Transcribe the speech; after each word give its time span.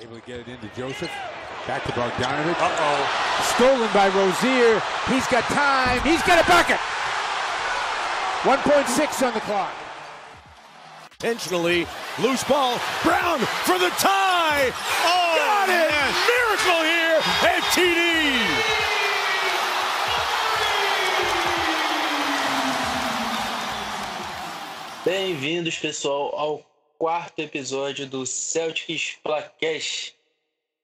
Able 0.00 0.16
to 0.16 0.26
get 0.26 0.40
it 0.40 0.48
into 0.48 0.66
Joseph. 0.74 1.10
Back 1.66 1.84
to 1.84 1.92
Bogdanovich. 1.92 2.56
Uh-oh. 2.56 3.44
Stolen 3.54 3.90
by 3.92 4.08
Rozier. 4.08 4.80
He's 5.12 5.26
got 5.28 5.44
time. 5.52 6.00
He's 6.00 6.22
got 6.22 6.42
a 6.42 6.48
bucket. 6.48 6.80
1.6 8.42 9.26
on 9.26 9.34
the 9.34 9.40
clock. 9.40 9.74
Intentionally, 11.20 11.86
loose 12.18 12.42
ball. 12.44 12.80
Brown 13.02 13.40
for 13.68 13.78
the 13.78 13.90
tie. 13.98 14.72
Oh, 15.04 15.36
got 15.36 15.68
it. 15.68 15.90
Man. 15.90 16.14
Miracle 16.32 16.82
here 16.82 17.20
at 17.44 17.62
TD. 17.76 18.80
Bem-vindos, 25.04 25.76
pessoal, 25.78 26.32
ao 26.34 26.69
quarto 27.00 27.38
episódio 27.38 28.06
do 28.06 28.26
Celtics 28.26 29.16
Placast, 29.22 30.14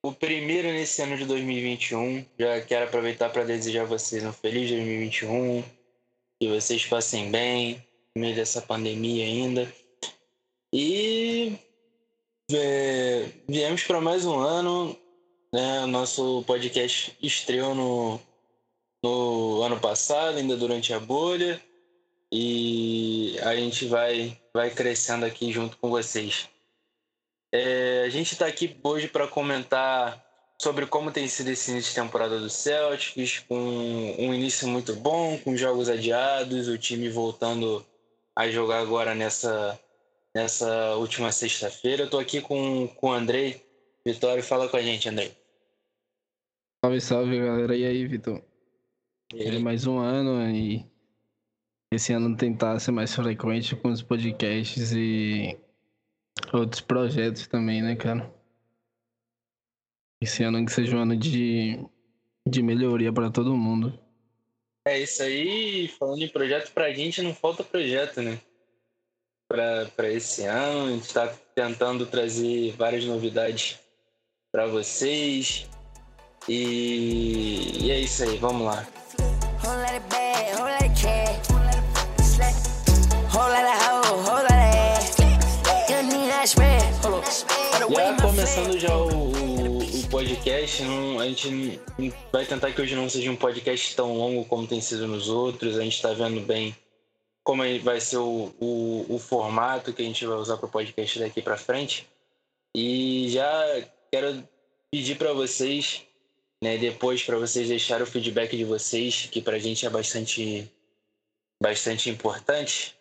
o 0.03 0.11
primeiro 0.11 0.69
nesse 0.69 1.03
ano 1.03 1.15
de 1.15 1.27
2021. 1.27 2.25
Já 2.39 2.59
quero 2.63 2.87
aproveitar 2.87 3.29
para 3.29 3.45
desejar 3.45 3.83
a 3.83 3.85
vocês 3.85 4.25
um 4.25 4.33
feliz 4.33 4.71
2021, 4.71 5.63
que 6.41 6.49
vocês 6.49 6.87
passem 6.87 7.31
bem 7.31 7.87
no 8.15 8.23
meio 8.23 8.35
dessa 8.35 8.63
pandemia 8.63 9.27
ainda. 9.27 9.71
E 10.73 11.59
é, 12.51 13.29
viemos 13.47 13.85
para 13.85 14.01
mais 14.01 14.25
um 14.25 14.39
ano, 14.39 14.99
né? 15.53 15.81
O 15.81 15.87
nosso 15.87 16.43
podcast 16.47 17.15
estreou 17.23 17.75
no, 17.75 18.19
no 19.05 19.61
ano 19.61 19.79
passado, 19.79 20.39
ainda 20.39 20.57
durante 20.57 20.95
a 20.95 20.99
bolha 20.99 21.61
e 22.33 23.39
a 23.43 23.55
gente 23.55 23.87
vai, 23.87 24.41
vai 24.53 24.71
crescendo 24.71 25.25
aqui 25.25 25.53
junto 25.53 25.77
com 25.79 25.91
vocês. 25.91 26.49
É, 27.53 28.03
a 28.05 28.09
gente 28.09 28.33
está 28.33 28.47
aqui 28.47 28.77
hoje 28.83 29.09
para 29.09 29.29
comentar 29.29 30.25
sobre 30.61 30.87
como 30.87 31.13
tem 31.13 31.29
sido 31.29 31.49
esse 31.49 31.71
início 31.71 31.91
de 31.91 32.01
temporada 32.01 32.39
do 32.39 32.51
Celtics, 32.51 33.41
com 33.41 33.57
um 33.57 34.35
início 34.35 34.67
muito 34.67 34.95
bom, 34.95 35.39
com 35.39 35.57
jogos 35.57 35.89
adiados, 35.89 36.69
o 36.69 36.79
time 36.79 37.09
voltando 37.09 37.85
a 38.35 38.49
jogar 38.51 38.81
agora 38.81 39.15
nessa, 39.15 39.79
nessa 40.35 40.97
última 40.97 41.31
sexta-feira. 41.31 42.03
Eu 42.03 42.07
estou 42.07 42.21
aqui 42.21 42.41
com, 42.41 42.89
com 42.89 43.09
o 43.09 43.13
Andrei. 43.13 43.65
Vitório, 44.05 44.43
fala 44.43 44.69
com 44.69 44.77
a 44.77 44.83
gente, 44.83 45.09
Andrei. 45.09 45.37
Salve, 46.85 47.01
salve, 47.01 47.39
galera. 47.39 47.77
E 47.77 47.85
aí, 47.85 48.07
Vitor? 48.07 48.43
É 49.35 49.59
mais 49.59 49.87
um 49.87 49.99
ano 49.99 50.49
e 50.55 50.87
esse 51.93 52.13
ano 52.13 52.37
tentar 52.37 52.79
ser 52.81 52.91
mais 52.93 53.15
frequente 53.15 53.77
com 53.77 53.89
os 53.89 54.03
podcasts 54.03 54.93
e 54.93 55.59
outros 56.53 56.81
projetos 56.81 57.47
também, 57.47 57.83
né, 57.83 57.97
cara? 57.97 58.33
Esse 60.21 60.43
ano 60.43 60.65
que 60.65 60.73
seja 60.73 60.97
um 60.97 61.01
ano 61.01 61.17
de, 61.17 61.79
de 62.47 62.63
melhoria 62.63 63.13
para 63.13 63.31
todo 63.31 63.57
mundo. 63.57 63.99
É 64.87 65.01
isso 65.01 65.23
aí, 65.23 65.89
falando 65.89 66.23
em 66.23 66.29
projeto, 66.29 66.73
pra 66.73 66.93
gente 66.93 67.21
não 67.21 67.35
falta 67.35 67.63
projeto, 67.65 68.23
né? 68.23 68.41
Pra, 69.49 69.87
pra 69.97 70.11
esse 70.11 70.45
ano, 70.45 70.87
a 70.87 70.91
gente 70.91 71.13
tá 71.13 71.29
tentando 71.55 72.07
trazer 72.07 72.73
várias 72.77 73.05
novidades 73.05 73.79
para 74.53 74.67
vocês. 74.67 75.69
E, 76.49 77.85
e 77.85 77.91
é 77.91 78.01
isso 78.01 78.23
aí, 78.23 78.37
vamos 78.39 78.67
lá. 78.67 78.87
Já 79.63 80.26
começando 88.47 88.79
já 88.79 88.97
o, 88.97 89.79
o, 89.79 90.09
podcast, 90.09 90.81
não, 90.85 91.19
a 91.19 91.27
gente 91.27 91.81
vai 92.31 92.47
tentar 92.47 92.71
que 92.71 92.81
hoje 92.81 92.95
não 92.95 93.11
seja 93.11 93.29
um 93.29 93.35
podcast 93.35 93.97
tão 93.97 94.17
longo 94.17 94.45
como 94.45 94.69
tem 94.69 94.81
sido 94.81 95.09
nos 95.09 95.29
outros. 95.29 95.77
A 95.77 95.83
gente 95.83 95.97
está 95.97 96.13
vendo 96.13 96.41
bem 96.43 96.75
como 97.43 97.65
vai 97.83 98.01
ser 98.01 98.19
o, 98.19 98.55
o, 98.61 99.07
o 99.09 99.19
formato 99.19 99.93
que 99.93 100.01
a 100.01 100.05
gente 100.05 100.25
vai 100.25 100.37
usar 100.37 100.59
para 100.59 100.67
o 100.67 100.71
podcast 100.71 101.19
daqui 101.19 101.43
para 101.43 101.57
frente. 101.57 102.09
E 102.73 103.29
já 103.31 103.85
quero 104.13 104.49
pedir 104.93 105.19
para 105.19 105.33
vocês, 105.33 106.03
né, 106.63 106.79
depois 106.79 107.25
para 107.25 107.39
vocês 107.39 107.67
deixarem 107.67 108.05
o 108.05 108.07
feedback 108.07 108.57
de 108.57 108.65
vocês, 108.65 109.27
que 109.27 109.43
para 109.43 109.57
a 109.57 109.61
gente 109.61 109.85
é 109.85 109.91
bastante, 109.91 110.71
bastante 111.61 112.09
importante. 112.11 112.95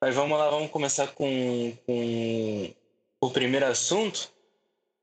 Mas 0.00 0.14
vamos 0.14 0.38
lá, 0.38 0.48
vamos 0.50 0.70
começar 0.70 1.08
com, 1.08 1.76
com 1.84 2.72
o 3.20 3.30
primeiro 3.30 3.66
assunto, 3.66 4.32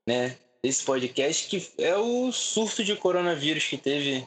né, 0.06 0.36
desse 0.62 0.84
podcast, 0.84 1.48
que 1.48 1.72
é 1.78 1.96
o 1.96 2.30
surto 2.32 2.84
de 2.84 2.94
coronavírus 2.96 3.64
que 3.64 3.76
teve, 3.76 4.26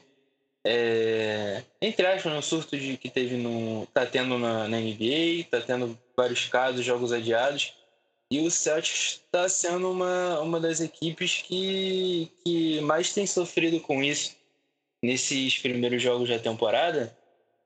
é, 0.65 1.63
entre 1.81 2.05
aspas, 2.05 2.33
né, 2.33 2.41
surto 2.41 2.77
de, 2.77 2.97
que 2.97 3.09
teve 3.09 3.37
no, 3.37 3.85
tá 3.87 4.05
tendo 4.05 4.37
na, 4.37 4.67
na 4.67 4.79
NBA, 4.79 5.45
tá 5.49 5.61
tendo 5.61 5.97
vários 6.15 6.45
casos, 6.45 6.85
jogos 6.85 7.11
adiados, 7.11 7.73
e 8.31 8.39
o 8.39 8.49
Celtics 8.49 9.21
está 9.23 9.47
sendo 9.47 9.91
uma, 9.91 10.39
uma 10.39 10.59
das 10.59 10.81
equipes 10.81 11.43
que, 11.43 12.31
que 12.43 12.81
mais 12.81 13.13
tem 13.13 13.27
sofrido 13.27 13.79
com 13.79 14.03
isso 14.03 14.35
nesses 15.01 15.59
primeiros 15.59 16.01
jogos 16.01 16.27
da 16.27 16.39
temporada, 16.39 17.15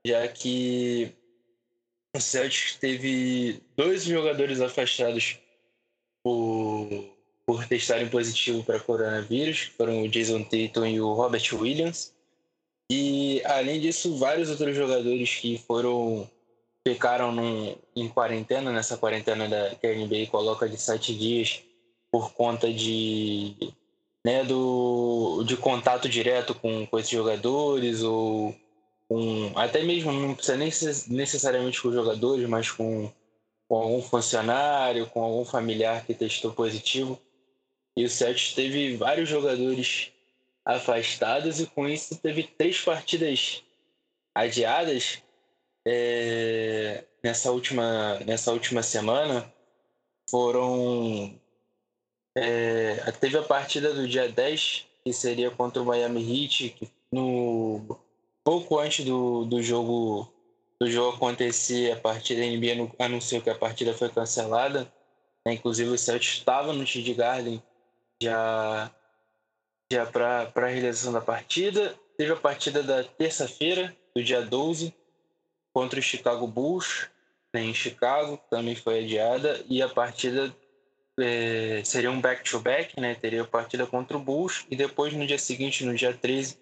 já 0.05 0.27
que 0.27 1.11
o 2.15 2.19
Celtics 2.19 2.75
teve 2.75 3.61
dois 3.77 4.03
jogadores 4.03 4.59
afastados 4.59 5.37
por, 6.21 6.89
por 7.49 7.65
testarem 7.65 8.07
positivo 8.07 8.63
para 8.63 8.79
coronavírus, 8.79 9.63
que 9.63 9.71
foram 9.71 10.03
o 10.03 10.07
Jason 10.07 10.43
Tatum 10.43 10.85
e 10.85 11.01
o 11.01 11.13
Robert 11.13 11.41
Williams. 11.51 12.13
E 12.91 13.41
além 13.43 13.79
disso, 13.79 14.15
vários 14.17 14.51
outros 14.51 14.75
jogadores 14.75 15.33
que 15.33 15.57
foram 15.57 16.29
ficaram 16.87 17.31
num, 17.31 17.75
em 17.95 18.07
quarentena, 18.07 18.71
nessa 18.71 18.97
quarentena 18.97 19.49
da, 19.49 19.73
que 19.73 19.87
a 19.87 19.95
NBA 19.95 20.27
coloca 20.29 20.69
de 20.69 20.77
sete 20.77 21.11
dias 21.17 21.63
por 22.11 22.33
conta 22.33 22.71
de, 22.71 23.55
né, 24.23 24.43
do, 24.43 25.43
de 25.43 25.57
contato 25.57 26.07
direto 26.07 26.53
com, 26.53 26.85
com 26.85 26.99
esses 26.99 27.09
jogadores 27.09 28.03
ou 28.03 28.55
com, 29.07 29.53
até 29.55 29.81
mesmo 29.81 30.11
não 30.11 30.35
precisa 30.35 30.55
nem 30.55 30.69
necessariamente 31.17 31.81
com 31.81 31.87
os 31.87 31.95
jogadores, 31.95 32.47
mas 32.47 32.69
com, 32.69 33.11
com 33.67 33.75
algum 33.75 34.03
funcionário, 34.03 35.07
com 35.07 35.23
algum 35.23 35.43
familiar 35.43 36.05
que 36.05 36.13
testou 36.13 36.51
positivo. 36.51 37.19
E 37.99 38.05
o 38.05 38.09
Celtics 38.09 38.53
teve 38.53 38.95
vários 38.95 39.27
jogadores 39.27 40.09
afastados 40.63 41.59
e 41.59 41.65
com 41.65 41.85
isso 41.85 42.17
teve 42.17 42.43
três 42.43 42.79
partidas 42.79 43.61
adiadas 44.33 45.21
é, 45.85 47.03
nessa, 47.21 47.51
última, 47.51 48.17
nessa 48.25 48.53
última 48.53 48.81
semana. 48.81 49.53
Foram. 50.31 51.37
É, 52.37 53.11
teve 53.19 53.37
a 53.37 53.43
partida 53.43 53.93
do 53.93 54.07
dia 54.07 54.29
10, 54.29 54.85
que 55.03 55.11
seria 55.11 55.51
contra 55.51 55.81
o 55.81 55.85
Miami 55.85 56.21
Heat, 56.21 56.69
que 56.69 56.89
no 57.11 57.99
pouco 58.45 58.79
antes 58.79 59.03
do, 59.03 59.43
do 59.43 59.61
jogo 59.61 60.31
do 60.79 60.89
jogo 60.89 61.17
acontecer, 61.17 61.91
a 61.91 61.97
partida 61.97 62.39
da 62.39 62.47
NBA 62.47 62.93
anunciou 62.97 63.41
que 63.41 63.49
a 63.49 63.55
partida 63.55 63.93
foi 63.93 64.07
cancelada. 64.07 64.89
Né? 65.45 65.51
Inclusive 65.51 65.89
o 65.89 65.97
Celtics 65.97 66.37
estava 66.37 66.71
no 66.71 66.85
TD 66.85 67.13
Garden 67.13 67.61
já, 68.21 68.91
já 69.91 70.05
para 70.05 70.51
a 70.55 70.67
realização 70.67 71.13
da 71.13 71.21
partida. 71.21 71.97
Teve 72.17 72.33
a 72.33 72.37
partida 72.37 72.83
da 72.83 73.03
terça-feira, 73.03 73.95
do 74.15 74.23
dia 74.23 74.41
12, 74.41 74.93
contra 75.73 75.99
o 75.99 76.03
Chicago 76.03 76.45
Bulls, 76.47 77.09
né, 77.53 77.63
em 77.63 77.73
Chicago, 77.73 78.37
também 78.49 78.75
foi 78.75 79.03
adiada. 79.03 79.63
E 79.69 79.81
a 79.81 79.87
partida 79.87 80.53
é, 81.19 81.81
seria 81.83 82.11
um 82.11 82.21
back-to-back, 82.21 82.93
-back, 82.93 83.01
né? 83.01 83.15
teria 83.15 83.41
a 83.41 83.47
partida 83.47 83.85
contra 83.85 84.17
o 84.17 84.19
Bulls 84.19 84.65
e 84.69 84.75
depois 84.75 85.13
no 85.13 85.25
dia 85.25 85.39
seguinte, 85.39 85.85
no 85.85 85.95
dia 85.95 86.13
13, 86.13 86.57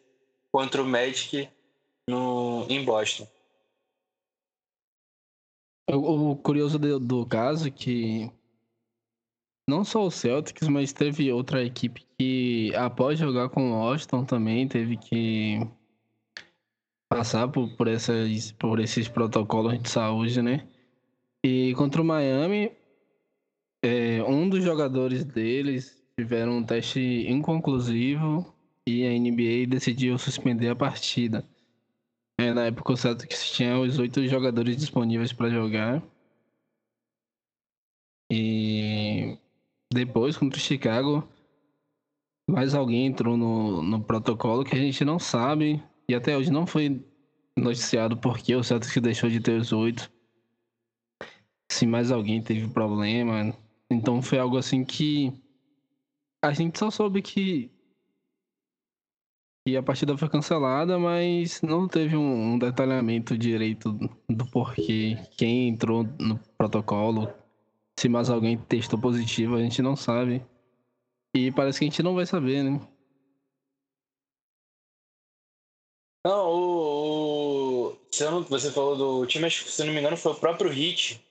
contra 0.52 0.82
o 0.82 0.86
Magic 0.86 1.50
no, 2.08 2.66
em 2.70 2.84
Boston. 2.84 3.28
O, 5.90 6.36
curioso 6.36 6.78
do, 6.78 7.00
do 7.00 7.26
caso 7.26 7.68
é 7.68 7.72
que 7.72 8.30
não 9.68 9.84
só 9.84 10.06
o 10.06 10.12
Celtics, 10.12 10.68
mas 10.68 10.94
teve 10.94 11.32
outra 11.32 11.64
equipe 11.64 12.06
que, 12.18 12.74
após 12.76 13.20
jogar 13.20 13.50
com 13.50 13.72
o 13.72 13.76
Washington, 13.76 14.24
também 14.24 14.68
teve 14.68 14.98
que 14.98 15.60
passar 17.10 17.48
por, 17.50 17.76
por, 17.76 17.88
essas, 17.88 18.52
por 18.54 18.80
esses 18.80 19.08
protocolos 19.08 19.82
de 19.82 19.90
saúde, 19.90 20.42
né? 20.42 20.68
E 21.46 21.74
contra 21.76 22.02
o 22.02 22.06
Miami, 22.06 22.72
é, 23.84 24.24
um 24.24 24.50
dos 24.50 24.64
jogadores 24.64 25.24
deles 25.24 26.02
tiveram 26.18 26.58
um 26.58 26.64
teste 26.64 27.26
inconclusivo 27.30 28.54
e 28.88 29.06
a 29.06 29.12
NBA 29.12 29.68
decidiu 29.68 30.18
suspender 30.18 30.70
a 30.70 30.76
partida. 30.76 31.46
É, 32.40 32.54
na 32.54 32.66
época 32.66 32.94
o 32.94 32.98
Celtics 32.98 33.52
tinha 33.52 33.80
os 33.80 34.00
oito 34.00 34.26
jogadores 34.28 34.78
disponíveis 34.78 35.34
para 35.34 35.50
jogar. 35.50 36.04
E 38.32 38.87
depois 39.94 40.38
contra 40.38 40.58
o 40.58 40.62
Chicago, 40.62 41.28
mais 42.50 42.74
alguém 42.74 43.08
entrou 43.08 43.38
no, 43.38 43.82
no 43.82 44.04
protocolo 44.04 44.64
que 44.64 44.76
a 44.76 44.80
gente 44.80 45.04
não 45.04 45.20
sabe 45.20 45.84
e 46.08 46.16
até 46.16 46.38
hoje 46.38 46.52
não 46.52 46.66
foi 46.66 47.04
noticiado 47.58 48.18
porque 48.18 48.56
o 48.56 48.64
Celtics 48.64 49.02
deixou 49.02 49.30
de 49.30 49.40
ter 49.40 49.60
os 49.60 49.74
oito. 49.74 50.10
Se 51.70 51.86
mais 51.86 52.12
alguém 52.12 52.42
teve 52.42 52.68
problema. 52.70 53.54
Então 53.90 54.22
foi 54.22 54.40
algo 54.40 54.58
assim 54.58 54.86
que 54.86 55.34
a 56.44 56.54
gente 56.54 56.80
só 56.80 56.90
soube 56.90 57.22
que 57.22 57.72
e 59.68 59.76
a 59.76 59.84
partida 59.84 60.18
foi 60.18 60.30
cancelada, 60.30 60.98
mas 60.98 61.62
não 61.62 61.90
teve 61.90 62.16
um, 62.16 62.54
um 62.54 62.58
detalhamento 62.58 63.38
direito 63.38 63.92
do 64.30 64.46
porquê, 64.50 65.18
quem 65.38 65.68
entrou 65.68 66.06
no 66.18 66.40
protocolo, 66.58 67.28
se 67.98 68.08
mais 68.08 68.30
alguém 68.30 68.58
testou 68.58 69.00
positivo, 69.00 69.56
a 69.56 69.62
gente 69.62 69.82
não 69.82 69.96
sabe. 69.96 70.46
E 71.36 71.52
parece 71.52 71.80
que 71.80 71.86
a 71.86 71.90
gente 71.90 72.04
não 72.04 72.16
vai 72.16 72.26
saber, 72.26 72.64
né? 72.64 72.80
Não, 76.26 76.50
o, 76.50 77.88
o 77.90 77.98
você 78.50 78.72
falou 78.72 78.96
do 78.96 79.26
time, 79.26 79.46
acho 79.46 79.66
que 79.66 79.72
se 79.72 79.84
não 79.84 79.94
me 79.94 80.00
engano 80.00 80.18
foi 80.18 80.32
o 80.34 80.40
próprio 80.40 80.70
Hit, 80.70 81.24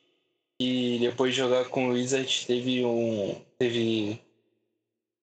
que 0.59 0.99
depois 0.99 1.35
de 1.35 1.41
jogar 1.41 1.69
com 1.69 1.89
o 1.89 1.93
Wizard 1.93 2.47
teve 2.47 2.85
um. 2.85 3.41
teve 3.59 4.21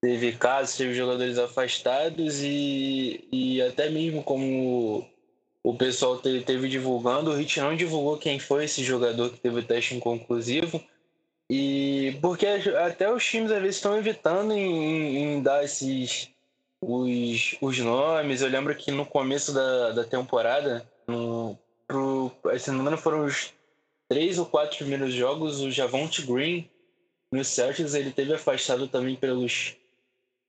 teve 0.02 0.34
casos, 0.34 0.76
teve 0.76 0.94
jogadores 0.94 1.38
afastados 1.38 2.42
e, 2.44 3.26
e 3.32 3.62
até 3.62 3.90
mesmo 3.90 4.22
como 4.22 5.08
o 5.64 5.76
pessoal 5.76 6.18
teve, 6.18 6.44
teve 6.44 6.68
divulgando, 6.68 7.32
o 7.32 7.36
Hit 7.36 7.60
não 7.62 7.76
divulgou 7.76 8.18
quem 8.18 8.38
foi 8.38 8.66
esse 8.66 8.84
jogador 8.84 9.30
que 9.32 9.40
teve 9.40 9.60
o 9.60 9.66
teste 9.66 9.96
inconclusivo. 9.96 10.84
E 11.50 12.18
porque 12.22 12.46
até 12.46 13.12
os 13.12 13.24
times 13.26 13.52
às 13.52 13.62
vezes 13.62 13.76
estão 13.76 13.98
evitando 13.98 14.54
em, 14.54 15.18
em 15.18 15.42
dar 15.42 15.64
esses 15.64 16.30
os, 16.82 17.56
os 17.62 17.78
nomes. 17.80 18.42
Eu 18.42 18.50
lembro 18.50 18.76
que 18.76 18.92
no 18.92 19.06
começo 19.06 19.54
da, 19.54 19.92
da 19.92 20.04
temporada, 20.04 20.88
no, 21.08 21.58
pro, 21.88 22.32
se 22.58 22.70
não 22.70 22.78
me 22.78 22.82
engano, 22.82 22.98
foram 22.98 23.26
os 23.26 23.54
três 24.10 24.38
ou 24.38 24.46
quatro 24.46 24.78
primeiros 24.78 25.14
jogos, 25.14 25.60
o 25.60 25.72
Javonte 25.72 26.22
Green 26.22 26.70
no 27.32 27.44
Celtics 27.44 27.94
ele 27.94 28.12
teve 28.12 28.34
afastado 28.34 28.88
também 28.88 29.16
pelos 29.16 29.76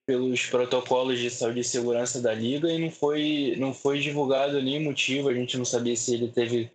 pelos 0.07 0.47
protocolos 0.47 1.19
de 1.19 1.31
saúde 1.31 1.61
e 1.61 1.65
segurança 1.65 2.21
da 2.21 2.35
liga 2.35 2.71
e 2.71 2.79
não 2.79 2.91
foi, 2.91 3.55
não 3.59 3.73
foi 3.73 4.01
divulgado 4.01 4.61
nem 4.63 4.83
motivo, 4.83 5.29
a 5.29 5.35
gente 5.35 5.57
não 5.57 5.65
sabia 5.65 5.97
se 5.97 6.13
ele 6.15 6.29
teve 6.29 6.71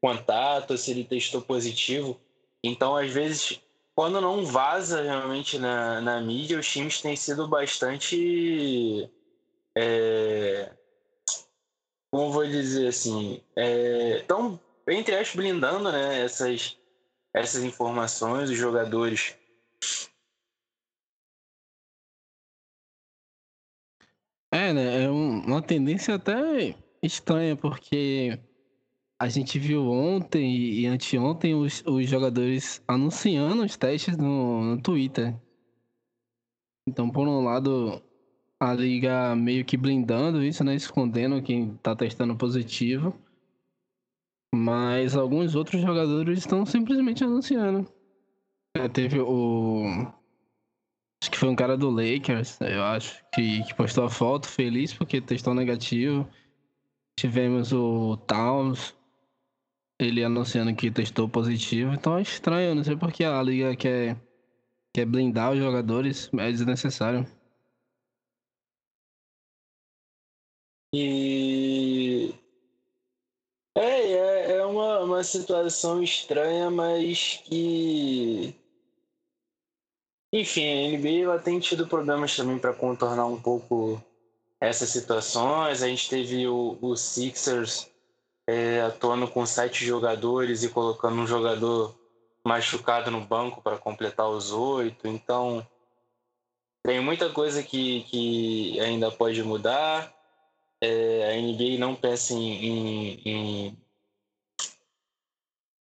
contato, 0.00 0.76
se 0.76 0.90
ele 0.90 1.04
testou 1.04 1.40
positivo. 1.40 2.20
Então, 2.62 2.94
às 2.94 3.10
vezes, 3.10 3.58
quando 3.96 4.20
não 4.20 4.44
vaza 4.44 5.02
realmente 5.02 5.58
na, 5.58 6.00
na 6.00 6.20
mídia, 6.20 6.58
os 6.58 6.68
times 6.70 7.00
têm 7.00 7.16
sido 7.16 7.48
bastante. 7.48 9.10
É, 9.76 10.72
como 12.10 12.32
vou 12.32 12.46
dizer 12.46 12.88
assim? 12.88 13.42
Estão, 14.20 14.60
é, 14.86 14.94
entre 14.94 15.14
aspas, 15.14 15.36
blindando 15.36 15.90
né, 15.90 16.24
essas, 16.24 16.78
essas 17.34 17.64
informações, 17.64 18.50
os 18.50 18.56
jogadores 18.56 19.36
É, 24.54 24.72
né? 24.72 25.02
É 25.02 25.10
um, 25.10 25.40
uma 25.40 25.60
tendência 25.60 26.14
até 26.14 26.76
estranha, 27.02 27.56
porque 27.56 28.38
a 29.18 29.28
gente 29.28 29.58
viu 29.58 29.90
ontem 29.90 30.56
e 30.56 30.86
anteontem 30.86 31.54
os, 31.54 31.82
os 31.86 32.08
jogadores 32.08 32.82
anunciando 32.86 33.64
os 33.64 33.76
testes 33.76 34.16
no, 34.16 34.62
no 34.62 34.82
Twitter. 34.82 35.34
Então, 36.86 37.10
por 37.10 37.26
um 37.26 37.42
lado, 37.42 38.02
a 38.60 38.72
liga 38.74 39.34
meio 39.34 39.64
que 39.64 39.76
blindando 39.76 40.44
isso, 40.44 40.62
né? 40.62 40.74
Escondendo 40.74 41.42
quem 41.42 41.76
tá 41.76 41.96
testando 41.96 42.36
positivo. 42.36 43.16
Mas 44.54 45.16
alguns 45.16 45.54
outros 45.54 45.80
jogadores 45.80 46.38
estão 46.38 46.64
simplesmente 46.66 47.24
anunciando. 47.24 47.88
É, 48.76 48.88
teve 48.88 49.20
o 49.20 50.12
Acho 51.24 51.30
que 51.30 51.38
foi 51.38 51.48
um 51.48 51.56
cara 51.56 51.74
do 51.74 51.88
Lakers, 51.88 52.60
eu 52.60 52.82
acho, 52.82 53.24
que, 53.32 53.62
que 53.64 53.74
postou 53.74 54.04
a 54.04 54.10
foto 54.10 54.46
feliz 54.46 54.92
porque 54.92 55.22
testou 55.22 55.54
negativo. 55.54 56.28
Tivemos 57.18 57.72
o 57.72 58.18
Towns, 58.26 58.94
ele 60.04 60.24
anunciando 60.24 60.74
que 60.74 60.90
testou 60.90 61.28
positivo. 61.28 61.92
Então 61.94 62.18
é 62.18 62.22
estranho, 62.22 62.74
não 62.74 62.84
sei 62.84 62.96
porque 62.96 63.24
a 63.24 63.42
liga 63.42 63.74
quer, 63.76 64.16
quer 64.92 65.06
blindar 65.06 65.52
os 65.52 65.58
jogadores, 65.58 66.30
é 66.38 66.50
desnecessário. 66.52 67.26
E. 70.94 72.34
É, 73.76 74.12
é, 74.12 74.52
é 74.58 74.66
uma, 74.66 75.00
uma 75.00 75.24
situação 75.24 76.02
estranha, 76.02 76.70
mas 76.70 77.42
que 77.44 78.54
enfim, 80.36 80.66
a 80.66 80.98
NBA 80.98 81.22
ela 81.22 81.38
tem 81.38 81.60
tido 81.60 81.86
problemas 81.86 82.34
também 82.34 82.58
para 82.58 82.74
contornar 82.74 83.24
um 83.26 83.40
pouco 83.40 84.02
essas 84.60 84.88
situações. 84.88 85.80
A 85.80 85.86
gente 85.86 86.10
teve 86.10 86.48
o, 86.48 86.76
o 86.82 86.96
Sixers 86.96 87.88
é, 88.46 88.80
atuando 88.82 89.28
com 89.28 89.46
sete 89.46 89.84
jogadores 89.84 90.62
e 90.62 90.68
colocando 90.68 91.16
um 91.16 91.26
jogador 91.26 91.98
machucado 92.44 93.10
no 93.10 93.20
banco 93.20 93.62
para 93.62 93.78
completar 93.78 94.28
os 94.28 94.52
oito. 94.52 95.08
Então, 95.08 95.66
tem 96.82 97.00
muita 97.00 97.30
coisa 97.30 97.62
que, 97.62 98.02
que 98.04 98.78
ainda 98.80 99.10
pode 99.10 99.42
mudar. 99.42 100.14
É, 100.80 101.32
a 101.32 101.40
NBA 101.40 101.78
não 101.78 101.94
pensa 101.94 102.34
em, 102.34 102.66
em, 102.66 103.20
em, 103.24 103.78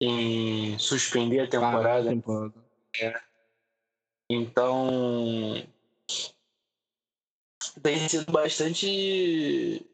em 0.01 0.79
suspender 0.79 1.41
a 1.41 1.49
temporada. 1.49 2.11
Ah, 2.11 2.13
temporada. 2.13 2.55
É. 3.01 3.21
Então, 4.29 5.67
tem 7.83 8.09
sido 8.09 8.31
bastante. 8.31 9.85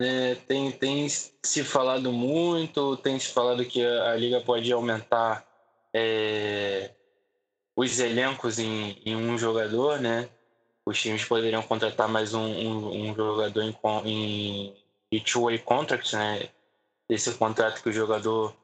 Né, 0.00 0.36
tem, 0.46 0.70
tem 0.70 1.08
se 1.08 1.64
falado 1.64 2.12
muito, 2.12 2.96
tem 2.98 3.18
se 3.18 3.28
falado 3.28 3.64
que 3.64 3.84
a, 3.84 4.14
liga 4.14 4.40
pode 4.40 4.72
aumentar 4.72 5.44
é, 5.92 6.92
os 7.74 7.98
elencos 7.98 8.60
em, 8.60 8.92
em, 9.04 9.16
um 9.16 9.36
jogador, 9.36 10.00
né? 10.00 10.28
Os 10.86 11.00
times 11.00 11.24
poderiam 11.24 11.62
contratar 11.62 12.08
mais 12.08 12.32
um, 12.32 12.46
um, 12.46 13.10
um 13.10 13.14
jogador 13.14 13.62
em, 13.62 13.76
em, 14.04 14.76
em 15.10 15.20
two-way 15.20 15.58
contract, 15.58 16.14
né? 16.14 16.48
Esse 17.08 17.34
contrato 17.34 17.82
que 17.82 17.88
o 17.88 17.92
jogador 17.92 18.54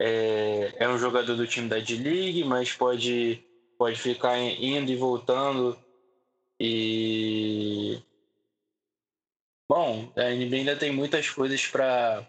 é, 0.00 0.74
é 0.78 0.88
um 0.88 0.98
jogador 0.98 1.36
do 1.36 1.46
time 1.46 1.68
da 1.68 1.78
D-League, 1.78 2.42
mas 2.44 2.72
pode 2.72 3.44
pode 3.80 3.98
ficar 3.98 4.38
indo 4.38 4.90
e 4.90 4.96
voltando. 4.96 5.74
E. 6.60 7.98
Bom, 9.70 10.12
a 10.16 10.34
NBA 10.34 10.56
ainda 10.56 10.74
tem 10.74 10.92
muitas 10.92 11.30
coisas 11.30 11.64
para 11.68 12.26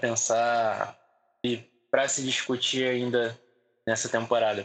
pensar 0.00 0.96
e 1.44 1.56
para 1.90 2.06
se 2.06 2.22
discutir 2.22 2.84
ainda 2.84 3.36
nessa 3.84 4.08
temporada. 4.08 4.64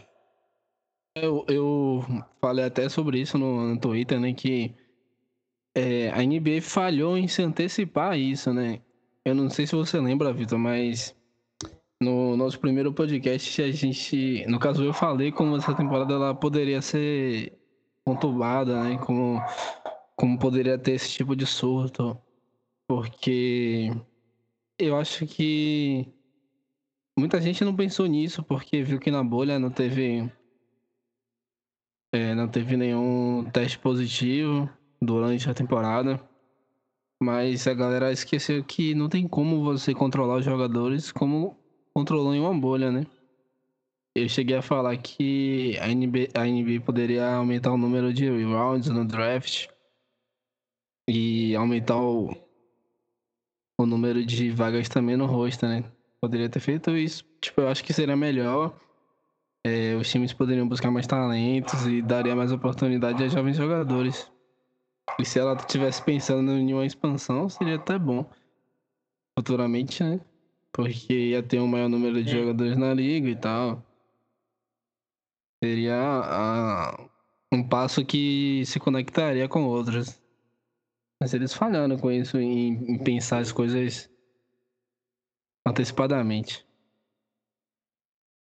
Eu, 1.16 1.44
eu 1.50 2.06
falei 2.40 2.66
até 2.66 2.88
sobre 2.88 3.20
isso 3.20 3.40
no, 3.40 3.70
no 3.70 3.80
Twitter, 3.80 4.20
né? 4.20 4.32
Que 4.32 4.76
é, 5.74 6.12
a 6.12 6.22
NBA 6.22 6.62
falhou 6.62 7.18
em 7.18 7.28
se 7.28 7.42
antecipar 7.42 8.12
a 8.12 8.18
isso, 8.18 8.54
né? 8.54 8.80
Eu 9.26 9.34
não 9.34 9.50
sei 9.50 9.66
se 9.66 9.76
você 9.76 10.00
lembra, 10.00 10.32
Vitor, 10.32 10.60
mas 10.60 11.16
no 12.00 12.38
nosso 12.38 12.60
primeiro 12.60 12.94
podcast, 12.94 13.64
a 13.64 13.72
gente, 13.72 14.46
no 14.46 14.60
caso 14.60 14.84
eu 14.84 14.94
falei 14.94 15.32
como 15.32 15.58
essa 15.58 15.74
temporada 15.74 16.14
ela 16.14 16.36
poderia 16.36 16.80
ser 16.80 17.58
conturbada, 18.06 18.84
né? 18.84 19.00
Como, 19.00 19.42
como 20.16 20.40
poderia 20.40 20.78
ter 20.78 20.94
esse 20.94 21.10
tipo 21.10 21.36
de 21.36 21.46
surto. 21.46 22.18
Porque 22.88 23.92
eu 24.80 24.98
acho 24.98 25.26
que 25.26 26.08
muita 27.18 27.42
gente 27.42 27.64
não 27.64 27.76
pensou 27.76 28.06
nisso 28.06 28.44
porque 28.44 28.84
viu 28.84 29.00
que 29.00 29.12
na 29.12 29.24
bolha 29.24 29.60
não 29.60 29.72
teve 29.72 30.32
é, 32.14 32.34
não 32.36 32.48
teve 32.48 32.78
nenhum 32.78 33.50
teste 33.52 33.80
positivo 33.80 34.70
durante 35.02 35.50
a 35.50 35.54
temporada. 35.54 36.22
Mas 37.22 37.68
a 37.68 37.74
galera 37.74 38.12
esqueceu 38.12 38.64
que 38.64 38.94
não 38.94 39.10
tem 39.10 39.28
como 39.28 39.64
você 39.64 39.94
controlar 39.94 40.38
os 40.38 40.46
jogadores 40.46 41.12
como 41.12 41.58
controlou 41.94 42.36
em 42.36 42.40
uma 42.40 42.54
bolha, 42.54 42.92
né? 42.92 43.06
Eu 44.14 44.30
cheguei 44.30 44.56
a 44.56 44.62
falar 44.62 44.96
que 44.98 45.78
a 45.80 45.88
NBA, 45.88 46.30
a 46.34 46.46
NBA 46.46 46.82
poderia 46.86 47.36
aumentar 47.36 47.72
o 47.72 47.78
número 47.78 48.14
de 48.14 48.30
rounds 48.44 48.90
no 48.90 49.06
draft 49.06 49.68
e 51.08 51.56
aumentar 51.56 51.98
o, 51.98 52.36
o 53.78 53.86
número 53.86 54.26
de 54.26 54.50
vagas 54.50 54.90
também 54.90 55.16
no 55.16 55.26
roster, 55.26 55.70
né? 55.70 55.84
Poderia 56.20 56.50
ter 56.50 56.60
feito 56.60 56.96
isso. 56.98 57.24
Tipo, 57.40 57.62
eu 57.62 57.68
acho 57.70 57.84
que 57.84 57.94
seria 57.94 58.16
melhor. 58.16 58.76
É, 59.66 59.96
os 59.96 60.10
times 60.10 60.34
poderiam 60.34 60.68
buscar 60.68 60.92
mais 60.92 61.08
talentos 61.08 61.86
e 61.88 62.02
daria 62.02 62.36
mais 62.36 62.52
oportunidade 62.52 63.24
a 63.24 63.28
jovens 63.28 63.58
jogadores. 63.58 64.32
E 65.20 65.26
se 65.26 65.40
ela 65.40 65.54
estivesse 65.56 66.02
pensando 66.02 66.52
em 66.52 66.74
uma 66.74 66.86
expansão, 66.86 67.48
seria 67.50 67.76
até 67.76 67.98
bom. 67.98 68.30
Futuramente, 69.38 70.04
né? 70.04 70.20
Porque 70.72 71.14
ia 71.14 71.44
ter 71.44 71.60
um 71.60 71.68
maior 71.68 71.90
número 71.90 72.24
de 72.24 72.32
jogadores 72.32 72.78
na 72.78 72.94
liga 72.94 73.30
e 73.30 73.36
tal. 73.36 73.84
Seria 75.64 75.96
a, 75.96 77.08
um 77.52 77.68
passo 77.68 78.06
que 78.06 78.64
se 78.66 78.80
conectaria 78.80 79.48
com 79.48 79.64
outros. 79.66 80.20
Mas 81.22 81.34
eles 81.34 81.54
falharam 81.54 81.98
com 81.98 82.12
isso 82.12 82.38
em, 82.38 82.74
em 82.92 82.98
pensar 82.98 83.40
as 83.40 83.52
coisas 83.52 84.10
antecipadamente. 85.66 86.66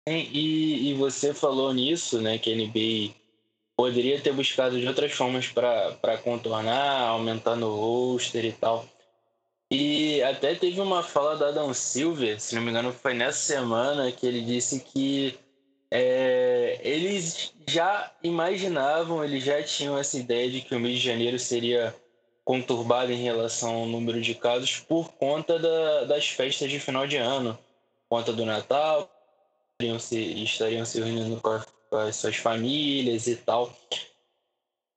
E, 0.08 0.90
e 0.90 0.94
você 0.94 1.34
falou 1.34 1.75
nisso, 1.75 2.20
né, 2.20 2.38
que 2.38 2.52
a 2.52 2.56
NBA 2.56 3.14
poderia 3.76 4.20
ter 4.20 4.32
buscado 4.32 4.80
de 4.80 4.86
outras 4.86 5.12
formas 5.12 5.48
para 5.48 6.18
contornar, 6.22 7.08
aumentando 7.08 7.66
o 7.66 8.12
roster 8.12 8.44
e 8.44 8.52
tal. 8.52 8.88
E 9.70 10.22
até 10.22 10.54
teve 10.54 10.80
uma 10.80 11.02
fala 11.02 11.36
da 11.36 11.48
Adam 11.48 11.75
Silver, 11.75 12.40
se 12.40 12.54
não 12.54 12.62
me 12.62 12.70
engano, 12.70 12.92
foi 12.92 13.14
nessa 13.14 13.38
semana 13.38 14.12
que 14.12 14.25
ele 14.25 14.40
disse 14.40 14.80
que 14.80 15.36
é, 15.90 16.80
eles 16.82 17.52
já 17.68 18.12
imaginavam, 18.22 19.25
eles 19.25 19.42
já 19.42 19.60
tinham 19.62 19.98
essa 19.98 20.16
ideia 20.18 20.48
de 20.50 20.60
que 20.60 20.75
o 20.75 20.80
mês 20.80 20.98
de 20.98 21.04
janeiro 21.04 21.38
seria 21.38 21.94
conturbado 22.47 23.11
em 23.11 23.25
relação 23.25 23.75
ao 23.75 23.87
número 23.87 24.21
de 24.21 24.33
casos 24.33 24.79
por 24.79 25.12
conta 25.15 25.59
da, 25.59 26.05
das 26.05 26.29
festas 26.29 26.71
de 26.71 26.79
final 26.79 27.05
de 27.05 27.17
ano, 27.17 27.59
por 28.09 28.19
conta 28.19 28.33
do 28.33 28.47
Natal, 28.47 29.11
estariam 29.73 29.99
se, 29.99 30.45
estariam 30.45 30.87
se 30.87 31.00
reunindo 31.00 31.41
com, 31.41 31.50
a, 31.50 31.67
com 31.91 31.97
as 31.97 32.15
suas 32.15 32.37
famílias 32.37 33.26
e 33.26 33.35
tal. 33.35 33.76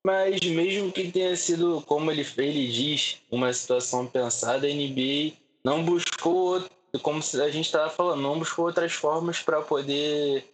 Mas 0.06 0.40
mesmo 0.42 0.92
que 0.92 1.12
tenha 1.12 1.36
sido, 1.36 1.82
como 1.88 2.12
ele, 2.12 2.26
ele 2.38 2.72
diz, 2.72 3.18
uma 3.32 3.52
situação 3.52 4.06
pensada, 4.06 4.68
a 4.68 4.70
NBA 4.70 5.34
não 5.64 5.84
buscou, 5.84 6.64
como 7.02 7.18
a 7.18 7.50
gente 7.50 7.66
estava 7.66 7.90
falando, 7.90 8.22
não 8.22 8.38
buscou 8.38 8.66
outras 8.66 8.94
formas 8.94 9.42
para 9.42 9.60
poder 9.64 10.46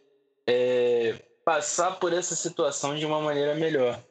é, 0.47 1.15
passar 1.43 1.99
por 1.99 2.13
essa 2.13 2.37
situação 2.37 2.95
de 2.95 3.05
uma 3.05 3.19
maneira 3.19 3.53
melhor. 3.53 4.01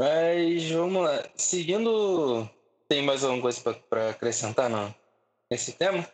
Mas 0.00 0.70
vamos 0.70 1.02
lá. 1.02 1.22
Seguindo, 1.36 2.48
tem 2.88 3.04
mais 3.04 3.22
alguma 3.22 3.42
coisa 3.42 3.60
para 3.90 4.08
acrescentar 4.08 4.70
não? 4.70 4.94
nesse 5.50 5.72
tema? 5.72 6.08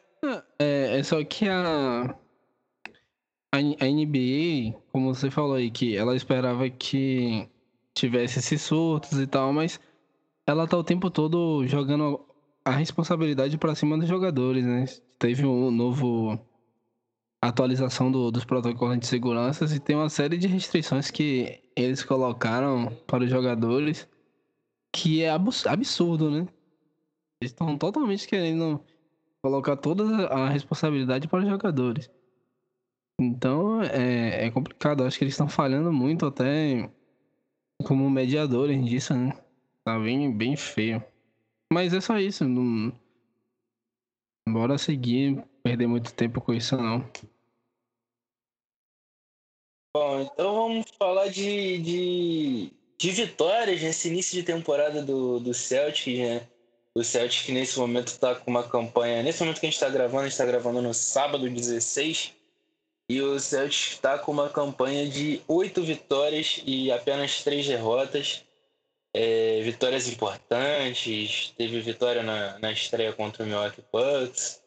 É, 0.59 0.99
é 0.99 1.03
só 1.05 1.23
que 1.23 1.49
a, 1.49 2.13
a, 3.53 3.59
NBA, 3.61 4.77
como 4.91 5.15
você 5.15 5.31
falou 5.31 5.55
aí, 5.55 5.71
que 5.71 5.97
ela 5.97 6.17
esperava 6.17 6.69
que 6.69 7.49
tivesse 7.95 8.41
esses 8.41 8.61
surtos 8.61 9.21
e 9.21 9.27
tal, 9.29 9.53
mas 9.53 9.79
ela 10.49 10.67
tá 10.67 10.77
o 10.77 10.83
tempo 10.83 11.09
todo 11.09 11.65
jogando 11.69 12.27
a 12.65 12.73
responsabilidade 12.73 13.57
para 13.57 13.77
cima 13.77 13.97
dos 13.97 14.09
jogadores, 14.09 14.65
né? 14.65 14.85
Teve 15.17 15.47
um 15.47 15.71
novo 15.71 16.37
atualização 17.49 18.11
do, 18.11 18.31
dos 18.31 18.45
protocolos 18.45 18.99
de 18.99 19.07
segurança 19.07 19.65
e 19.75 19.81
tem 19.81 19.97
uma 19.97 20.09
série 20.09 20.39
de 20.39 20.47
restrições 20.47 21.11
que 21.11 21.61
eles 21.77 22.03
colocaram 22.03 22.95
para 23.07 23.25
os 23.25 23.31
jogadores 23.31 24.09
que 24.93 25.23
é 25.23 25.31
absurdo, 25.31 26.31
né? 26.31 26.49
Eles 27.41 27.53
estão 27.53 27.77
totalmente 27.77 28.27
querendo 28.27 28.81
colocar 29.43 29.77
toda 29.77 30.27
a 30.29 30.49
responsabilidade 30.49 31.29
para 31.29 31.41
os 31.41 31.49
jogadores. 31.49 32.11
Então 33.21 33.83
é, 33.83 34.47
é 34.47 34.51
complicado. 34.51 35.05
Acho 35.05 35.19
que 35.19 35.25
eles 35.25 35.35
estão 35.35 35.49
falhando 35.49 35.93
muito 35.93 36.27
até 36.27 36.91
como 37.85 38.09
mediadores 38.11 38.85
disso, 38.85 39.15
né? 39.15 39.33
Tá 39.85 39.99
bem, 39.99 40.37
bem 40.37 40.57
feio. 40.57 41.03
Mas 41.73 41.93
é 41.93 42.01
só 42.01 42.19
isso. 42.19 42.49
Não... 42.49 42.93
Bora 44.49 44.79
seguir, 44.79 45.45
perder 45.63 45.87
muito 45.87 46.15
tempo 46.15 46.41
com 46.41 46.55
isso 46.55 46.77
não. 46.77 47.05
Bom, 49.97 50.21
então 50.21 50.55
vamos 50.55 50.85
falar 50.99 51.29
de, 51.29 51.79
de, 51.79 52.71
de 52.99 53.11
vitórias 53.13 53.81
nesse 53.81 54.09
início 54.09 54.35
de 54.35 54.43
temporada 54.43 55.01
do, 55.01 55.41
do 55.41 55.55
Celtic, 55.55 56.19
né? 56.19 56.47
O 56.95 57.03
Celtic 57.03 57.49
nesse 57.49 57.79
momento 57.79 58.09
está 58.09 58.35
com 58.35 58.51
uma 58.51 58.63
campanha. 58.63 59.23
Nesse 59.23 59.41
momento 59.41 59.59
que 59.59 59.65
a 59.65 59.71
gente 59.71 59.77
está 59.77 59.89
gravando, 59.89 60.21
a 60.21 60.25
gente 60.25 60.33
está 60.33 60.45
gravando 60.45 60.83
no 60.83 60.93
sábado 60.93 61.49
16. 61.49 62.35
E 63.09 63.23
o 63.23 63.41
Celtic 63.41 63.95
está 63.95 64.19
com 64.19 64.33
uma 64.33 64.51
campanha 64.51 65.09
de 65.09 65.41
oito 65.49 65.83
vitórias 65.83 66.61
e 66.67 66.93
apenas 66.93 67.43
três 67.43 67.67
derrotas. 67.67 68.45
É, 69.15 69.63
vitórias 69.63 70.07
importantes. 70.09 71.55
Teve 71.57 71.81
vitória 71.81 72.23
na, 72.23 72.59
na 72.59 72.71
estreia 72.71 73.15
contra 73.15 73.45
o 73.45 73.47
Milwaukee 73.47 73.83
Bucks. 73.91 74.63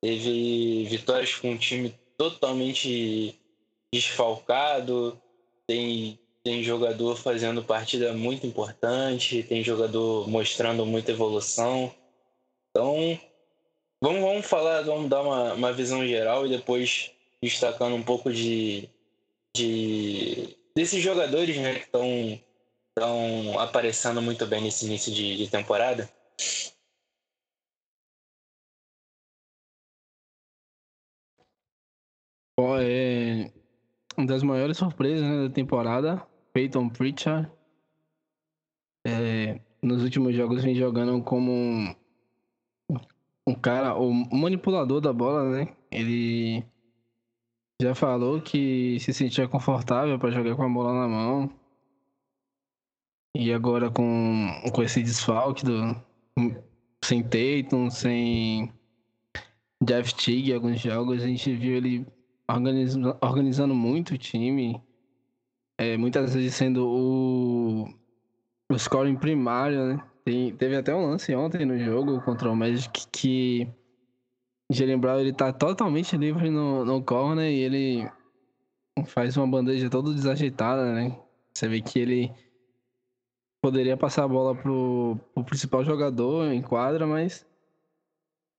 Teve 0.00 0.84
vitórias 0.84 1.34
com 1.34 1.50
um 1.50 1.58
time 1.58 1.92
totalmente 2.16 3.39
desfalcado, 3.92 5.20
tem, 5.66 6.18
tem 6.42 6.62
jogador 6.62 7.16
fazendo 7.16 7.62
partida 7.62 8.12
muito 8.12 8.46
importante, 8.46 9.42
tem 9.42 9.62
jogador 9.62 10.28
mostrando 10.28 10.86
muita 10.86 11.12
evolução. 11.12 11.94
Então, 12.70 13.18
vamos, 14.00 14.20
vamos 14.20 14.46
falar, 14.46 14.82
vamos 14.82 15.08
dar 15.08 15.22
uma, 15.22 15.54
uma 15.54 15.72
visão 15.72 16.06
geral 16.06 16.46
e 16.46 16.50
depois 16.50 17.10
destacando 17.42 17.96
um 17.96 18.02
pouco 18.02 18.32
de, 18.32 18.88
de 19.56 20.56
desses 20.74 21.02
jogadores 21.02 21.56
né, 21.56 21.74
que 21.74 21.84
estão 21.86 22.40
estão 22.90 23.58
aparecendo 23.58 24.20
muito 24.20 24.46
bem 24.46 24.62
nesse 24.62 24.84
início 24.84 25.12
de, 25.12 25.36
de 25.36 25.48
temporada. 25.48 26.10
É, 32.82 33.50
uma 34.20 34.26
das 34.26 34.42
maiores 34.42 34.76
surpresas 34.76 35.22
né, 35.22 35.48
da 35.48 35.54
temporada, 35.54 36.22
Peyton 36.52 36.88
Pritchard. 36.88 37.50
É, 39.06 39.60
nos 39.82 40.02
últimos 40.02 40.34
jogos 40.36 40.62
vem 40.62 40.74
jogando 40.74 41.22
como 41.22 41.50
um, 41.50 41.94
um 43.46 43.54
cara, 43.54 43.94
o 43.96 44.10
um 44.10 44.36
manipulador 44.36 45.00
da 45.00 45.12
bola, 45.12 45.48
né? 45.50 45.74
Ele 45.90 46.62
já 47.80 47.94
falou 47.94 48.42
que 48.42 49.00
se 49.00 49.12
sentia 49.14 49.48
confortável 49.48 50.18
para 50.18 50.30
jogar 50.30 50.54
com 50.54 50.64
a 50.64 50.68
bola 50.68 50.92
na 50.92 51.08
mão. 51.08 51.50
E 53.34 53.52
agora 53.52 53.90
com, 53.90 54.48
com 54.74 54.82
esse 54.82 55.02
desfalque 55.02 55.64
do 55.64 55.96
sem 57.02 57.22
Tatum, 57.22 57.88
sem 57.88 58.70
Jeff 59.82 60.12
alguns 60.52 60.78
jogos, 60.78 61.22
a 61.22 61.26
gente 61.26 61.54
viu 61.54 61.76
ele 61.76 62.06
organizando, 62.54 63.18
organizando 63.20 63.74
muito 63.74 64.14
o 64.14 64.18
time, 64.18 64.82
é, 65.78 65.96
muitas 65.96 66.34
vezes 66.34 66.54
sendo 66.54 66.86
o, 66.86 67.84
o 68.70 68.78
scoring 68.78 69.16
primário, 69.16 69.94
né? 69.94 70.04
Tem, 70.24 70.54
teve 70.54 70.76
até 70.76 70.94
um 70.94 71.06
lance 71.06 71.34
ontem 71.34 71.64
no 71.64 71.78
jogo 71.78 72.20
contra 72.22 72.50
o 72.50 72.56
Magic 72.56 73.06
que 73.10 73.66
Jalen 74.70 74.98
Brown 74.98 75.20
ele 75.20 75.32
tá 75.32 75.52
totalmente 75.52 76.16
livre 76.16 76.50
no, 76.50 76.84
no 76.84 77.02
corner 77.02 77.50
e 77.50 77.60
ele 77.60 78.10
faz 79.06 79.36
uma 79.36 79.46
bandeja 79.46 79.88
toda 79.88 80.12
desajeitada, 80.12 80.92
né? 80.92 81.18
Você 81.52 81.66
vê 81.68 81.80
que 81.80 81.98
ele 81.98 82.32
poderia 83.62 83.96
passar 83.96 84.24
a 84.24 84.28
bola 84.28 84.54
pro, 84.54 85.18
pro 85.34 85.44
principal 85.44 85.84
jogador 85.84 86.52
em 86.52 86.62
quadra, 86.62 87.06
mas 87.06 87.46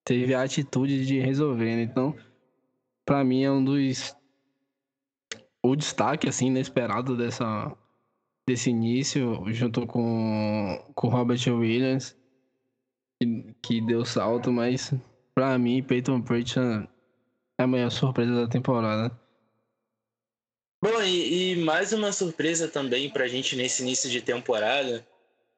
teve 0.03 0.33
a 0.33 0.43
atitude 0.43 1.05
de 1.05 1.19
resolver, 1.19 1.75
né? 1.75 1.83
Então, 1.83 2.15
para 3.05 3.23
mim 3.23 3.43
é 3.43 3.51
um 3.51 3.63
dos 3.63 4.15
o 5.63 5.75
destaque 5.75 6.27
assim 6.27 6.47
inesperado 6.47 7.15
dessa 7.15 7.75
desse 8.47 8.69
início 8.69 9.43
junto 9.53 9.85
com 9.85 10.91
com 10.95 11.07
Robert 11.09 11.41
Williams 11.47 12.17
que, 13.21 13.55
que 13.61 13.81
deu 13.81 14.03
salto, 14.03 14.51
mas 14.51 14.93
para 15.35 15.57
mim 15.57 15.83
Peyton 15.83 16.21
Pritchard 16.21 16.89
é 17.59 17.63
a 17.63 17.67
maior 17.67 17.91
surpresa 17.91 18.33
da 18.33 18.47
temporada. 18.47 19.19
Bom, 20.83 20.99
e, 21.03 21.51
e 21.51 21.55
mais 21.57 21.93
uma 21.93 22.11
surpresa 22.11 22.67
também 22.67 23.07
pra 23.11 23.27
gente 23.27 23.55
nesse 23.55 23.83
início 23.83 24.09
de 24.09 24.19
temporada, 24.19 25.05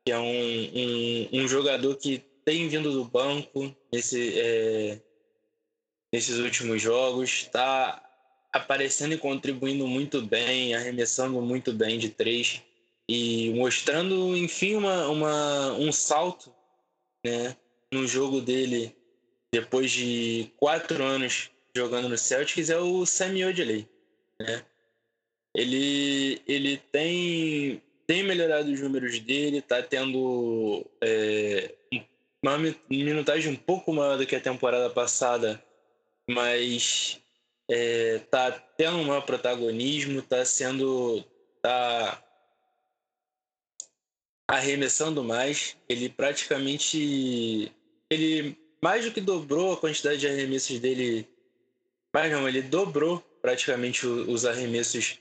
que 0.05 0.11
é 0.11 0.19
um, 0.19 0.25
um, 0.25 1.43
um 1.43 1.47
jogador 1.47 1.95
que 1.95 2.19
tem 2.43 2.67
vindo 2.67 2.91
do 2.91 3.05
banco 3.05 3.73
nesse, 3.91 4.37
é, 4.37 5.01
nesses 6.13 6.37
últimos 6.37 6.79
jogos, 6.79 7.29
está 7.29 7.99
aparecendo 8.53 9.15
e 9.15 9.17
contribuindo 9.17 9.87
muito 9.87 10.21
bem, 10.21 10.75
arremessando 10.75 11.41
muito 11.41 11.73
bem 11.73 11.97
de 11.97 12.09
três 12.09 12.61
e 13.09 13.51
mostrando, 13.55 14.37
enfim, 14.37 14.75
uma, 14.75 15.07
uma, 15.07 15.73
um 15.73 15.91
salto 15.91 16.53
né, 17.25 17.57
no 17.91 18.07
jogo 18.07 18.39
dele 18.39 18.95
depois 19.51 19.91
de 19.91 20.51
quatro 20.57 21.03
anos 21.03 21.49
jogando 21.75 22.07
no 22.07 22.17
Celtics 22.17 22.69
é 22.69 22.77
o 22.77 23.05
Sammy 23.05 23.43
Odley. 23.43 23.89
Né? 24.39 24.63
Ele, 25.55 26.41
ele 26.47 26.77
tem 26.91 27.81
tem 28.05 28.21
melhorado 28.21 28.69
os 28.69 28.81
números 28.81 29.17
dele, 29.19 29.61
tá 29.61 29.81
tendo 29.81 30.85
é, 31.01 31.73
uma 32.43 32.57
minutagem 32.89 33.51
um 33.51 33.55
pouco 33.55 33.93
maior 33.93 34.17
do 34.17 34.25
que 34.25 34.35
a 34.35 34.41
temporada 34.41 34.89
passada, 34.89 35.63
mas 36.33 37.21
é, 37.69 38.19
tá 38.29 38.51
tendo 38.51 38.97
um 38.97 39.05
maior 39.05 39.21
protagonismo, 39.21 40.21
tá 40.21 40.43
sendo. 40.43 41.23
tá 41.61 42.21
arremessando 44.47 45.23
mais. 45.23 45.77
Ele 45.87 46.09
praticamente. 46.09 47.71
Ele 48.09 48.57
mais 48.81 49.05
do 49.05 49.11
que 49.11 49.21
dobrou 49.21 49.73
a 49.73 49.77
quantidade 49.77 50.19
de 50.19 50.27
arremessos 50.27 50.79
dele. 50.79 51.27
Mas 52.13 52.31
não, 52.31 52.47
ele 52.47 52.61
dobrou 52.61 53.19
praticamente 53.41 54.05
os 54.05 54.45
arremessos 54.45 55.19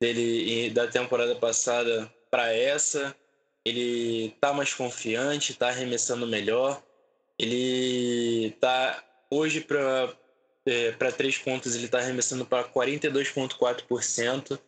dele 0.00 0.70
da 0.70 0.86
temporada 0.86 1.34
passada 1.34 2.12
para 2.30 2.52
essa. 2.52 3.16
Ele 3.64 4.34
tá 4.40 4.52
mais 4.52 4.72
confiante, 4.74 5.54
tá 5.54 5.68
arremessando 5.68 6.26
melhor. 6.26 6.82
Ele 7.38 8.50
tá 8.60 9.02
hoje 9.30 9.60
para 9.60 10.14
é, 10.70 10.92
para 10.92 11.12
três 11.12 11.36
pontos 11.38 11.74
ele 11.74 11.86
está 11.86 11.98
arremessando 11.98 12.46
para 12.46 12.64
42,4%, 12.64 14.58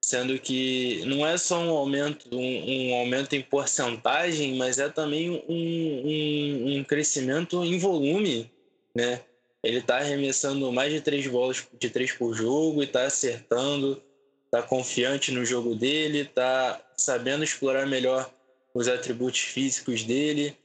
sendo 0.00 0.38
que 0.38 1.02
não 1.06 1.26
é 1.26 1.36
só 1.36 1.58
um 1.58 1.70
aumento, 1.70 2.28
um, 2.34 2.90
um, 2.90 2.94
aumento 2.94 3.34
em 3.34 3.42
porcentagem, 3.42 4.56
mas 4.56 4.78
é 4.78 4.88
também 4.88 5.30
um, 5.30 5.42
um, 5.48 6.78
um 6.78 6.84
crescimento 6.84 7.64
em 7.64 7.78
volume, 7.78 8.50
né? 8.94 9.20
Ele 9.62 9.78
está 9.78 9.98
arremessando 9.98 10.70
mais 10.72 10.92
de 10.92 11.00
três 11.00 11.26
bolas 11.26 11.66
de 11.78 11.90
três 11.90 12.12
por 12.12 12.32
jogo 12.34 12.80
e 12.80 12.84
está 12.86 13.04
acertando, 13.04 14.00
está 14.44 14.62
confiante 14.62 15.32
no 15.32 15.44
jogo 15.44 15.74
dele, 15.74 16.20
está 16.20 16.80
sabendo 16.96 17.42
explorar 17.42 17.86
melhor 17.86 18.30
os 18.72 18.86
atributos 18.86 19.40
físicos 19.40 20.04
dele. 20.04 20.56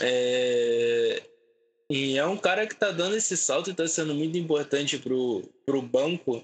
É, 0.00 1.22
e 1.90 2.16
é 2.16 2.24
um 2.24 2.36
cara 2.36 2.68
que 2.68 2.76
tá 2.76 2.92
dando 2.92 3.16
esse 3.16 3.36
salto 3.36 3.68
e 3.68 3.74
tá 3.74 3.86
sendo 3.88 4.14
muito 4.14 4.38
importante 4.38 4.96
pro, 4.96 5.42
pro 5.66 5.82
banco 5.82 6.42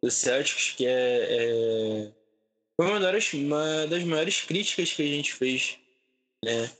do 0.00 0.08
Celtics, 0.08 0.72
que 0.76 0.86
é, 0.86 1.26
é 1.30 2.12
foi 2.76 2.86
uma 2.86 3.00
das, 3.00 3.32
uma 3.32 3.86
das 3.88 4.04
maiores 4.04 4.40
críticas 4.42 4.92
que 4.92 5.02
a 5.02 5.06
gente 5.06 5.32
fez, 5.32 5.78
né? 6.44 6.70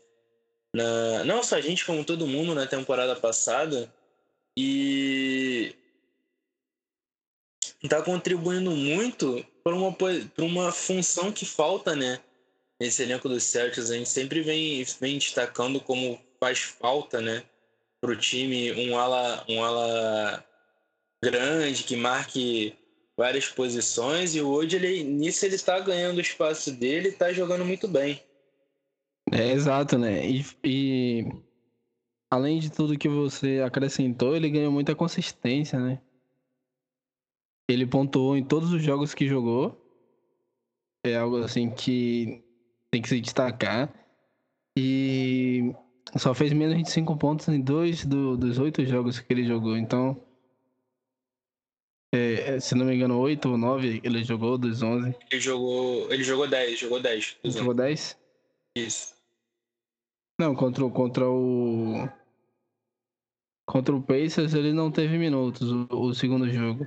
Na, 0.74 1.24
não 1.24 1.42
só 1.42 1.56
a 1.56 1.60
gente, 1.60 1.84
como 1.84 2.04
todo 2.04 2.26
mundo 2.26 2.54
na 2.54 2.66
temporada 2.66 3.14
passada. 3.16 3.92
E 4.56 5.74
tá 7.88 8.02
contribuindo 8.02 8.70
muito 8.70 9.44
para 9.62 9.74
uma, 9.74 9.96
uma 10.38 10.72
função 10.72 11.32
que 11.32 11.44
falta, 11.44 11.94
né? 11.94 12.20
Nesse 12.80 13.02
elenco 13.02 13.28
do 13.28 13.40
Celtics. 13.40 13.90
A 13.90 13.96
gente 13.96 14.08
sempre 14.08 14.40
vem, 14.40 14.84
vem 15.00 15.18
destacando 15.18 15.80
como 15.80 16.20
faz 16.40 16.60
falta, 16.60 17.20
né? 17.20 17.44
Para 18.04 18.12
o 18.12 18.16
time 18.16 18.70
um 18.72 18.98
ala, 18.98 19.42
um 19.48 19.64
ala 19.64 20.44
grande 21.24 21.84
que 21.84 21.96
marque 21.96 22.76
várias 23.16 23.48
posições 23.48 24.34
e 24.34 24.42
hoje 24.42 24.76
ele 24.76 25.02
nisso 25.02 25.46
ele 25.46 25.54
está 25.54 25.80
ganhando 25.80 26.18
o 26.18 26.20
espaço 26.20 26.70
dele, 26.70 27.08
está 27.08 27.32
jogando 27.32 27.64
muito 27.64 27.88
bem. 27.88 28.22
É 29.32 29.52
exato, 29.52 29.96
né? 29.96 30.28
E, 30.28 30.44
e, 30.62 31.24
além 32.30 32.58
de 32.58 32.70
tudo 32.70 32.98
que 32.98 33.08
você 33.08 33.62
acrescentou, 33.64 34.36
ele 34.36 34.50
ganhou 34.50 34.70
muita 34.70 34.94
consistência, 34.94 35.80
né? 35.80 35.98
Ele 37.66 37.86
pontuou 37.86 38.36
em 38.36 38.44
todos 38.44 38.70
os 38.70 38.82
jogos 38.82 39.14
que 39.14 39.26
jogou. 39.26 39.80
É 41.06 41.16
algo 41.16 41.38
assim 41.38 41.70
que 41.70 42.44
tem 42.90 43.00
que 43.00 43.08
se 43.08 43.18
destacar. 43.18 43.90
E 44.76 45.43
só 46.16 46.34
fez 46.34 46.52
menos 46.52 46.82
de 46.82 46.90
5 46.90 47.16
pontos 47.16 47.48
em 47.48 47.60
dois 47.60 48.04
do, 48.04 48.36
dos 48.36 48.58
oito 48.58 48.84
jogos 48.84 49.18
que 49.18 49.32
ele 49.32 49.44
jogou. 49.44 49.76
Então, 49.76 50.20
é, 52.14 52.54
é 52.54 52.60
se 52.60 52.74
não 52.74 52.86
me 52.86 52.94
engano, 52.94 53.18
8 53.18 53.48
ou 53.48 53.58
9 53.58 54.00
ele 54.04 54.22
jogou 54.22 54.56
dos 54.56 54.82
11. 54.82 55.16
Ele 55.30 55.40
jogou, 55.40 56.12
ele 56.12 56.22
jogou 56.22 56.48
10, 56.48 56.78
jogou 56.78 57.00
10. 57.00 57.38
Ele 57.42 57.52
jogou 57.52 57.74
10? 57.74 58.18
Isso. 58.76 59.14
Não, 60.40 60.54
contra, 60.54 60.88
contra 60.90 61.28
o. 61.28 62.08
Contra 63.66 63.96
o 63.96 64.02
Pacers 64.02 64.54
ele 64.54 64.72
não 64.72 64.92
teve 64.92 65.16
minutos, 65.16 65.70
o, 65.70 65.86
o 65.90 66.14
segundo 66.14 66.48
jogo. 66.50 66.86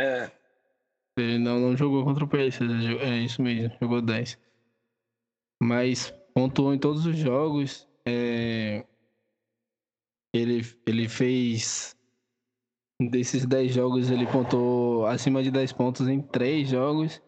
É. 0.00 0.30
Ele 1.18 1.38
não, 1.38 1.60
não 1.60 1.76
jogou 1.76 2.04
contra 2.04 2.24
o 2.24 2.28
Pacers, 2.28 2.70
é 3.00 3.18
isso 3.18 3.42
mesmo, 3.42 3.76
jogou 3.80 4.02
10. 4.02 4.38
Mas 5.62 6.12
pontuou 6.36 6.74
em 6.74 6.78
todos 6.78 7.06
os 7.06 7.16
jogos. 7.16 7.88
É... 8.04 8.84
Ele, 10.34 10.60
ele 10.86 11.08
fez. 11.08 11.96
Desses 13.00 13.46
10 13.46 13.74
jogos, 13.74 14.10
ele 14.10 14.26
pontuou 14.26 15.06
acima 15.06 15.42
de 15.42 15.50
10 15.50 15.72
pontos 15.72 16.06
em 16.08 16.20
3 16.20 16.68
jogos. 16.68 17.22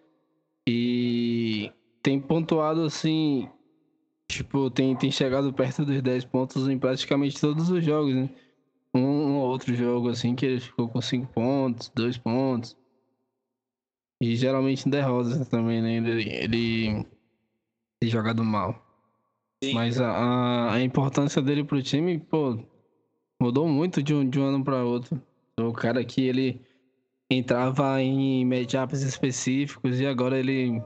E 0.69 1.73
tem 2.03 2.21
pontuado 2.21 2.83
assim. 2.83 3.49
Tipo, 4.31 4.71
tem, 4.71 4.95
tem 4.95 5.11
chegado 5.11 5.55
perto 5.55 5.87
dos 5.87 6.03
10 6.03 6.27
pontos 6.27 6.69
em 6.69 6.79
praticamente 6.79 7.41
todos 7.41 7.71
os 7.71 7.83
jogos, 7.83 8.15
né? 8.15 8.29
Um 8.95 9.37
ou 9.37 9.49
outro 9.49 9.75
jogo 9.75 10.11
assim 10.11 10.35
que 10.35 10.45
ele 10.45 10.61
ficou 10.61 10.87
com 10.87 11.01
5 11.01 11.33
pontos, 11.33 11.89
2 11.95 12.19
pontos. 12.19 12.77
E 14.23 14.37
geralmente 14.37 14.87
derrotas 14.87 15.49
também, 15.49 15.81
né? 15.81 15.97
Ele 15.97 17.07
tem 18.01 18.11
jogado 18.11 18.45
mal. 18.45 18.88
Sim. 19.63 19.75
Mas 19.75 20.01
a, 20.01 20.73
a 20.73 20.81
importância 20.81 21.43
dele 21.43 21.65
pro 21.65 21.83
time, 21.83 22.19
pô, 22.19 22.59
mudou 23.41 23.67
muito 23.69 24.03
de 24.03 24.15
um, 24.15 24.29
de 24.29 24.39
um 24.39 24.45
ano 24.45 24.65
para 24.65 24.85
outro. 24.85 25.21
O 25.59 25.73
cara 25.73 26.05
que 26.05 26.23
ele 26.23 26.61
entrava 27.31 28.01
em 28.01 28.45
matchups 28.45 29.03
específicos 29.03 30.01
e 30.01 30.07
agora 30.07 30.39
ele 30.39 30.81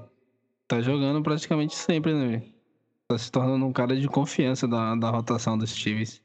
tá 0.66 0.80
jogando 0.80 1.22
praticamente 1.22 1.74
sempre, 1.74 2.14
né? 2.14 2.42
Tá 3.08 3.18
se 3.18 3.30
tornando 3.30 3.66
um 3.66 3.72
cara 3.72 3.94
de 3.94 4.08
confiança 4.08 4.66
da, 4.66 4.94
da 4.94 5.10
rotação 5.10 5.58
dos 5.58 5.74
times. 5.74 6.22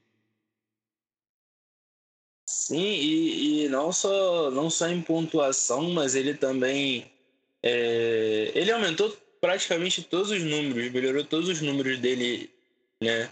Sim, 2.50 2.80
e, 2.80 3.66
e, 3.66 3.70
não, 3.70 3.92
só, 3.92 4.50
não 4.52 4.70
só 4.70 4.88
em 4.88 5.02
pontuação, 5.02 5.90
mas 5.92 6.16
ele 6.16 6.34
também. 6.34 7.12
É, 7.62 8.52
ele 8.56 8.72
aumentou 8.72 9.16
praticamente 9.40 10.04
todos 10.04 10.32
os 10.32 10.44
números, 10.44 10.92
melhorou 10.92 11.24
todos 11.24 11.50
os 11.50 11.62
números 11.62 12.00
dele, 12.00 12.50
né? 13.02 13.30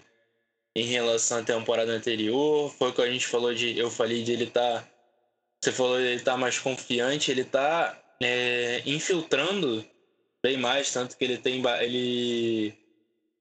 Em 0.75 0.85
relação 0.85 1.39
à 1.39 1.43
temporada 1.43 1.91
anterior. 1.91 2.71
Foi 2.71 2.89
o 2.89 2.93
que 2.93 3.01
a 3.01 3.11
gente 3.11 3.27
falou 3.27 3.53
de. 3.53 3.77
Eu 3.77 3.89
falei 3.89 4.23
de 4.23 4.31
ele 4.33 4.47
tá. 4.47 4.87
Você 5.61 5.71
falou 5.71 5.97
de 5.97 6.05
ele 6.05 6.21
tá 6.21 6.37
mais 6.37 6.59
confiante, 6.59 7.31
ele 7.31 7.43
tá 7.43 7.97
é, 8.21 8.81
infiltrando 8.85 9.85
bem 10.43 10.57
mais, 10.57 10.91
tanto 10.91 11.17
que 11.17 11.23
ele 11.23 11.37
tem. 11.37 11.63
Ele 11.81 12.77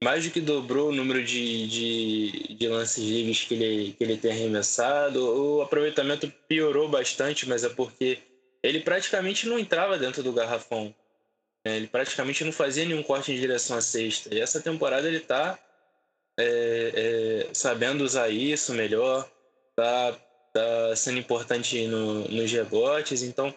mais 0.03 0.25
do 0.25 0.31
que 0.31 0.41
dobrou 0.41 0.91
o 0.91 0.93
número 0.93 1.25
de, 1.25 1.67
de, 1.67 2.55
de 2.55 2.69
lances 2.69 3.03
livres 3.03 3.45
que 3.45 3.55
ele, 3.55 3.93
que 3.93 4.05
ele 4.05 4.19
tem 4.19 4.33
arremessado. 4.33 5.19
O 5.19 5.63
aproveitamento 5.63 6.31
piorou 6.47 6.89
bastante, 6.89 7.49
mas 7.49 7.65
é 7.65 7.71
porque 7.71 8.19
ele 8.63 8.81
praticamente 8.81 9.47
não 9.49 9.59
entrava 9.59 9.99
dentro 9.99 10.23
do 10.23 10.33
garrafão. 10.33 10.95
É, 11.65 11.77
ele 11.77 11.87
praticamente 11.87 12.45
não 12.45 12.53
fazia 12.53 12.85
nenhum 12.85 13.03
corte 13.03 13.33
em 13.33 13.41
direção 13.41 13.79
à 13.79 13.81
sexta. 13.81 14.35
E 14.35 14.41
essa 14.41 14.61
temporada 14.61 15.09
ele 15.09 15.17
está 15.17 15.59
é, 16.39 17.47
é, 17.49 17.55
sabendo 17.55 18.05
usar 18.05 18.29
isso 18.29 18.75
melhor, 18.75 19.29
tá, 19.75 20.13
tá 20.53 20.95
sendo 20.95 21.19
importante 21.19 21.87
no, 21.87 22.29
nos 22.29 22.53
rebotes. 22.53 23.23
Então, 23.23 23.55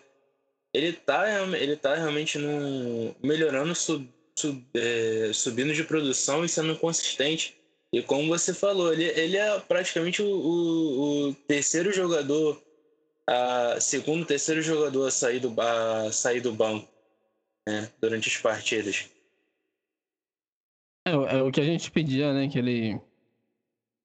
ele 0.74 0.90
está 0.90 1.26
ele 1.58 1.76
tá 1.76 1.96
realmente 1.96 2.38
no, 2.38 3.14
melhorando, 3.22 3.76
sub, 3.76 4.08
sub, 4.40 4.66
é, 4.74 5.32
subindo 5.34 5.74
de 5.74 5.84
produção 5.84 6.46
e 6.46 6.50
sendo 6.50 6.78
consistente. 6.78 7.58
E 7.92 8.02
como 8.02 8.30
você 8.30 8.54
falou, 8.54 8.94
ele, 8.94 9.06
ele 9.06 9.38
é 9.38 9.60
praticamente 9.60 10.22
o, 10.22 10.28
o, 10.28 11.30
o 11.30 11.34
terceiro 11.34 11.92
jogador, 11.92 12.62
a, 13.28 13.80
segundo, 13.82 14.26
terceiro 14.26 14.62
jogador 14.62 15.08
a 15.08 15.12
sair 15.12 15.40
do, 15.40 15.54
a 15.60 16.12
sair 16.12 16.40
do 16.40 16.54
banco 16.54 16.97
né, 17.68 17.92
durante 18.00 18.30
as 18.30 18.38
partidas. 18.38 19.10
É, 21.06 21.12
é, 21.12 21.44
o 21.44 21.52
que 21.52 21.60
a 21.60 21.66
gente 21.66 21.92
pedia, 21.92 22.34
né? 22.34 22.48
Que 22.48 22.58
ele 22.60 23.00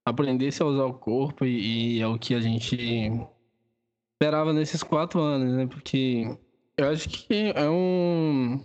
aprendesse 0.05 0.63
a 0.63 0.67
usar 0.67 0.85
o 0.85 0.95
corpo 0.95 1.45
e, 1.45 1.99
e 1.99 2.01
é 2.01 2.07
o 2.07 2.19
que 2.19 2.35
a 2.35 2.41
gente 2.41 2.77
esperava 4.15 4.53
nesses 4.53 4.83
quatro 4.83 5.21
anos, 5.21 5.55
né? 5.55 5.67
Porque 5.67 6.25
eu 6.77 6.89
acho 6.91 7.09
que 7.09 7.53
é 7.55 7.71
um 7.71 8.65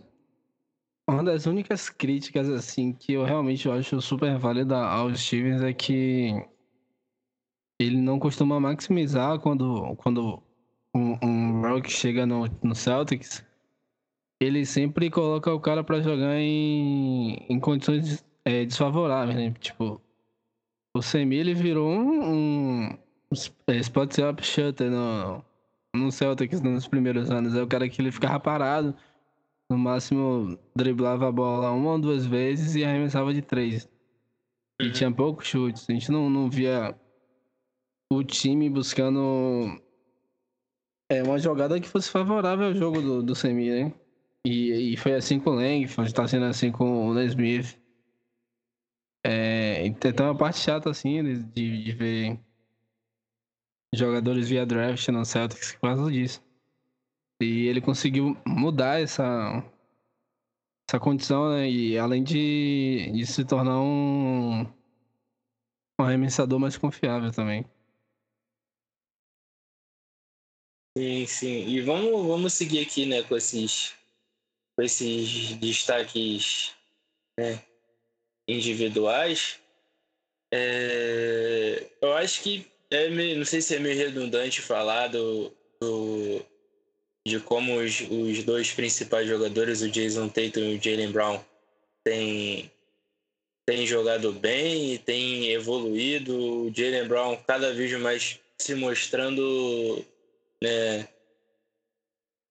uma 1.09 1.23
das 1.23 1.45
únicas 1.45 1.89
críticas 1.89 2.49
assim 2.49 2.91
que 2.91 3.13
eu 3.13 3.23
realmente 3.23 3.69
acho 3.69 4.01
super 4.01 4.37
válida 4.37 4.77
ao 4.77 5.13
Stevens 5.15 5.61
é 5.61 5.71
que 5.73 6.33
ele 7.79 7.97
não 7.97 8.19
costuma 8.19 8.59
maximizar 8.59 9.39
quando 9.39 9.95
quando 9.95 10.43
um, 10.93 11.17
um 11.23 11.61
Rock 11.61 11.89
chega 11.89 12.25
no, 12.25 12.45
no 12.61 12.75
Celtics 12.75 13.46
ele 14.39 14.65
sempre 14.65 15.09
coloca 15.09 15.53
o 15.53 15.59
cara 15.59 15.83
para 15.83 16.01
jogar 16.01 16.35
em, 16.39 17.45
em 17.49 17.59
condições 17.59 18.23
é, 18.45 18.65
desfavoráveis, 18.65 19.37
né? 19.37 19.53
Tipo, 19.59 20.01
o 20.95 21.01
Semi 21.01 21.37
ele 21.37 21.53
virou 21.53 21.89
um, 21.89 22.89
um 22.91 22.97
spot 23.79 24.17
up 24.19 24.45
shutter 24.45 24.89
no, 24.91 25.43
no 25.95 26.11
Celtics 26.11 26.61
nos 26.61 26.87
primeiros 26.87 27.29
anos. 27.31 27.55
É 27.55 27.61
o 27.61 27.67
cara 27.67 27.89
que 27.89 28.01
ele 28.01 28.11
ficava 28.11 28.39
parado, 28.39 28.95
no 29.69 29.77
máximo 29.77 30.57
driblava 30.75 31.27
a 31.27 31.31
bola 31.31 31.71
uma 31.71 31.93
ou 31.93 31.99
duas 31.99 32.25
vezes 32.25 32.75
e 32.75 32.85
arremessava 32.85 33.33
de 33.33 33.41
três. 33.41 33.89
E 34.79 34.85
uhum. 34.85 34.91
tinha 34.91 35.11
poucos 35.11 35.47
chutes. 35.47 35.89
A 35.89 35.93
gente 35.93 36.11
não, 36.11 36.29
não 36.29 36.49
via 36.49 36.95
o 38.11 38.23
time 38.23 38.69
buscando 38.69 39.81
é, 41.09 41.23
uma 41.23 41.39
jogada 41.39 41.79
que 41.79 41.89
fosse 41.89 42.09
favorável 42.09 42.67
ao 42.67 42.73
jogo 42.73 43.01
do, 43.01 43.23
do 43.23 43.35
Semi, 43.35 43.69
né? 43.69 43.93
E, 44.45 44.93
e 44.93 44.97
foi 44.97 45.13
assim 45.13 45.39
com 45.39 45.51
o 45.51 45.55
Langford, 45.55 46.13
tá 46.13 46.27
sendo 46.27 46.45
assim 46.45 46.71
com 46.71 47.07
o 47.09 47.13
Nesmith. 47.13 47.77
É, 49.25 49.85
então 49.85 50.27
é 50.27 50.29
uma 50.29 50.37
parte 50.37 50.59
chata 50.59 50.89
assim 50.89 51.21
de, 51.23 51.43
de 51.43 51.91
ver 51.91 52.39
jogadores 53.93 54.49
via 54.49 54.65
draft 54.65 55.07
no 55.09 55.25
Celtics 55.25 55.73
por 55.73 55.81
causa 55.81 56.11
disso. 56.11 56.41
E 57.41 57.67
ele 57.67 57.81
conseguiu 57.81 58.35
mudar 58.45 58.99
essa, 59.01 59.63
essa 60.89 60.99
condição, 60.99 61.49
né? 61.49 61.69
E 61.69 61.97
além 61.97 62.23
de, 62.23 63.11
de 63.13 63.25
se 63.25 63.45
tornar 63.45 63.79
um, 63.79 64.61
um 65.99 66.03
arremessador 66.03 66.59
mais 66.59 66.77
confiável 66.77 67.31
também. 67.31 67.65
Sim, 70.97 71.25
sim. 71.27 71.67
E 71.67 71.81
vamos, 71.81 72.25
vamos 72.25 72.53
seguir 72.53 72.79
aqui, 72.79 73.05
né, 73.05 73.21
com 73.23 73.35
esses, 73.35 73.96
com 74.77 74.83
esses 74.83 75.55
destaques 75.55 76.71
né, 77.37 77.59
individuais. 78.47 79.59
É, 80.53 81.83
eu 81.99 82.13
acho 82.13 82.43
que 82.43 82.71
é 82.91 83.09
meio, 83.09 83.37
não 83.37 83.45
sei 83.45 83.59
se 83.59 83.75
é 83.75 83.79
meio 83.79 83.97
redundante 83.97 84.61
falar 84.61 85.07
do, 85.07 85.51
do 85.81 86.45
de 87.27 87.39
como 87.39 87.75
os, 87.79 88.01
os 88.01 88.43
dois 88.43 88.71
principais 88.71 89.27
jogadores, 89.27 89.81
o 89.81 89.89
Jason 89.89 90.29
Tatum 90.29 90.61
e 90.61 90.77
o 90.77 90.81
Jalen 90.81 91.11
Brown, 91.11 91.43
têm, 92.03 92.71
têm 93.65 93.85
jogado 93.85 94.31
bem 94.31 94.93
e 94.93 94.99
têm 94.99 95.49
evoluído. 95.49 96.67
O 96.67 96.73
Jalen 96.73 97.07
Brown 97.07 97.35
cada 97.47 97.73
vez 97.73 97.91
mais 97.99 98.39
se 98.61 98.75
mostrando 98.75 100.05
né, 100.63 101.07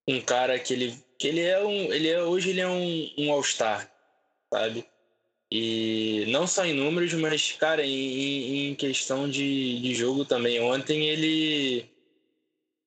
um 0.09 0.21
cara 0.21 0.59
que 0.59 0.73
ele, 0.73 0.99
que 1.19 1.29
ele 1.29 1.41
é 1.41 1.63
um. 1.65 1.93
Ele 1.93 2.09
é, 2.09 2.23
hoje 2.23 2.51
ele 2.51 2.61
é 2.61 2.69
um, 2.69 3.11
um 3.19 3.33
All-Star, 3.33 3.91
sabe? 4.53 4.87
E 5.51 6.25
não 6.29 6.47
só 6.47 6.65
em 6.65 6.75
números, 6.75 7.15
mas, 7.15 7.53
cara, 7.53 7.85
em, 7.85 8.71
em 8.71 8.75
questão 8.75 9.29
de, 9.29 9.81
de 9.81 9.95
jogo 9.95 10.25
também. 10.25 10.61
Ontem 10.61 11.07
ele, 11.09 11.89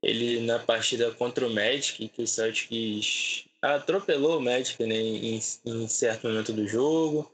ele 0.04 0.42
na 0.42 0.60
partida 0.60 1.12
contra 1.12 1.48
o 1.48 1.54
Magic, 1.54 2.10
que 2.10 2.22
o 2.22 2.28
Celtics 2.28 3.46
atropelou 3.62 4.38
o 4.38 4.42
Magic 4.42 4.82
né, 4.86 4.96
em, 4.96 5.40
em 5.66 5.88
certo 5.88 6.28
momento 6.28 6.54
do 6.54 6.68
jogo. 6.68 7.32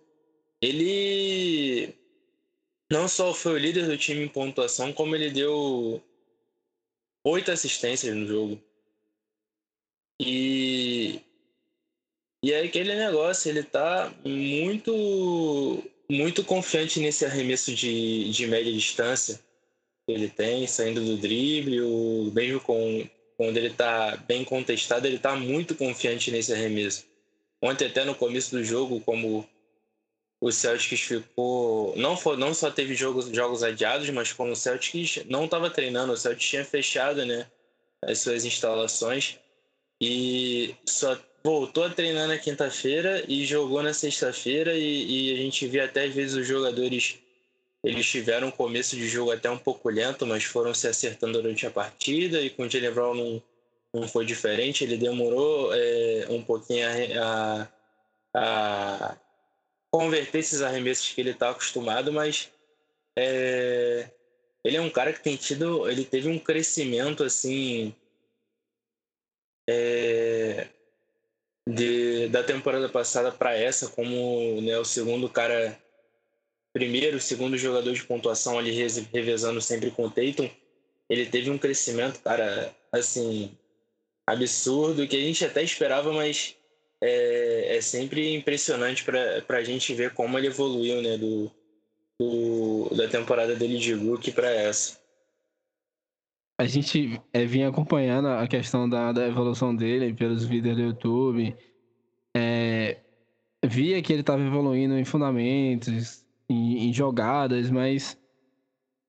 Ele 0.62 1.96
não 2.92 3.08
só 3.08 3.34
foi 3.34 3.54
o 3.54 3.58
líder 3.58 3.88
do 3.88 3.98
time 3.98 4.24
em 4.24 4.28
pontuação, 4.28 4.94
como 4.94 5.16
ele 5.16 5.30
deu 5.32 6.02
oito 7.24 7.52
assistências 7.52 8.16
no 8.16 8.28
jogo. 8.28 8.62
E 10.20 11.22
e 12.44 12.54
é 12.54 12.62
aquele 12.62 12.94
negócio, 12.96 13.50
ele 13.50 13.64
tá 13.64 14.14
muito 14.24 15.84
muito 16.08 16.44
confiante 16.44 17.00
nesse 17.00 17.26
arremesso 17.26 17.74
de, 17.74 18.30
de 18.30 18.46
média 18.46 18.72
distância 18.72 19.40
que 20.06 20.14
ele 20.14 20.30
tem, 20.30 20.68
saindo 20.68 21.04
do 21.04 21.18
drible, 21.18 21.82
o, 21.82 22.32
mesmo 22.36 22.60
com, 22.60 23.10
quando 23.36 23.58
ele 23.58 23.72
tá 23.72 24.16
bem 24.28 24.44
contestado, 24.44 25.08
ele 25.08 25.18
tá 25.18 25.36
muito 25.36 25.74
confiante 25.74 26.30
nesse 26.30 26.54
arremesso. 26.54 27.06
Ontem 27.60 27.88
até 27.88 28.06
no 28.06 28.14
começo 28.14 28.52
do 28.52 28.64
jogo, 28.64 29.02
como 29.02 29.50
o 30.40 30.52
Celtics 30.52 31.02
ficou. 31.02 31.96
Não, 31.98 32.16
foi, 32.16 32.38
não 32.38 32.54
só 32.54 32.70
teve 32.70 32.94
jogos, 32.94 33.26
jogos 33.30 33.64
adiados, 33.64 34.08
mas 34.12 34.32
como 34.32 34.52
o 34.52 34.56
Celtics 34.56 35.26
não 35.26 35.46
estava 35.46 35.72
treinando, 35.72 36.14
o 36.14 36.18
Celtics 36.18 36.50
tinha 36.50 36.64
fechado 36.64 37.26
né, 37.26 37.48
as 38.04 38.20
suas 38.20 38.46
instalações 38.46 39.40
e 40.02 40.76
só 40.86 41.18
voltou 41.44 41.84
a 41.84 41.90
treinar 41.90 42.28
na 42.28 42.38
quinta-feira 42.38 43.24
e 43.28 43.46
jogou 43.46 43.82
na 43.84 43.94
sexta-feira 43.94 44.74
e, 44.74 45.32
e, 45.32 45.34
a 45.34 45.38
gente 45.38 45.68
vê 45.68 45.80
até 45.80 46.06
às 46.06 46.14
vezes 46.14 46.36
os 46.36 46.48
jogadores 46.48 47.20
eles 47.84 48.10
tiveram 48.10 48.48
um 48.48 48.52
começo 48.52 48.96
de 48.96 49.08
jogo 49.08 49.32
até 49.32 49.48
um 49.48 49.60
pouco 49.60 49.90
lento, 49.90 50.26
mas 50.26 50.44
foram 50.44 50.74
se 50.74 50.88
acertando 50.88 51.40
durante 51.40 51.68
a 51.68 51.72
partida 51.72 52.42
e 52.42 52.50
com 52.50 52.64
o 52.64 52.70
Jalen 52.70 52.92
Brown 52.92 53.14
não, 53.14 53.44
não 53.94 54.08
foi 54.08 54.26
diferente, 54.26 54.84
ele 54.84 54.98
demorou 54.98 55.72
é, 55.72 56.26
um 56.30 56.42
pouquinho 56.42 56.88
a, 56.88 57.22
a, 57.22 57.68
a, 58.34 59.18
converter 59.92 60.40
esses 60.40 60.64
arremessos 60.64 61.14
que 61.14 61.22
ele 61.22 61.30
está 61.30 61.52
acostumado, 61.52 62.12
mas 62.12 62.50
é, 63.16 64.10
ele 64.64 64.78
é 64.78 64.82
um 64.82 64.90
cara 64.90 65.14
que 65.14 65.22
tem 65.22 65.36
tido, 65.36 65.88
ele 65.88 66.04
teve 66.04 66.28
um 66.28 66.40
crescimento 66.40 67.24
assim 67.24 67.94
é, 69.68 70.68
de, 71.68 72.28
da 72.30 72.44
temporada 72.44 72.90
passada 72.90 73.32
para 73.32 73.56
essa, 73.58 73.90
como 73.90 74.62
né, 74.62 74.78
o 74.78 74.86
segundo 74.86 75.30
cara, 75.30 75.78
primeiro, 76.74 77.20
segundo 77.20 77.58
jogador 77.58 77.94
de 77.94 78.04
pontuação 78.04 78.60
ali 78.60 78.72
revezando 79.12 79.62
sempre 79.62 79.92
com 79.92 80.06
o 80.06 80.12
Tatum, 80.12 80.50
ele 81.10 81.26
teve 81.26 81.50
um 81.50 81.58
crescimento, 81.58 82.20
cara, 82.22 82.74
assim, 82.92 83.56
absurdo, 84.26 85.08
que 85.08 85.16
a 85.16 85.22
gente 85.22 85.46
até 85.46 85.64
esperava, 85.64 86.12
mas 86.12 86.56
é, 87.02 87.78
é 87.78 87.82
sempre 87.82 88.34
impressionante 88.34 89.04
para 89.04 89.58
a 89.58 89.64
gente 89.64 89.94
ver 89.94 90.14
como 90.14 90.38
ele 90.38 90.48
evoluiu, 90.48 91.02
né, 91.02 91.18
do, 91.18 91.52
do 92.20 92.90
da 92.96 93.08
temporada 93.08 93.56
dele 93.56 93.78
de 93.78 93.94
rookie 93.94 94.32
para 94.32 94.50
essa 94.50 95.05
a 96.58 96.66
gente 96.66 97.22
é, 97.34 97.46
vinha 97.46 97.68
acompanhando 97.68 98.30
a 98.30 98.48
questão 98.48 98.88
da, 98.88 99.12
da 99.12 99.28
evolução 99.28 99.76
dele 99.76 100.14
pelos 100.14 100.46
vídeos 100.46 100.76
do 100.76 100.82
YouTube. 100.84 101.56
É, 102.36 102.98
via 103.66 104.02
que 104.02 104.14
ele 104.14 104.22
estava 104.22 104.42
evoluindo 104.42 104.98
em 104.98 105.04
fundamentos, 105.04 106.26
em, 106.50 106.88
em, 106.88 106.94
jogadas, 106.94 107.70
mas 107.70 108.18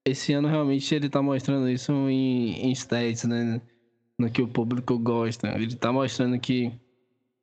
esse 0.04 0.32
ano 0.32 0.48
realmente 0.48 0.92
ele 0.94 1.06
está 1.06 1.22
mostrando 1.22 1.68
isso 1.68 1.92
em, 1.92 2.66
em 2.66 2.72
stats, 2.72 3.24
né? 3.24 3.60
No 4.18 4.30
que 4.30 4.42
o 4.42 4.48
público 4.48 4.98
gosta. 4.98 5.48
Ele 5.48 5.66
está 5.66 5.92
mostrando 5.92 6.38
que 6.40 6.72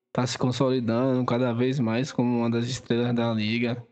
está 0.09 0.27
se 0.27 0.37
consolidando 0.37 1.25
cada 1.25 1.53
vez 1.53 1.79
mais 1.79 2.11
como 2.11 2.39
uma 2.39 2.49
das 2.49 2.65
estrelas 2.65 3.13
da 3.15 3.31
liga. 3.33 3.85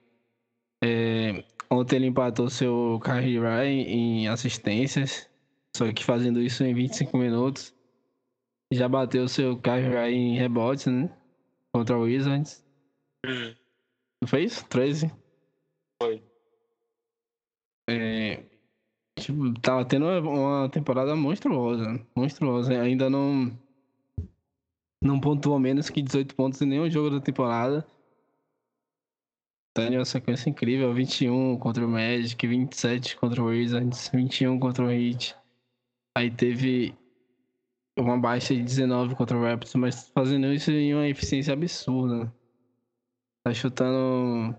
É, 0.83 1.43
ontem 1.69 1.97
ele 1.97 2.07
empatou 2.07 2.49
seu 2.49 2.99
Ryan 3.05 3.65
em 3.65 4.27
assistências 4.27 5.30
só 5.75 5.91
que 5.91 6.03
fazendo 6.03 6.41
isso 6.41 6.63
em 6.63 6.73
25 6.73 7.17
minutos. 7.17 7.73
Já 8.71 8.87
bateu 8.87 9.27
seu 9.27 9.57
carro 9.57 9.97
em 10.07 10.37
rebotes, 10.37 10.85
né? 10.85 11.09
Contra 11.73 11.97
o 11.97 12.03
Wizards. 12.03 12.63
Uhum. 13.25 13.55
Não 14.21 14.27
foi 14.27 14.43
isso? 14.43 14.65
13? 14.67 15.11
Foi. 16.01 16.23
É, 17.89 18.43
tipo, 19.19 19.53
tava 19.59 19.83
tendo 19.85 20.05
uma 20.05 20.69
temporada 20.69 21.15
monstruosa. 21.15 21.99
Monstruosa. 22.15 22.79
Ainda 22.81 23.09
não. 23.09 23.51
Não 25.03 25.19
pontuou 25.19 25.59
menos 25.59 25.89
que 25.89 26.01
18 26.01 26.35
pontos 26.35 26.61
em 26.61 26.67
nenhum 26.67 26.89
jogo 26.89 27.09
da 27.09 27.19
temporada. 27.19 27.85
Tá 29.73 29.83
em 29.83 29.97
uma 29.97 30.05
sequência 30.05 30.49
incrível: 30.49 30.93
21 30.93 31.57
contra 31.57 31.85
o 31.85 31.89
Magic, 31.89 32.45
27 32.45 33.17
contra 33.17 33.41
o 33.41 33.47
Wizards, 33.47 34.09
21 34.13 34.59
contra 34.59 34.85
o 34.85 34.91
Heat. 34.91 35.40
Aí 36.17 36.29
teve 36.29 36.93
uma 37.97 38.17
baixa 38.17 38.53
de 38.55 38.63
19 38.63 39.15
contra 39.15 39.37
o 39.37 39.41
Raptors, 39.41 39.75
mas 39.75 40.09
fazendo 40.09 40.51
isso 40.53 40.71
em 40.71 40.93
uma 40.93 41.07
eficiência 41.07 41.53
absurda. 41.53 42.33
Tá 43.43 43.53
chutando 43.53 44.55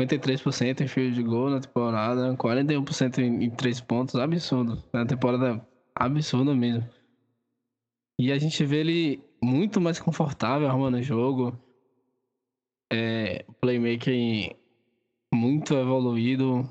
53% 0.00 0.80
em 0.80 0.88
field 0.88 1.14
de 1.14 1.22
gol 1.22 1.50
na 1.50 1.60
temporada, 1.60 2.36
41% 2.36 3.18
em 3.18 3.50
3 3.50 3.80
pontos, 3.80 4.14
absurdo. 4.16 4.82
Na 4.92 5.06
temporada 5.06 5.66
absurda 5.94 6.54
mesmo. 6.54 6.88
E 8.18 8.32
a 8.32 8.38
gente 8.38 8.64
vê 8.64 8.80
ele 8.80 9.24
muito 9.42 9.80
mais 9.80 9.98
confortável 9.98 10.68
arrumando 10.68 10.96
o 10.96 11.02
jogo. 11.02 11.58
É, 12.92 13.44
playmaker 13.60 14.56
muito 15.32 15.74
evoluído, 15.74 16.70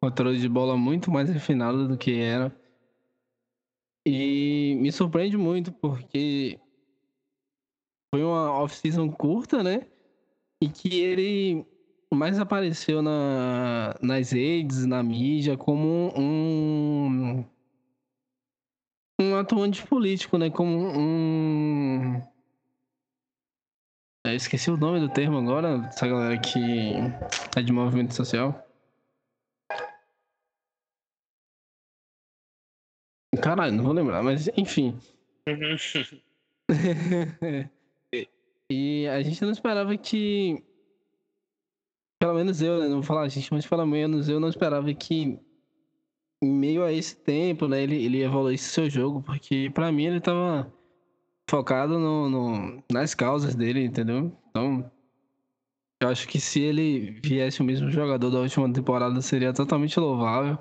controle 0.00 0.38
de 0.38 0.48
bola 0.48 0.76
muito 0.76 1.10
mais 1.10 1.28
refinado 1.28 1.88
do 1.88 1.98
que 1.98 2.18
era. 2.18 2.54
E 4.06 4.76
me 4.80 4.90
surpreende 4.90 5.36
muito 5.36 5.72
porque 5.72 6.58
foi 8.12 8.24
uma 8.24 8.52
off-season 8.52 9.10
curta, 9.10 9.62
né? 9.62 9.86
E 10.62 10.68
que 10.68 11.00
ele 11.00 11.66
mais 12.12 12.38
apareceu 12.38 13.02
na, 13.02 13.94
nas 14.02 14.32
redes, 14.32 14.84
na 14.84 15.02
mídia, 15.02 15.56
como 15.56 16.12
um, 16.18 17.44
um 19.20 19.36
atuante 19.36 19.86
político, 19.86 20.36
né? 20.38 20.50
Como 20.50 20.76
um. 20.98 22.20
Eu 24.26 24.34
esqueci 24.34 24.70
o 24.70 24.76
nome 24.76 25.00
do 25.00 25.08
termo 25.08 25.38
agora, 25.38 25.78
dessa 25.78 26.06
galera 26.06 26.38
que 26.38 26.94
é 27.56 27.62
de 27.62 27.72
movimento 27.72 28.14
social. 28.14 28.69
Caralho, 33.40 33.72
não 33.74 33.84
vou 33.84 33.92
lembrar, 33.92 34.22
mas 34.22 34.48
enfim. 34.56 34.98
e 38.70 39.06
a 39.08 39.22
gente 39.22 39.42
não 39.42 39.50
esperava 39.50 39.96
que. 39.96 40.62
Pelo 42.18 42.34
menos 42.34 42.60
eu, 42.60 42.78
né? 42.80 42.88
Não 42.88 42.96
vou 42.96 43.02
falar 43.02 43.22
a 43.22 43.28
gente, 43.28 43.52
mas 43.52 43.66
pelo 43.66 43.86
menos 43.86 44.28
eu 44.28 44.38
não 44.38 44.48
esperava 44.48 44.92
que 44.92 45.38
em 46.42 46.50
meio 46.50 46.82
a 46.82 46.92
esse 46.92 47.16
tempo, 47.16 47.68
né, 47.68 47.82
ele, 47.82 48.02
ele 48.02 48.22
evoluísse 48.22 48.70
seu 48.70 48.88
jogo, 48.88 49.22
porque 49.22 49.70
para 49.74 49.92
mim 49.92 50.06
ele 50.06 50.20
tava 50.20 50.72
focado 51.48 51.98
no, 51.98 52.30
no, 52.30 52.82
nas 52.90 53.14
causas 53.14 53.54
dele, 53.54 53.84
entendeu? 53.84 54.32
Então, 54.48 54.90
eu 56.00 56.08
acho 56.08 56.26
que 56.26 56.40
se 56.40 56.60
ele 56.60 57.20
viesse 57.22 57.60
o 57.60 57.64
mesmo 57.64 57.90
jogador 57.90 58.30
da 58.30 58.40
última 58.40 58.72
temporada 58.72 59.20
seria 59.20 59.52
totalmente 59.52 59.98
louvável. 60.00 60.58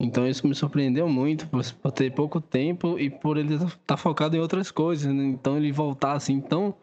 Então 0.00 0.26
isso 0.26 0.46
me 0.46 0.54
surpreendeu 0.54 1.06
muito 1.06 1.46
por, 1.48 1.62
por 1.74 1.92
ter 1.92 2.10
pouco 2.14 2.40
tempo 2.40 2.98
e 2.98 3.10
por 3.10 3.36
ele 3.36 3.54
estar 3.54 3.76
tá 3.86 3.96
focado 3.98 4.34
em 4.34 4.40
outras 4.40 4.70
coisas. 4.70 5.12
Né? 5.12 5.24
Então 5.24 5.58
ele 5.58 5.70
voltar 5.70 6.12
assim 6.12 6.40
tão 6.40 6.74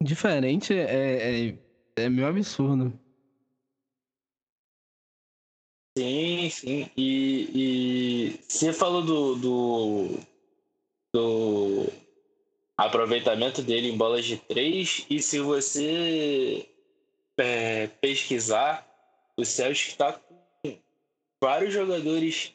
diferente 0.00 0.72
é, 0.72 1.48
é, 1.48 1.58
é 1.96 2.08
meio 2.08 2.28
absurdo. 2.28 2.92
Sim, 5.98 6.48
sim. 6.48 6.90
E, 6.96 7.50
e 7.52 8.40
você 8.48 8.72
falou 8.72 9.02
do, 9.02 9.34
do, 9.34 10.20
do 11.12 11.86
aproveitamento 12.76 13.62
dele 13.62 13.88
em 13.88 13.96
bolas 13.96 14.24
de 14.24 14.36
três. 14.36 15.04
E 15.10 15.20
se 15.20 15.40
você 15.40 16.68
é, 17.36 17.88
pesquisar, 17.88 18.86
o 19.36 19.44
Celtic 19.44 19.88
está 19.88 20.20
vários 21.40 21.72
jogadores 21.72 22.54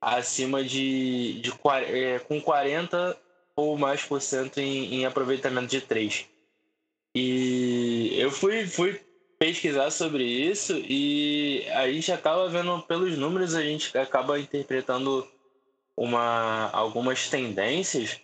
acima 0.00 0.64
de, 0.64 1.40
de 1.40 1.52
é, 1.86 2.18
com 2.20 2.40
40 2.40 3.16
ou 3.54 3.76
mais 3.76 4.02
por 4.02 4.20
cento 4.20 4.58
em, 4.58 4.94
em 4.94 5.04
aproveitamento 5.04 5.68
de 5.68 5.80
três. 5.80 6.26
E 7.14 8.14
eu 8.16 8.30
fui, 8.30 8.66
fui 8.66 9.00
pesquisar 9.38 9.90
sobre 9.90 10.24
isso 10.24 10.76
e 10.76 11.64
a 11.70 11.90
gente 11.90 12.12
acaba 12.12 12.48
vendo 12.48 12.80
pelos 12.82 13.16
números, 13.18 13.54
a 13.54 13.62
gente 13.62 13.96
acaba 13.98 14.38
interpretando 14.38 15.26
uma, 15.96 16.70
algumas 16.72 17.28
tendências. 17.28 18.20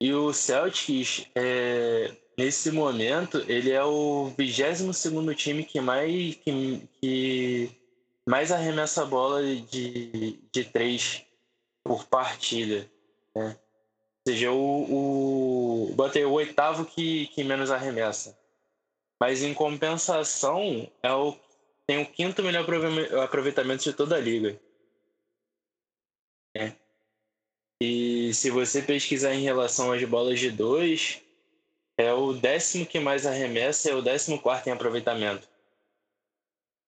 E 0.00 0.12
o 0.12 0.32
Celtics, 0.32 1.26
é, 1.34 2.10
nesse 2.36 2.72
momento, 2.72 3.44
ele 3.48 3.70
é 3.70 3.84
o 3.84 4.32
22 4.36 4.96
segundo 4.96 5.34
time 5.34 5.64
que 5.64 5.80
mais, 5.80 6.34
que, 6.34 6.88
que 7.00 7.81
mais 8.26 8.52
arremessa 8.52 9.02
a 9.02 9.06
bola 9.06 9.42
de, 9.42 10.38
de 10.50 10.64
três 10.64 11.24
por 11.84 12.06
partida. 12.06 12.90
Né? 13.34 13.56
Ou 14.26 14.32
seja, 14.32 14.52
o, 14.52 15.88
o, 15.90 15.94
botei 15.94 16.24
o 16.24 16.32
oitavo 16.32 16.84
que, 16.84 17.26
que 17.28 17.42
menos 17.42 17.70
arremessa. 17.70 18.38
Mas 19.20 19.42
em 19.42 19.54
compensação, 19.54 20.90
é 21.02 21.12
o, 21.12 21.36
tem 21.86 22.00
o 22.00 22.06
quinto 22.06 22.42
melhor 22.42 22.64
aproveitamento 23.22 23.84
de 23.84 23.92
toda 23.92 24.16
a 24.16 24.20
liga. 24.20 24.60
É. 26.56 26.72
E 27.80 28.32
se 28.34 28.50
você 28.50 28.82
pesquisar 28.82 29.34
em 29.34 29.42
relação 29.42 29.90
às 29.90 30.04
bolas 30.04 30.38
de 30.38 30.50
dois, 30.50 31.20
é 31.96 32.12
o 32.12 32.32
décimo 32.32 32.86
que 32.86 33.00
mais 33.00 33.26
arremessa 33.26 33.88
e 33.88 33.92
é 33.92 33.94
o 33.94 34.02
décimo 34.02 34.40
quarto 34.40 34.68
em 34.68 34.72
aproveitamento. 34.72 35.48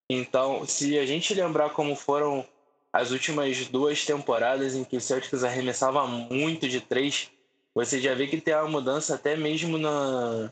Então, 0.09 0.65
se 0.65 0.97
a 0.99 1.05
gente 1.05 1.33
lembrar 1.33 1.71
como 1.71 1.95
foram 1.95 2.45
as 2.93 3.11
últimas 3.11 3.67
duas 3.67 4.05
temporadas 4.05 4.75
em 4.75 4.83
que 4.83 4.97
o 4.97 5.01
Celtics 5.01 5.43
arremessava 5.43 6.07
muito 6.07 6.69
de 6.69 6.79
três, 6.79 7.29
você 7.73 7.99
já 7.99 8.13
vê 8.13 8.27
que 8.27 8.39
tem 8.39 8.53
uma 8.55 8.69
mudança 8.69 9.15
até 9.15 9.35
mesmo 9.35 9.77
na, 9.77 10.51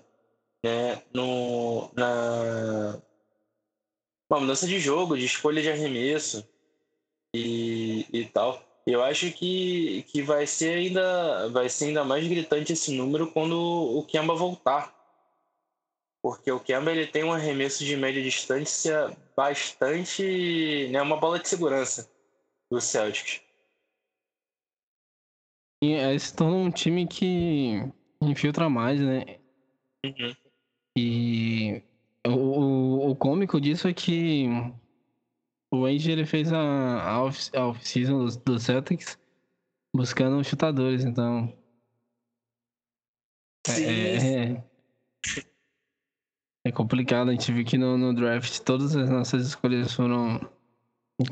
né, 0.63 1.02
no, 1.13 1.89
na 1.96 3.02
uma 4.30 4.39
mudança 4.39 4.68
de 4.68 4.80
jogo, 4.80 5.18
de 5.18 5.26
escolha 5.26 5.62
de 5.62 5.70
arremesso 5.70 6.48
e, 7.34 8.06
e 8.12 8.26
tal. 8.26 8.62
Eu 8.86 9.02
acho 9.02 9.32
que, 9.32 10.04
que 10.10 10.22
vai 10.22 10.46
ser 10.46 10.78
ainda 10.78 11.50
vai 11.50 11.70
ser 11.70 11.86
ainda 11.86 12.04
mais 12.04 12.28
gritante 12.28 12.74
esse 12.74 12.92
número 12.92 13.28
quando 13.28 13.56
o 13.56 14.04
Kemba 14.04 14.36
voltar. 14.36 14.94
Porque 16.24 16.50
o 16.50 16.60
Kemba 16.60 16.90
ele 16.90 17.06
tem 17.06 17.26
um 17.26 17.34
arremesso 17.34 17.84
de 17.84 17.98
média 17.98 18.24
distância 18.24 19.16
bastante, 19.36 20.88
né, 20.90 21.02
uma 21.02 21.18
bola 21.18 21.38
de 21.38 21.50
segurança 21.50 22.10
do 22.72 22.80
Celtics. 22.80 23.42
E 25.84 25.96
aí 25.96 26.18
se 26.18 26.34
torna 26.34 26.56
um 26.56 26.72
time 26.72 27.06
que 27.06 27.74
infiltra 28.22 28.70
mais, 28.70 29.02
né? 29.02 29.38
Uhum. 30.06 30.34
E 30.98 31.84
o, 32.26 33.10
o 33.10 33.16
cômico 33.18 33.60
disso 33.60 33.90
é 33.90 33.94
que 33.94 34.48
o 35.74 35.86
Andy 35.86 36.10
ele 36.10 36.26
fez 36.26 36.54
a, 36.54 37.02
a 37.04 37.22
off-season 37.22 38.26
do, 38.26 38.38
do 38.38 38.60
Celtics 38.60 39.20
buscando 39.94 40.42
chutadores, 40.42 41.04
então. 41.04 41.54
É, 43.68 43.82
é, 43.82 44.52
é, 44.52 44.64
é, 46.65 46.71
complicado. 46.71 47.30
A 47.30 47.32
gente 47.32 47.52
viu 47.52 47.65
que 47.65 47.78
no, 47.78 47.97
no, 47.97 48.13
draft 48.13 48.60
todas 48.60 48.95
as 48.95 49.10
nossas 49.10 49.47
escolhas 49.47 49.93
foram 49.93 50.39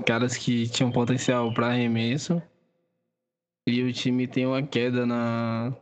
caras 0.06 0.38
que 0.38 0.68
tinham 0.70 0.92
potencial 0.92 1.54
para 1.54 1.68
arremesso. 1.68 2.42
E 3.68 3.84
o 3.84 3.94
time 3.94 4.28
tem 4.28 4.46
uma 4.46 4.64
queda 4.64 5.06
na, 5.06 5.76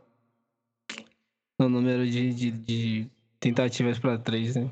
no 1.58 1.68
número 1.68 2.08
de, 2.08 2.32
de, 2.34 2.50
de 2.50 3.10
tentativas 3.38 3.98
para 3.98 4.18
três, 4.18 4.56
né? 4.56 4.70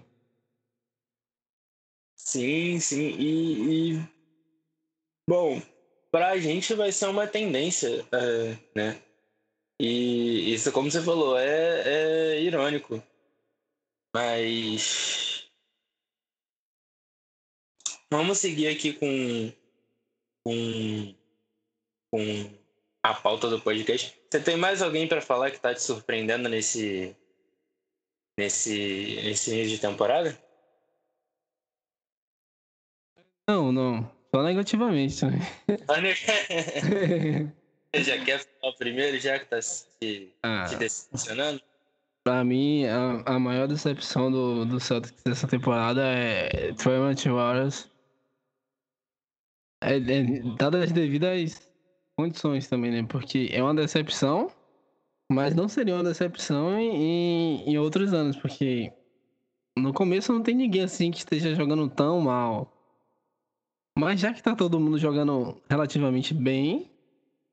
Sim, 2.16 2.78
sim. 2.78 3.16
E, 3.18 3.94
e... 3.94 4.02
bom, 5.26 5.62
para 6.10 6.28
a 6.28 6.38
gente 6.38 6.74
vai 6.74 6.92
ser 6.92 7.06
uma 7.06 7.26
tendência, 7.26 8.06
é, 8.12 8.58
né? 8.74 9.02
E 9.80 10.52
isso, 10.52 10.70
como 10.72 10.90
você 10.90 11.00
falou, 11.00 11.38
é, 11.38 11.82
é 12.34 12.42
irônico. 12.42 13.02
Mas 14.18 15.48
vamos 18.11 18.38
seguir 18.38 18.66
aqui 18.66 18.92
com, 18.94 19.52
com, 20.44 21.14
com 22.11 22.59
a 23.00 23.14
pauta 23.14 23.48
do 23.48 23.61
podcast. 23.61 24.20
Você 24.28 24.40
tem 24.40 24.57
mais 24.57 24.83
alguém 24.83 25.07
para 25.07 25.20
falar 25.20 25.50
que 25.50 25.57
está 25.59 25.72
te 25.72 25.81
surpreendendo 25.81 26.48
nesse 26.48 27.16
nesse, 28.37 29.20
nesse 29.22 29.52
início 29.52 29.76
de 29.76 29.81
temporada? 29.81 30.37
Não, 33.48 33.70
não. 33.70 34.11
Só 34.35 34.42
negativamente 34.42 35.20
também. 35.20 35.40
já 38.02 38.24
quer 38.24 38.40
falar 38.40 38.72
primeiro, 38.74 39.20
já 39.20 39.38
que 39.38 39.46
tá 39.46 39.62
se, 39.62 40.35
ah, 40.42 40.64
te 40.68 40.74
decepcionando? 40.74 41.62
Pra 42.24 42.44
mim, 42.44 42.85
a, 42.85 43.35
a 43.35 43.38
maior 43.38 43.66
decepção 43.66 44.31
do, 44.31 44.64
do 44.64 44.81
Celtics 44.81 45.22
dessa 45.22 45.46
temporada 45.46 46.02
é 46.02 46.72
Tremont 46.74 47.28
Waters. 47.28 47.90
É, 49.83 49.96
é, 49.96 50.54
dadas 50.57 50.85
as 50.85 50.92
devidas 50.92 51.70
condições 52.16 52.68
também, 52.68 52.90
né? 52.90 53.07
Porque 53.09 53.48
é 53.52 53.62
uma 53.62 53.74
decepção 53.74 54.50
mas 55.31 55.54
não 55.54 55.68
seria 55.68 55.94
uma 55.94 56.04
decepção 56.04 56.78
em, 56.78 57.68
em 57.68 57.78
outros 57.78 58.14
anos, 58.14 58.37
porque 58.37 58.92
no 59.76 59.92
começo 59.92 60.33
não 60.33 60.42
tem 60.42 60.54
ninguém 60.54 60.83
assim 60.83 61.11
que 61.11 61.18
esteja 61.18 61.54
jogando 61.54 61.88
tão 61.88 62.20
mal. 62.20 62.72
Mas 63.96 64.20
já 64.20 64.33
que 64.33 64.42
tá 64.42 64.57
todo 64.57 64.81
mundo 64.81 64.96
jogando 64.96 65.61
relativamente 65.68 66.33
bem, 66.33 66.90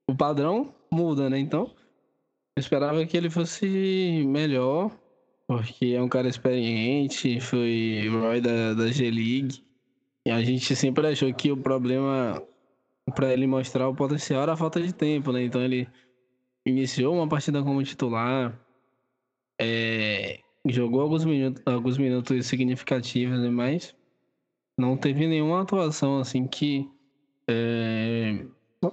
o 0.10 0.16
padrão 0.16 0.74
muda, 0.92 1.30
né? 1.30 1.38
Então, 1.38 1.76
eu 2.56 2.60
esperava 2.62 3.06
que 3.06 3.18
ele 3.18 3.30
fosse 3.30 4.24
melhor, 4.26 4.90
porque 5.46 5.88
é 5.88 6.02
um 6.02 6.08
cara 6.08 6.30
experiente, 6.30 7.40
foi 7.42 8.08
Roy 8.10 8.40
da, 8.40 8.74
da 8.74 8.88
G-League. 8.88 9.64
E 10.26 10.32
a 10.32 10.42
gente 10.42 10.76
sempre 10.76 11.06
achou 11.08 11.32
que 11.34 11.52
o 11.52 11.58
problema 11.58 12.42
para 13.14 13.32
ele 13.34 13.46
mostrar 13.46 13.88
o 13.88 13.96
potencial 13.96 14.44
era 14.44 14.54
a 14.54 14.58
falta 14.58 14.82
de 14.82 14.94
tempo, 14.94 15.32
né? 15.32 15.44
Então 15.44 15.62
ele 15.62 15.88
iniciou 16.66 17.14
uma 17.14 17.28
partida 17.28 17.62
como 17.62 17.84
titular, 17.84 18.58
é, 19.62 20.40
jogou 20.66 21.02
alguns 21.02 21.26
minutos, 21.26 21.62
alguns 21.66 21.98
minutos 21.98 22.48
significativos, 22.48 23.40
né, 23.40 23.50
mas 23.50 23.96
não 24.78 24.98
teve 24.98 25.28
nenhuma 25.28 25.62
atuação 25.62 26.20
assim 26.20 26.48
que 26.48 26.90
é, 27.48 28.46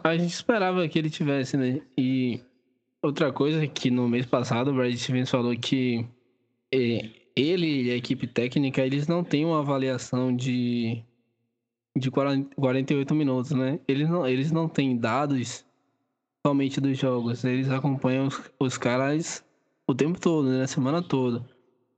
a 0.04 0.16
gente 0.16 0.32
esperava 0.34 0.86
que 0.86 0.98
ele 0.98 1.08
tivesse, 1.08 1.56
né? 1.56 1.80
E 1.96 2.40
outra 3.02 3.32
coisa 3.32 3.66
que 3.66 3.90
no 3.90 4.08
mês 4.08 4.24
passado 4.24 4.70
o 4.70 4.74
Brad 4.74 4.94
Stevens 4.94 5.30
falou 5.30 5.54
que 5.56 6.06
é, 6.72 7.10
ele 7.36 7.84
e 7.84 7.90
a 7.90 7.96
equipe 7.96 8.26
técnica 8.26 8.84
eles 8.84 9.08
não 9.08 9.24
têm 9.24 9.44
uma 9.44 9.58
avaliação 9.58 10.34
de 10.34 11.02
de 11.96 12.10
48 12.10 13.14
minutos, 13.14 13.50
né? 13.50 13.78
Eles 13.86 14.08
não, 14.08 14.26
eles 14.26 14.50
não 14.50 14.66
têm 14.66 14.96
dados 14.96 15.64
somente 16.46 16.80
dos 16.80 16.96
jogos, 16.98 17.44
eles 17.44 17.68
acompanham 17.68 18.28
os, 18.28 18.50
os 18.58 18.78
caras 18.78 19.44
o 19.86 19.94
tempo 19.94 20.18
todo, 20.18 20.48
né? 20.48 20.62
A 20.62 20.66
semana 20.66 21.02
toda. 21.02 21.44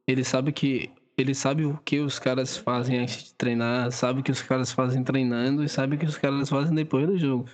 Ele 0.07 0.25
sabe 0.25 0.53
que 0.53 0.91
ele 1.17 1.33
sabe 1.33 1.65
o 1.65 1.79
que 1.85 2.01
os 2.01 2.19
caras 2.19 2.57
fazem 2.57 2.99
antes 2.99 3.25
de 3.25 3.35
treinar, 3.35 3.93
sabe 3.93 4.21
o 4.21 4.23
que 4.23 4.33
os 4.33 4.43
caras 4.43 4.73
fazem 4.73 5.05
treinando 5.05 5.63
e 5.63 5.69
sabe 5.69 5.95
o 5.95 5.99
que 5.99 6.07
os 6.07 6.19
caras 6.19 6.49
fazem 6.49 6.75
depois 6.75 7.07
do 7.07 7.17
jogo. 7.17 7.49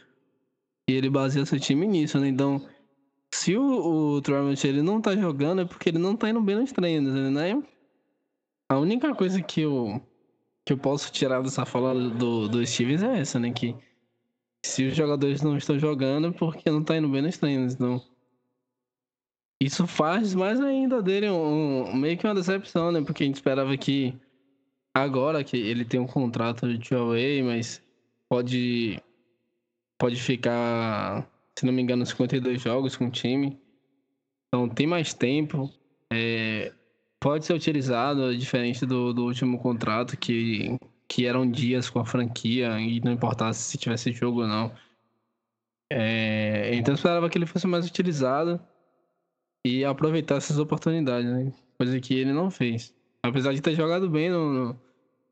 E 0.89 0.95
ele 0.95 1.11
baseia 1.11 1.45
seu 1.45 1.61
time 1.61 1.87
nisso, 1.87 2.19
né? 2.19 2.29
Então, 2.29 2.67
se 3.33 3.57
o, 3.57 4.19
o 4.19 4.23
ele 4.65 4.83
não 4.83 5.01
tá 5.01 5.17
jogando 5.17 5.63
é 5.63 5.65
porque 5.65 5.89
ele 5.89 5.99
não 5.99 6.17
tá 6.17 6.29
indo 6.29 6.41
bem 6.41 6.57
nos 6.57 6.73
treinos, 6.73 7.13
né? 7.31 7.63
A 8.69 8.79
única 8.79 9.15
coisa 9.15 9.41
que 9.43 9.63
eu, 9.63 10.01
que 10.65 10.73
eu 10.73 10.79
posso 10.79 11.13
tirar 11.13 11.43
dessa 11.43 11.65
fala 11.65 11.95
do, 11.95 12.49
do 12.49 12.67
Stevens 12.67 13.03
é 13.03 13.19
essa, 13.21 13.39
né? 13.39 13.53
Que 13.53 13.75
se 14.65 14.87
os 14.87 14.95
jogadores 14.95 15.43
não 15.43 15.57
estão 15.57 15.79
jogando 15.79 16.29
é 16.29 16.33
porque 16.33 16.71
não 16.71 16.83
tá 16.85 16.97
indo 16.97 17.09
bem 17.09 17.23
nos 17.23 17.39
treinos. 17.39 17.75
Então, 17.75 18.03
isso 19.61 19.87
faz 19.87 20.35
mais 20.35 20.61
ainda 20.61 21.03
dele 21.03 21.29
um, 21.31 21.95
meio 21.95 22.17
que 22.17 22.27
uma 22.27 22.35
decepção, 22.35 22.91
né? 22.91 23.03
Porque 23.03 23.23
a 23.23 23.27
gente 23.27 23.37
esperava 23.37 23.77
que 23.77 24.15
agora 24.95 25.45
que 25.45 25.57
ele 25.57 25.85
tem 25.85 26.01
um 26.01 26.07
contrato 26.07 26.77
de 26.77 26.95
away, 26.95 27.43
mas 27.43 27.83
pode 28.29 29.01
pode 29.99 30.17
ficar, 30.17 31.30
se 31.59 31.67
não 31.67 31.73
me 31.73 31.83
engano, 31.83 32.05
52 32.05 32.61
jogos 32.61 32.97
com 32.97 33.07
o 33.07 33.11
time. 33.11 33.61
Então 34.49 34.69
tem 34.69 34.87
mais 34.87 35.15
tempo. 35.15 35.71
É, 36.13 36.73
pode 37.21 37.45
ser 37.45 37.55
utilizado, 37.55 38.37
diferente 38.37 38.85
do, 38.87 39.13
do 39.13 39.25
último 39.25 39.59
contrato, 39.59 40.17
que, 40.17 40.77
que 41.07 41.27
eram 41.27 41.49
dias 41.49 41.89
com 41.91 42.01
a 42.01 42.07
franquia 42.07 42.81
e 42.81 43.01
não 43.01 43.13
importasse 43.13 43.63
se 43.63 43.79
tivesse 43.79 44.13
jogo 44.13 44.43
ou 44.43 44.49
não. 44.49 44.73
É, 45.93 46.75
então 46.75 46.93
eu 46.93 46.97
esperava 46.97 47.29
que 47.29 47.37
ele 47.37 47.47
fosse 47.47 47.67
mais 47.67 47.87
utilizado 47.87 48.61
e 49.65 49.85
aproveitar 49.85 50.37
essas 50.37 50.59
oportunidades, 50.59 51.31
né? 51.31 51.53
Coisa 51.77 52.01
que 52.01 52.15
ele 52.15 52.33
não 52.33 52.51
fez. 52.51 52.95
Apesar 53.23 53.53
de 53.53 53.61
ter 53.61 53.75
jogado 53.75 54.09
bem 54.09 54.31
no, 54.31 54.53
no 54.53 54.81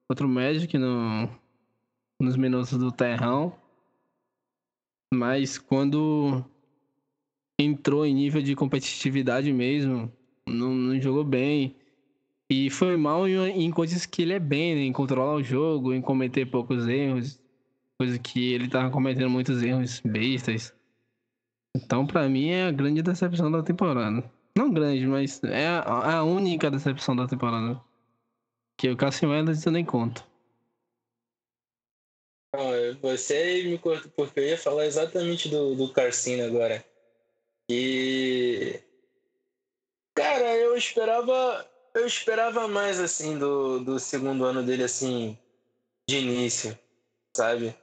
outro 0.09 0.29
Magic, 0.29 0.77
no, 0.77 1.29
nos 2.21 2.37
minutos 2.37 2.73
do 2.73 2.93
Terrão. 2.93 3.55
Mas 5.13 5.59
quando 5.59 6.45
entrou 7.59 8.07
em 8.07 8.15
nível 8.15 8.43
de 8.43 8.55
competitividade 8.55 9.53
mesmo, 9.53 10.13
não, 10.47 10.75
não 10.75 11.01
jogou 11.01 11.25
bem. 11.25 11.75
E 12.51 12.71
foi 12.71 12.97
mal 12.97 13.29
em, 13.29 13.65
em, 13.65 13.71
coisas 13.71 14.07
que 14.07 14.23
ele 14.23 14.33
é 14.33 14.39
bem, 14.39 14.75
né? 14.75 14.81
Em 14.83 14.93
controlar 14.93 15.35
o 15.35 15.43
jogo, 15.43 15.93
em 15.93 16.01
cometer 16.01 16.47
poucos 16.47 16.87
erros. 16.87 17.41
Coisa 17.99 18.19
que 18.19 18.53
ele 18.53 18.69
tava 18.69 18.91
cometendo 18.91 19.29
muitos 19.29 19.63
erros 19.63 20.01
bestas. 20.05 20.73
Então, 21.77 22.07
para 22.07 22.29
mim, 22.29 22.49
é 22.49 22.67
a 22.67 22.73
grande 22.73 23.03
decepção 23.03 23.51
da 23.51 23.63
temporada. 23.63 24.25
Não 24.57 24.73
grande, 24.73 25.07
mas 25.07 25.43
é 25.45 25.69
a, 25.69 26.19
a 26.19 26.25
única 26.25 26.71
decepção 26.71 27.15
da 27.15 27.27
temporada. 27.27 27.81
Que 28.79 28.89
o 28.89 28.97
Cassio 28.97 29.33
Ellis 29.33 29.65
eu 29.67 29.73
nem 29.73 29.85
conto. 29.85 30.27
Você 33.03 33.63
me 33.65 33.79
cortou 33.79 34.11
porque 34.13 34.41
eu 34.41 34.45
ia 34.45 34.59
falar 34.59 34.87
exatamente 34.87 35.49
do, 35.49 35.75
do 35.75 35.93
Carcino 35.93 36.45
agora. 36.45 36.85
E. 37.71 38.81
Cara, 40.15 40.57
eu 40.57 40.77
esperava. 40.77 41.69
Eu 41.95 42.07
esperava 42.07 42.67
mais 42.69 42.99
assim 43.01 43.39
do, 43.39 43.81
do 43.81 43.99
segundo 43.99 44.45
ano 44.45 44.63
dele 44.63 44.85
assim 44.85 45.39
de 46.09 46.19
início, 46.19 46.79
sabe? 47.37 47.75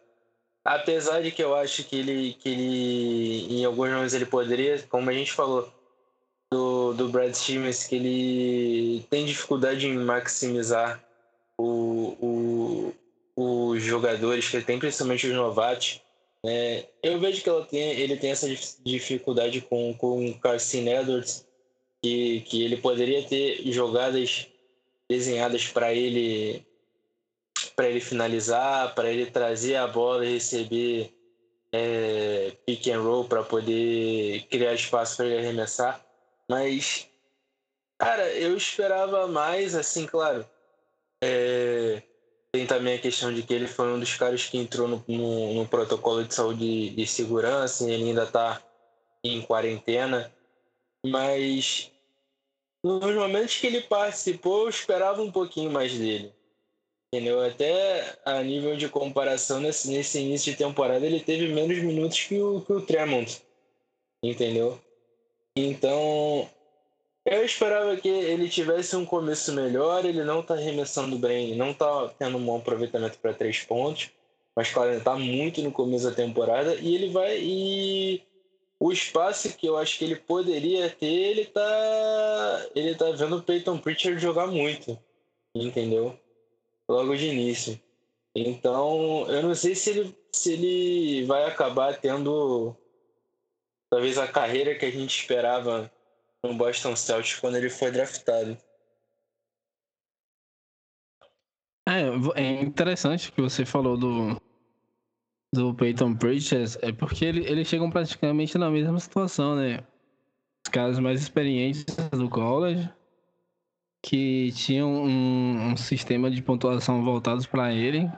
Apesar 0.63 1.21
de 1.21 1.31
que 1.31 1.43
eu 1.43 1.55
acho 1.55 1.83
que 1.83 1.97
ele, 1.97 2.33
que 2.33 2.49
ele 2.49 3.53
em 3.53 3.65
alguns 3.65 3.89
momentos 3.89 4.13
ele 4.15 4.25
poderia, 4.25 4.81
como 4.83 5.09
a 5.09 5.13
gente 5.13 5.31
falou 5.31 5.71
do, 6.51 6.93
do 6.93 7.09
Brad 7.09 7.33
Stevens, 7.33 7.85
que 7.85 7.95
ele 7.95 9.03
tem 9.09 9.25
dificuldade 9.25 9.85
em 9.87 9.97
maximizar 9.97 11.03
o, 11.57 12.17
o, 12.19 12.93
os 13.35 13.83
jogadores, 13.83 14.47
que 14.47 14.57
ele 14.57 14.65
tem 14.65 14.79
principalmente 14.79 15.27
os 15.27 15.33
novatos. 15.33 16.01
Né? 16.43 16.85
Eu 17.03 17.19
vejo 17.19 17.41
que 17.41 17.49
ela 17.49 17.65
tem, 17.65 17.81
ele 17.81 18.15
tem 18.17 18.31
essa 18.31 18.47
dificuldade 18.83 19.61
com, 19.61 19.93
com 19.95 20.25
o 20.25 20.39
Carson 20.39 20.87
Edwards, 20.87 21.45
que, 22.01 22.41
que 22.41 22.63
ele 22.63 22.77
poderia 22.77 23.23
ter 23.23 23.61
jogadas 23.71 24.47
desenhadas 25.09 25.67
para 25.67 25.93
ele 25.93 26.65
para 27.75 27.89
ele 27.89 27.99
finalizar, 27.99 28.93
para 28.95 29.09
ele 29.09 29.25
trazer 29.25 29.75
a 29.75 29.87
bola 29.87 30.25
e 30.25 30.33
receber 30.33 31.13
é, 31.71 32.55
pick 32.65 32.87
and 32.87 33.01
roll 33.01 33.25
para 33.25 33.43
poder 33.43 34.43
criar 34.49 34.73
espaço 34.73 35.17
para 35.17 35.25
ele 35.25 35.37
arremessar. 35.39 36.05
Mas, 36.49 37.07
cara, 37.97 38.29
eu 38.33 38.55
esperava 38.55 39.27
mais, 39.27 39.75
assim, 39.75 40.05
claro. 40.05 40.47
É, 41.21 42.01
tem 42.55 42.65
também 42.65 42.95
a 42.95 42.99
questão 42.99 43.33
de 43.33 43.43
que 43.43 43.53
ele 43.53 43.67
foi 43.67 43.91
um 43.91 43.99
dos 43.99 44.15
caras 44.15 44.45
que 44.45 44.57
entrou 44.57 44.87
no, 44.87 45.03
no, 45.09 45.53
no 45.55 45.67
protocolo 45.67 46.23
de 46.23 46.33
saúde 46.33 46.93
e 46.95 47.05
segurança, 47.05 47.83
e 47.83 47.91
ele 47.91 48.03
ainda 48.05 48.23
está 48.23 48.61
em 49.21 49.41
quarentena. 49.41 50.33
Mas 51.05 51.91
nos 52.81 53.13
momentos 53.13 53.57
que 53.57 53.67
ele 53.67 53.81
participou, 53.81 54.63
eu 54.63 54.69
esperava 54.69 55.21
um 55.21 55.29
pouquinho 55.29 55.69
mais 55.69 55.93
dele. 55.97 56.33
Entendeu? 57.13 57.43
Até 57.43 58.17
a 58.23 58.41
nível 58.41 58.77
de 58.77 58.87
comparação, 58.87 59.59
nesse, 59.59 59.89
nesse 59.89 60.19
início 60.19 60.53
de 60.53 60.57
temporada, 60.57 61.05
ele 61.05 61.19
teve 61.19 61.49
menos 61.49 61.77
minutos 61.79 62.21
que 62.21 62.39
o, 62.39 62.61
que 62.61 62.71
o 62.71 62.81
Tremont. 62.81 63.41
Entendeu? 64.23 64.79
Então, 65.57 66.49
eu 67.25 67.43
esperava 67.43 67.95
que 67.97 68.07
ele 68.07 68.47
tivesse 68.49 68.95
um 68.95 69.05
começo 69.05 69.53
melhor. 69.53 70.05
Ele 70.05 70.23
não 70.23 70.43
tá 70.43 70.53
arremessando 70.53 71.17
bem, 71.17 71.55
não 71.55 71.73
tá 71.73 72.09
tendo 72.19 72.37
um 72.37 72.45
bom 72.45 72.57
aproveitamento 72.57 73.17
para 73.17 73.33
três 73.33 73.61
pontos. 73.61 74.11
Mas, 74.55 74.71
claro, 74.71 74.91
ele 74.91 75.01
tá 75.01 75.15
muito 75.15 75.61
no 75.61 75.71
começo 75.71 76.09
da 76.09 76.15
temporada. 76.15 76.75
E 76.75 76.95
ele 76.95 77.09
vai. 77.09 77.37
E 77.41 78.23
o 78.79 78.91
espaço 78.91 79.55
que 79.57 79.67
eu 79.67 79.77
acho 79.77 79.97
que 79.97 80.05
ele 80.05 80.15
poderia 80.15 80.89
ter, 80.89 81.05
ele 81.05 81.45
tá. 81.45 82.67
Ele 82.75 82.95
tá 82.95 83.11
vendo 83.11 83.37
o 83.37 83.43
Peyton 83.43 83.77
Pritchard 83.77 84.21
jogar 84.21 84.47
muito. 84.47 84.97
Entendeu? 85.53 86.17
logo 86.87 87.15
de 87.15 87.27
início. 87.27 87.79
Então, 88.33 89.25
eu 89.29 89.41
não 89.41 89.55
sei 89.55 89.75
se 89.75 89.89
ele, 89.91 90.17
se 90.31 90.53
ele 90.53 91.25
vai 91.25 91.45
acabar 91.45 91.97
tendo 91.99 92.75
talvez 93.89 94.17
a 94.17 94.27
carreira 94.27 94.75
que 94.75 94.85
a 94.85 94.91
gente 94.91 95.17
esperava 95.17 95.91
no 96.47 96.57
Boston 96.57 96.95
Celtics 96.95 97.39
quando 97.39 97.55
ele 97.55 97.69
foi 97.69 97.91
draftado. 97.91 98.57
É, 101.87 102.41
é 102.41 102.61
interessante 102.61 103.31
que 103.31 103.41
você 103.41 103.65
falou 103.65 103.97
do 103.97 104.41
do 105.53 105.73
Peyton 105.73 106.13
Pritchard, 106.15 106.77
é 106.81 106.91
porque 106.91 107.23
ele, 107.23 107.45
eles 107.45 107.67
chegam 107.67 107.89
praticamente 107.89 108.57
na 108.57 108.69
mesma 108.69 108.99
situação, 108.99 109.55
né? 109.55 109.79
Os 110.65 110.71
caras 110.71 110.99
mais 110.99 111.21
experientes 111.21 111.85
do 112.11 112.29
college 112.29 112.89
que 114.03 114.51
tinham 114.51 114.91
um, 114.91 115.71
um 115.71 115.77
sistema 115.77 116.29
de 116.29 116.41
pontuação 116.41 117.03
voltados 117.03 117.47
para 117.47 117.73
ele. 117.73 118.11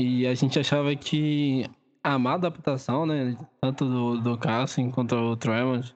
E 0.00 0.26
a 0.26 0.34
gente 0.34 0.58
achava 0.58 0.96
que 0.96 1.66
a 2.02 2.18
má 2.18 2.34
adaptação, 2.34 3.06
né, 3.06 3.36
tanto 3.60 3.84
do, 3.84 4.20
do 4.20 4.38
Cassim 4.38 4.90
quanto 4.90 5.14
o 5.14 5.36
Tremont, 5.36 5.94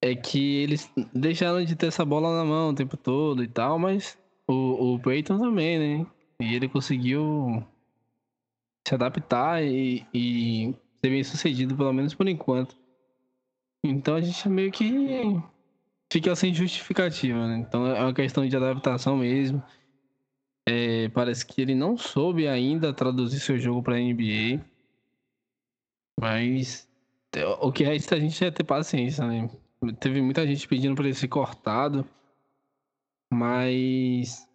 é 0.00 0.14
que 0.14 0.62
eles 0.62 0.90
deixaram 1.12 1.64
de 1.64 1.74
ter 1.74 1.86
essa 1.86 2.04
bola 2.04 2.36
na 2.36 2.44
mão 2.44 2.70
o 2.70 2.74
tempo 2.74 2.96
todo 2.96 3.42
e 3.42 3.48
tal, 3.48 3.78
mas 3.78 4.18
o, 4.46 4.94
o 4.94 5.00
Peyton 5.00 5.38
também, 5.38 5.78
né? 5.78 6.06
E 6.40 6.54
ele 6.54 6.68
conseguiu 6.68 7.64
se 8.86 8.94
adaptar 8.94 9.64
e, 9.64 10.06
e 10.14 10.74
ser 11.02 11.10
bem 11.10 11.24
sucedido, 11.24 11.76
pelo 11.76 11.92
menos 11.92 12.14
por 12.14 12.28
enquanto. 12.28 12.76
Então 13.84 14.14
a 14.14 14.20
gente 14.20 14.48
meio 14.48 14.70
que 14.70 15.40
fica 16.12 16.36
sem 16.36 16.54
justificativa, 16.54 17.46
né? 17.48 17.58
Então 17.58 17.86
é 17.86 18.00
uma 18.00 18.14
questão 18.14 18.46
de 18.46 18.56
adaptação 18.56 19.16
mesmo. 19.16 19.62
É, 20.68 21.08
parece 21.10 21.46
que 21.46 21.62
ele 21.62 21.74
não 21.74 21.96
soube 21.96 22.46
ainda 22.46 22.92
traduzir 22.92 23.40
seu 23.40 23.58
jogo 23.58 23.82
para 23.82 23.98
NBA. 23.98 24.64
Mas 26.20 26.88
o 27.60 27.70
que 27.70 27.84
resta 27.84 28.14
a 28.16 28.20
gente 28.20 28.42
é 28.44 28.50
ter 28.50 28.64
paciência, 28.64 29.26
né? 29.26 29.50
Teve 30.00 30.22
muita 30.22 30.46
gente 30.46 30.66
pedindo 30.66 30.94
para 30.94 31.04
ele 31.04 31.14
ser 31.14 31.28
cortado, 31.28 32.06
mas 33.32 34.48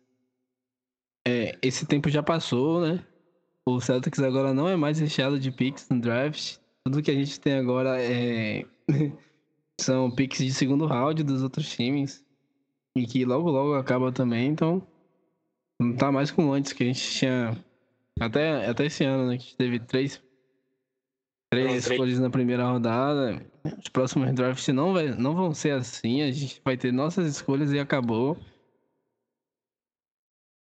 é, 1.27 1.57
esse 1.61 1.85
tempo 1.85 2.09
já 2.09 2.23
passou, 2.23 2.81
né? 2.81 3.05
O 3.65 3.79
Celtics 3.79 4.19
agora 4.19 4.53
não 4.53 4.67
é 4.67 4.75
mais 4.75 4.99
recheado 4.99 5.39
de 5.39 5.51
picks 5.51 5.87
no 5.89 6.01
draft. 6.01 6.57
Tudo 6.83 7.03
que 7.03 7.11
a 7.11 7.13
gente 7.13 7.39
tem 7.39 7.53
agora 7.53 8.01
é 8.01 8.65
são 9.79 10.09
picks 10.09 10.39
de 10.39 10.51
segundo 10.51 10.87
round 10.87 11.23
dos 11.23 11.43
outros 11.43 11.69
times 11.69 12.25
e 12.97 13.05
que 13.05 13.23
logo 13.23 13.49
logo 13.49 13.75
acaba 13.75 14.11
também, 14.11 14.47
então 14.49 14.85
não 15.79 15.95
tá 15.95 16.11
mais 16.11 16.31
como 16.31 16.53
antes 16.53 16.73
que 16.73 16.83
a 16.83 16.87
gente 16.87 17.11
tinha 17.11 17.57
até 18.19 18.67
até 18.67 18.85
esse 18.85 19.03
ano, 19.03 19.27
né, 19.27 19.37
que 19.37 19.43
a 19.43 19.45
gente 19.45 19.57
teve 19.57 19.79
três 19.79 20.21
três 21.51 21.85
escolhas 21.85 22.17
na 22.17 22.29
primeira 22.29 22.65
rodada. 22.65 23.45
Os 23.63 23.89
próximos 23.89 24.33
drafts 24.33 24.73
não 24.73 24.93
vai, 24.93 25.09
não 25.09 25.35
vão 25.35 25.53
ser 25.53 25.71
assim, 25.71 26.21
a 26.21 26.31
gente 26.31 26.61
vai 26.63 26.77
ter 26.77 26.93
nossas 26.93 27.27
escolhas 27.27 27.73
e 27.73 27.79
acabou. 27.79 28.37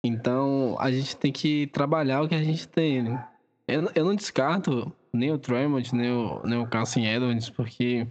Então 0.06 0.78
a 0.80 0.92
gente 0.92 1.18
tem 1.18 1.32
que 1.32 1.66
trabalhar 1.68 2.22
o 2.22 2.30
que 2.30 2.36
a 2.36 2.44
gente 2.44 2.68
tem. 2.68 3.02
Né? 3.02 3.28
Eu, 3.68 3.90
eu 3.96 4.06
não 4.06 4.16
descarto 4.16 4.94
nem 5.12 5.32
o 5.32 5.40
Tremont, 5.40 5.94
nem 5.96 6.12
o, 6.12 6.44
nem 6.44 6.60
o 6.60 6.68
Carson 6.68 7.00
Edwards, 7.00 7.50
porque 7.50 8.08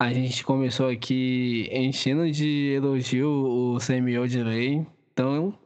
a 0.00 0.12
gente 0.12 0.44
começou 0.44 0.88
aqui 0.88 1.68
enchendo 1.72 2.30
de 2.30 2.74
elogio 2.74 3.28
o 3.28 3.80
Samuel 3.80 4.28
Delay. 4.28 4.86
Então 5.12 5.58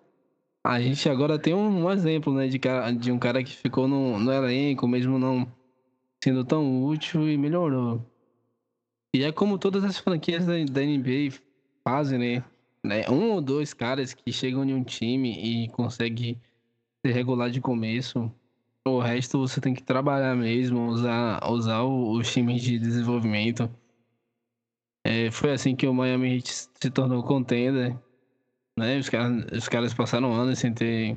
a 0.65 0.81
gente 0.81 1.07
agora 1.11 1.39
tem 1.39 1.53
um, 1.53 1.85
um 1.85 1.91
exemplo 1.91 2.33
né, 2.33 2.49
de, 2.49 2.59
de 2.99 3.13
um 3.13 3.19
cara 3.19 3.45
que 3.45 3.55
ficou 3.55 3.87
no, 3.87 4.19
no 4.19 4.33
elenco, 4.33 4.89
mesmo 4.89 5.19
não 5.19 5.47
sendo 6.27 6.45
tão 6.45 6.85
útil 6.85 7.31
e 7.31 7.39
melhorou. 7.39 8.05
E 9.15 9.23
é 9.23 9.31
como 9.31 9.59
todas 9.59 9.85
as 9.85 9.97
franquias 9.97 10.45
da, 10.45 10.55
da 10.65 10.81
NBA 10.81 11.39
fazem, 11.85 12.19
né? 12.19 12.45
né? 12.83 13.09
Um 13.09 13.31
ou 13.31 13.41
dois 13.41 13.73
caras 13.73 14.13
que 14.13 14.33
chegam 14.33 14.65
em 14.65 14.75
um 14.75 14.83
time 14.83 15.39
e 15.39 15.69
conseguem 15.69 16.37
ser 17.01 17.13
regular 17.13 17.49
de 17.49 17.61
começo. 17.61 18.29
O 18.85 18.99
resto 18.99 19.39
você 19.39 19.61
tem 19.61 19.73
que 19.73 19.85
trabalhar 19.85 20.35
mesmo, 20.35 20.89
usar, 20.89 21.49
usar 21.49 21.85
os 21.85 22.33
times 22.33 22.61
de 22.61 22.77
desenvolvimento. 22.77 23.71
É, 25.07 25.31
foi 25.31 25.53
assim 25.53 25.77
que 25.77 25.87
o 25.87 25.95
Miami 25.95 26.39
Heat 26.39 26.53
se 26.75 26.91
tornou 26.91 27.23
contender. 27.23 27.97
Né? 28.77 28.99
Os, 28.99 29.09
caras, 29.09 29.45
os 29.53 29.69
caras 29.69 29.95
passaram 29.95 30.33
anos 30.33 30.59
sem 30.59 30.75
ter 30.75 31.17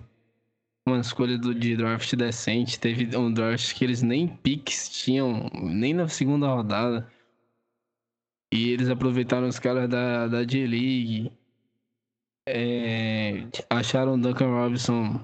uma 0.90 1.00
escolha 1.00 1.38
do, 1.38 1.54
de 1.54 1.76
draft 1.76 2.14
decente. 2.16 2.80
Teve 2.80 3.16
um 3.18 3.32
draft 3.32 3.74
que 3.74 3.84
eles 3.84 4.02
nem 4.02 4.28
picks 4.28 4.90
tinham, 4.90 5.50
nem 5.54 5.94
na 5.94 6.08
segunda 6.08 6.48
rodada. 6.48 7.10
E 8.54 8.70
eles 8.72 8.90
aproveitaram 8.90 9.48
os 9.48 9.60
caras 9.60 9.88
da, 9.90 10.28
da 10.28 10.44
J-League. 10.44 11.32
É, 12.48 13.48
acharam 13.70 14.20
Duncan 14.20 14.48
Robinson 14.48 15.20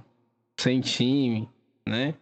sem 0.59 0.80
time, 0.82 1.49
né? 1.88 2.16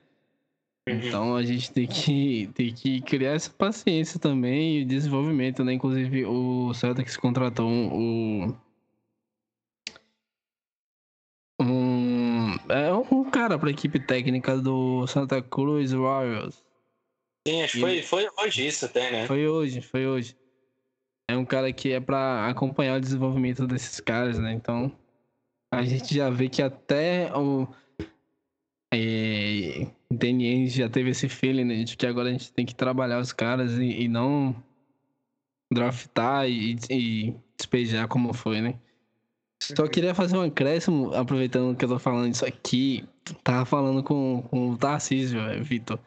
Então 0.87 1.35
a 1.35 1.43
gente 1.43 1.71
tem 1.71 1.87
que, 1.87 2.47
tem 2.53 2.73
que 2.73 3.01
criar 3.01 3.31
essa 3.31 3.49
paciência 3.49 4.19
também 4.19 4.79
e 4.79 4.85
desenvolvimento, 4.85 5.63
né? 5.63 5.73
Inclusive 5.73 6.25
o 6.25 6.73
Celtics 6.73 7.15
contratou 7.15 7.69
um, 7.69 8.53
um, 11.61 12.55
é 12.69 12.93
um 12.93 13.29
cara 13.43 13.59
para 13.59 13.67
a 13.67 13.71
equipe 13.71 13.99
técnica 13.99 14.57
do 14.57 15.05
Santa 15.05 15.41
Cruz 15.41 15.91
Warriors. 15.91 16.63
Sim, 17.45 17.61
acho 17.61 17.73
que 17.73 17.79
foi, 17.81 18.01
foi 18.01 18.27
hoje 18.39 18.67
isso 18.67 18.85
até, 18.85 19.11
né? 19.11 19.27
Foi 19.27 19.47
hoje, 19.47 19.81
foi 19.81 20.07
hoje. 20.07 20.35
É 21.29 21.35
um 21.35 21.43
cara 21.43 21.71
que 21.73 21.91
é 21.91 21.99
para 21.99 22.47
acompanhar 22.47 22.97
o 22.97 23.01
desenvolvimento 23.01 23.67
desses 23.67 23.99
caras, 23.99 24.39
né? 24.39 24.53
Então, 24.53 24.97
a 25.73 25.83
gente 25.83 26.15
já 26.15 26.29
vê 26.29 26.47
que 26.47 26.61
até 26.61 27.35
o 27.35 27.67
é, 28.93 29.87
DNN 30.09 30.69
já 30.69 30.87
teve 30.87 31.09
esse 31.09 31.27
feeling 31.27 31.65
né, 31.65 31.83
de 31.83 31.97
que 31.97 32.07
agora 32.07 32.29
a 32.29 32.31
gente 32.31 32.53
tem 32.53 32.65
que 32.65 32.75
trabalhar 32.75 33.19
os 33.19 33.33
caras 33.33 33.77
e, 33.77 34.03
e 34.03 34.07
não 34.07 34.55
draftar 35.73 36.47
e, 36.47 36.77
e, 36.89 37.35
despejar 37.57 38.07
como 38.07 38.33
foi, 38.33 38.61
né? 38.61 38.79
Só 39.61 39.87
queria 39.87 40.15
fazer 40.15 40.37
um 40.37 40.41
acréscimo, 40.41 41.13
aproveitando 41.13 41.75
que 41.75 41.83
eu 41.83 41.89
tô 41.89 41.99
falando 41.99 42.33
isso 42.33 42.45
aqui. 42.45 43.05
Tava 43.43 43.65
falando 43.65 44.03
com, 44.03 44.41
com 44.49 44.71
o 44.71 44.77
Tarcísio, 44.77 45.39
Vitor 45.63 45.99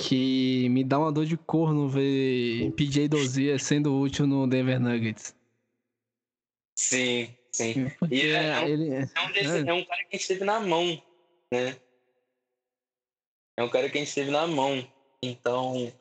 que 0.00 0.66
me 0.70 0.82
dá 0.82 0.98
uma 0.98 1.12
dor 1.12 1.26
de 1.26 1.36
corno 1.36 1.86
ver 1.86 2.72
PJ 2.72 3.06
Dozier 3.06 3.60
sendo 3.60 3.94
útil 4.00 4.26
no 4.26 4.46
Denver 4.46 4.80
Nuggets. 4.80 5.36
Sim, 6.74 7.36
sim. 7.52 7.90
Porque 7.98 8.14
e 8.14 8.30
é, 8.30 8.46
é, 8.46 8.60
um, 8.60 8.66
ele, 8.66 8.88
é, 8.94 9.00
um 9.02 9.32
desse, 9.32 9.58
é. 9.58 9.70
é 9.70 9.74
um 9.74 9.84
cara 9.84 10.04
que 10.04 10.16
esteve 10.16 10.42
na 10.42 10.58
mão, 10.58 11.02
né? 11.52 11.76
É 13.58 13.62
um 13.62 13.68
cara 13.68 13.90
que 13.90 13.98
a 13.98 14.00
gente 14.00 14.14
teve 14.14 14.30
na 14.30 14.46
mão. 14.46 14.90
Então. 15.22 15.92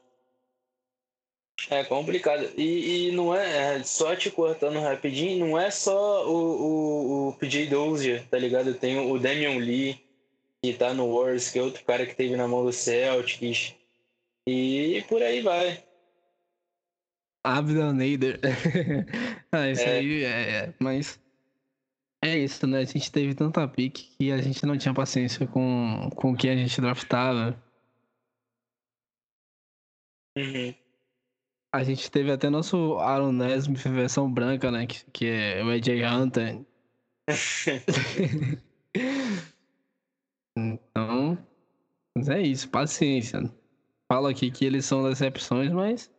É 1.69 1.83
complicado. 1.83 2.49
E, 2.57 3.07
e 3.07 3.11
não 3.11 3.35
é, 3.35 3.77
é, 3.77 3.83
Só 3.83 4.15
te 4.15 4.31
cortando 4.31 4.79
rapidinho, 4.79 5.45
não 5.45 5.59
é 5.59 5.69
só 5.71 6.27
o, 6.27 6.35
o, 6.35 7.29
o 7.29 7.33
PJ 7.33 7.67
Dozier, 7.67 8.25
tá 8.27 8.37
ligado? 8.37 8.73
Tem 8.73 8.97
o 8.99 9.17
Damian 9.19 9.57
Lee, 9.57 9.99
que 10.61 10.73
tá 10.73 10.93
no 10.93 11.07
Wars, 11.07 11.49
que 11.49 11.59
é 11.59 11.61
outro 11.61 11.83
cara 11.83 12.05
que 12.05 12.15
teve 12.15 12.35
na 12.35 12.47
mão 12.47 12.63
do 12.63 12.71
Celtics. 12.71 13.75
E 14.47 15.03
por 15.07 15.21
aí 15.21 15.41
vai. 15.41 15.83
Abdel 17.43 17.93
Nader. 17.93 18.39
ah, 19.51 19.69
isso 19.69 19.83
é. 19.83 19.97
aí 19.97 20.23
é, 20.23 20.51
é. 20.51 20.73
Mas. 20.79 21.19
É 22.21 22.37
isso, 22.37 22.67
né? 22.67 22.79
A 22.79 22.83
gente 22.83 23.09
teve 23.09 23.33
tanta 23.33 23.65
pique 23.65 24.09
que 24.17 24.31
a 24.31 24.37
gente 24.41 24.65
não 24.65 24.77
tinha 24.77 24.93
paciência 24.93 25.47
com, 25.47 26.09
com 26.15 26.31
o 26.31 26.35
que 26.35 26.49
a 26.49 26.55
gente 26.55 26.81
draftava. 26.81 27.57
Uhum. 30.37 30.75
A 31.71 31.83
gente 31.83 32.09
teve 32.09 32.31
até 32.31 32.49
nosso 32.49 32.97
Aaron 32.97 33.31
Nesmith 33.31 33.87
versão 33.87 34.31
branca, 34.31 34.71
né? 34.71 34.87
Que, 34.87 35.05
que 35.11 35.25
é 35.27 35.63
o 35.63 35.69
AJ 35.69 35.89
Hunter. 36.03 36.65
então, 40.57 41.37
mas 42.15 42.29
é 42.29 42.41
isso, 42.41 42.67
paciência 42.69 43.39
falo 44.11 44.27
aqui 44.27 44.49
que 44.49 44.65
eles 44.65 44.85
são 44.85 45.07
decepções, 45.07 45.71
mas 45.71 46.11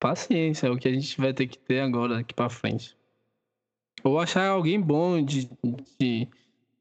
paciência 0.00 0.66
é 0.66 0.70
o 0.70 0.78
que 0.78 0.88
a 0.88 0.92
gente 0.92 1.20
vai 1.20 1.34
ter 1.34 1.46
que 1.46 1.58
ter 1.58 1.80
agora, 1.80 2.16
daqui 2.16 2.34
pra 2.34 2.48
frente. 2.48 2.96
Ou 4.02 4.18
achar 4.18 4.48
alguém 4.48 4.80
bom 4.80 5.22
de, 5.22 5.48
de 6.00 6.28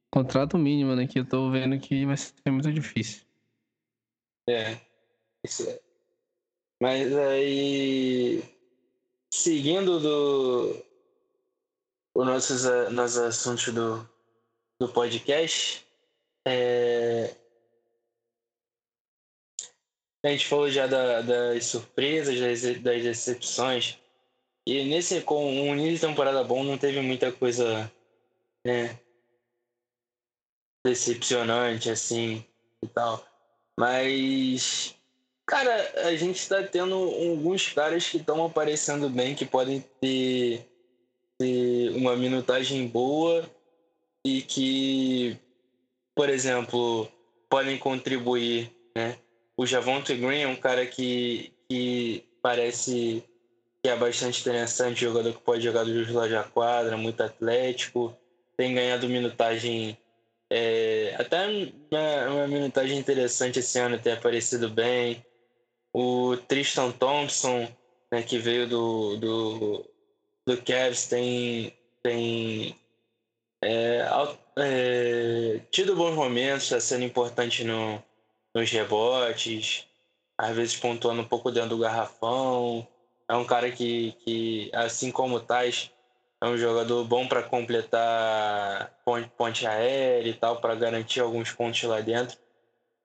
contrato 0.09 0.57
mínimo, 0.57 0.95
né? 0.95 1.05
Que 1.05 1.19
eu 1.19 1.27
tô 1.27 1.51
vendo 1.51 1.77
que 1.77 2.05
vai 2.05 2.17
ser 2.17 2.33
muito 2.49 2.71
difícil. 2.71 3.25
É, 4.49 4.79
isso 5.45 5.69
é. 5.69 5.79
Mas 6.81 7.15
aí, 7.15 8.43
seguindo 9.31 9.99
do 9.99 10.83
os 12.15 12.25
nossos, 12.25 12.63
nossos 12.91 13.17
assuntos 13.19 13.71
do, 13.71 14.09
do 14.79 14.89
podcast, 14.89 15.85
é, 16.47 17.35
a 20.25 20.29
gente 20.29 20.47
falou 20.47 20.71
já 20.71 20.87
da, 20.87 21.21
das 21.21 21.65
surpresas, 21.65 22.39
das, 22.39 22.81
das 22.81 23.03
decepções. 23.03 23.99
E 24.67 24.83
nesse, 24.85 25.21
com 25.21 25.45
um 25.45 25.75
início 25.75 25.93
de 25.93 26.07
temporada 26.07 26.43
bom, 26.43 26.63
não 26.63 26.79
teve 26.79 26.99
muita 26.99 27.31
coisa 27.31 27.91
né, 28.65 28.99
decepcionante, 30.83 31.91
assim, 31.91 32.43
e 32.83 32.87
tal. 32.87 33.23
Mas, 33.79 34.95
cara, 35.51 35.91
a 36.05 36.15
gente 36.15 36.47
tá 36.47 36.63
tendo 36.63 36.95
alguns 36.95 37.67
caras 37.67 38.07
que 38.07 38.15
estão 38.15 38.45
aparecendo 38.45 39.09
bem, 39.09 39.35
que 39.35 39.45
podem 39.45 39.83
ter, 39.99 40.65
ter 41.37 41.89
uma 41.89 42.15
minutagem 42.15 42.87
boa 42.87 43.45
e 44.25 44.41
que, 44.41 45.37
por 46.15 46.29
exemplo, 46.29 47.05
podem 47.49 47.77
contribuir, 47.77 48.71
né? 48.95 49.17
O 49.57 49.65
Javonte 49.65 50.15
Green 50.15 50.43
é 50.43 50.47
um 50.47 50.55
cara 50.55 50.85
que, 50.85 51.51
que 51.69 52.23
parece 52.41 53.21
que 53.83 53.89
é 53.89 53.95
bastante 53.97 54.39
interessante, 54.39 55.01
jogador 55.01 55.33
que 55.33 55.41
pode 55.41 55.63
jogar 55.63 55.83
do 55.83 56.13
lado 56.13 56.31
da 56.31 56.43
quadra, 56.45 56.95
muito 56.95 57.21
atlético, 57.21 58.15
tem 58.55 58.73
ganhado 58.73 59.09
minutagem, 59.09 59.97
é, 60.49 61.13
até 61.19 61.45
uma, 61.91 62.29
uma, 62.29 62.47
minutagem 62.47 62.97
interessante 62.97 63.59
esse 63.59 63.77
ano, 63.79 63.99
tem 63.99 64.13
aparecido 64.13 64.69
bem. 64.69 65.25
O 65.93 66.37
Tristan 66.37 66.91
Thompson, 66.91 67.67
né, 68.11 68.23
que 68.23 68.37
veio 68.37 68.67
do, 68.67 69.17
do, 69.17 69.85
do 70.45 70.61
Cavs, 70.63 71.07
tem, 71.07 71.73
tem 72.01 72.75
é, 73.63 74.07
é, 74.57 75.59
tido 75.69 75.95
bons 75.95 76.15
momentos, 76.15 76.63
está 76.63 76.79
sendo 76.79 77.03
importante 77.03 77.63
no, 77.63 78.01
nos 78.53 78.69
rebotes, 78.71 79.87
às 80.37 80.55
vezes 80.55 80.75
pontuando 80.75 81.21
um 81.21 81.27
pouco 81.27 81.51
dentro 81.51 81.69
do 81.69 81.79
garrafão, 81.79 82.87
é 83.29 83.35
um 83.35 83.45
cara 83.45 83.71
que, 83.71 84.13
que 84.25 84.71
assim 84.73 85.11
como 85.11 85.35
o 85.35 85.39
Tais, 85.39 85.91
é 86.41 86.47
um 86.47 86.57
jogador 86.57 87.03
bom 87.05 87.27
para 87.27 87.43
completar 87.43 88.99
ponte, 89.05 89.29
ponte 89.37 89.67
aérea 89.67 90.27
e 90.27 90.33
tal, 90.33 90.59
para 90.59 90.73
garantir 90.73 91.19
alguns 91.19 91.51
pontos 91.51 91.83
lá 91.83 92.01
dentro. 92.01 92.37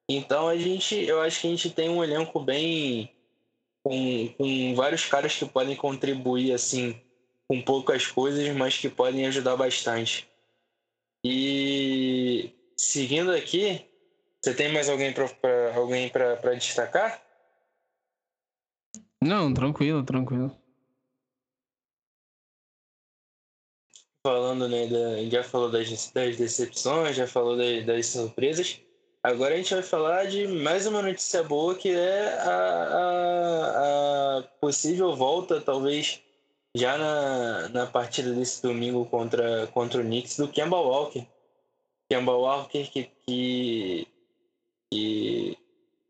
Então 0.09 0.49
a 0.49 0.57
gente, 0.57 0.95
eu 0.95 1.21
acho 1.21 1.41
que 1.41 1.47
a 1.49 1.51
gente 1.51 1.71
tem 1.71 1.89
um 1.89 2.03
elenco 2.03 2.39
bem 2.41 3.13
com, 3.83 4.29
com 4.37 4.75
vários 4.75 5.05
caras 5.07 5.37
que 5.37 5.47
podem 5.47 5.77
contribuir 5.77 6.53
assim 6.53 7.01
com 7.49 7.63
poucas 7.63 8.07
coisas, 8.07 8.55
mas 8.57 8.77
que 8.79 8.89
podem 8.89 9.27
ajudar 9.27 9.57
bastante. 9.57 10.29
E 11.25 12.53
seguindo 12.77 13.33
aqui, 13.33 13.85
você 14.43 14.55
tem 14.55 14.73
mais 14.73 14.89
alguém 14.89 15.13
para 15.13 15.29
alguém 15.75 16.09
para 16.09 16.55
destacar? 16.55 17.21
Não, 19.21 19.53
tranquilo, 19.53 20.05
tranquilo. 20.05 20.57
Falando, 24.25 24.69
né, 24.69 24.87
da, 24.87 25.25
já 25.31 25.43
falou 25.43 25.71
das, 25.71 26.11
das 26.13 26.37
decepções, 26.37 27.17
já 27.17 27.27
falou 27.27 27.57
das, 27.57 27.85
das 27.87 28.07
surpresas. 28.07 28.86
Agora 29.27 29.55
a 29.55 29.57
gente 29.57 29.75
vai 29.75 29.83
falar 29.83 30.27
de 30.27 30.47
mais 30.47 30.87
uma 30.87 31.03
notícia 31.03 31.43
boa 31.43 31.75
que 31.75 31.91
é 31.91 32.29
a, 32.39 32.49
a, 32.95 34.39
a 34.39 34.43
possível 34.61 35.17
volta, 35.17 35.61
talvez 35.61 36.23
já 36.77 36.97
na, 36.97 37.69
na 37.71 37.87
partida 37.89 38.33
desse 38.33 38.63
domingo 38.63 39.05
contra, 39.07 39.67
contra 39.75 40.01
o 40.01 40.05
Knicks, 40.05 40.37
do 40.37 40.47
Kemba 40.47 40.77
Walker. 40.77 41.27
Kemba 42.09 42.37
Walker 42.37 42.85
que, 42.85 43.11
que, 43.27 44.07
que 44.93 45.59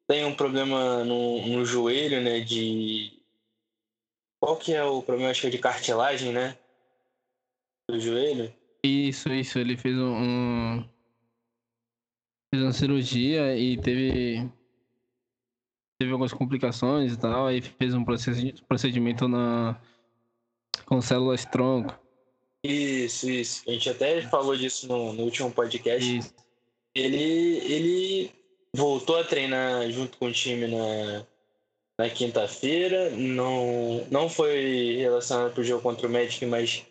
tem 0.06 0.26
um 0.26 0.34
problema 0.34 1.02
no, 1.02 1.40
no 1.46 1.64
joelho, 1.64 2.20
né? 2.20 2.40
De. 2.40 3.18
Qual 4.38 4.58
que 4.58 4.74
é 4.74 4.84
o 4.84 5.00
problema? 5.00 5.30
Acho 5.30 5.40
que 5.40 5.46
é 5.46 5.50
de 5.50 5.58
cartilagem, 5.58 6.34
né? 6.34 6.58
Do 7.88 7.98
joelho. 7.98 8.52
Isso, 8.84 9.32
isso. 9.32 9.58
Ele 9.58 9.74
fez 9.74 9.96
um, 9.96 10.84
fez 12.50 12.62
uma 12.62 12.72
cirurgia 12.72 13.56
e 13.56 13.76
teve 13.76 14.48
teve 15.98 16.12
algumas 16.12 16.32
complicações 16.32 17.14
e 17.14 17.18
tal, 17.18 17.46
aí 17.46 17.60
fez 17.60 17.94
um 17.94 18.04
procedimento 18.04 19.28
na 19.28 19.80
com 20.84 21.00
células 21.00 21.44
tronco. 21.44 21.98
Isso, 22.62 23.30
isso. 23.30 23.62
A 23.66 23.72
gente 23.72 23.88
até 23.88 24.22
falou 24.22 24.56
disso 24.56 24.88
no, 24.88 25.12
no 25.12 25.22
último 25.22 25.50
podcast. 25.50 26.18
Isso. 26.18 26.34
Ele 26.94 27.58
ele 27.72 28.30
voltou 28.74 29.18
a 29.18 29.24
treinar 29.24 29.90
junto 29.90 30.18
com 30.18 30.26
o 30.26 30.32
time 30.32 30.66
na, 30.66 31.26
na 31.98 32.10
quinta-feira. 32.10 33.10
Não, 33.10 34.06
não 34.10 34.28
foi 34.28 34.96
relacionado 34.98 35.52
para 35.52 35.60
o 35.60 35.64
jogo 35.64 35.82
contra 35.82 36.06
o 36.06 36.10
Magic, 36.10 36.44
mas 36.46 36.84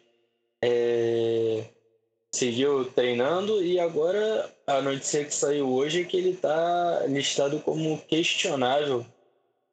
seguiu 2.35 2.85
treinando 2.85 3.63
e 3.63 3.79
agora 3.79 4.53
a 4.67 4.81
notícia 4.81 5.23
que 5.23 5.33
saiu 5.33 5.69
hoje 5.71 6.01
é 6.01 6.03
que 6.03 6.17
ele 6.17 6.31
está 6.31 7.05
listado 7.07 7.59
como 7.61 7.97
questionável 7.99 9.05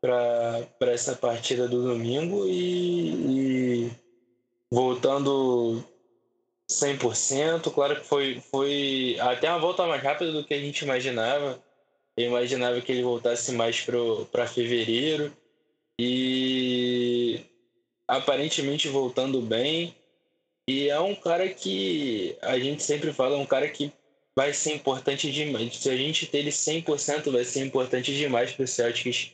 para 0.00 0.92
essa 0.92 1.14
partida 1.14 1.66
do 1.66 1.82
domingo 1.82 2.46
e, 2.46 3.86
e 3.86 3.90
voltando 4.70 5.84
100%. 6.70 7.72
Claro 7.72 7.96
que 7.96 8.06
foi, 8.06 8.40
foi 8.50 9.16
até 9.20 9.48
uma 9.50 9.58
volta 9.58 9.86
mais 9.86 10.02
rápida 10.02 10.32
do 10.32 10.44
que 10.44 10.54
a 10.54 10.60
gente 10.60 10.82
imaginava. 10.82 11.62
Eu 12.16 12.28
imaginava 12.28 12.80
que 12.80 12.92
ele 12.92 13.02
voltasse 13.02 13.52
mais 13.52 13.80
para 14.30 14.46
fevereiro 14.46 15.32
e 15.98 17.40
aparentemente 18.06 18.88
voltando 18.88 19.40
bem. 19.40 19.94
E 20.68 20.88
é 20.88 21.00
um 21.00 21.14
cara 21.14 21.48
que 21.48 22.36
a 22.40 22.58
gente 22.58 22.82
sempre 22.82 23.12
fala, 23.12 23.36
é 23.36 23.38
um 23.38 23.46
cara 23.46 23.68
que 23.68 23.92
vai 24.36 24.52
ser 24.52 24.74
importante 24.74 25.30
demais. 25.30 25.76
Se 25.76 25.90
a 25.90 25.96
gente 25.96 26.26
ter 26.26 26.38
ele 26.38 26.50
100%, 26.50 27.30
vai 27.30 27.44
ser 27.44 27.64
importante 27.64 28.14
demais 28.16 28.52
para 28.52 28.64
o 28.64 28.68
Celtics 28.68 29.32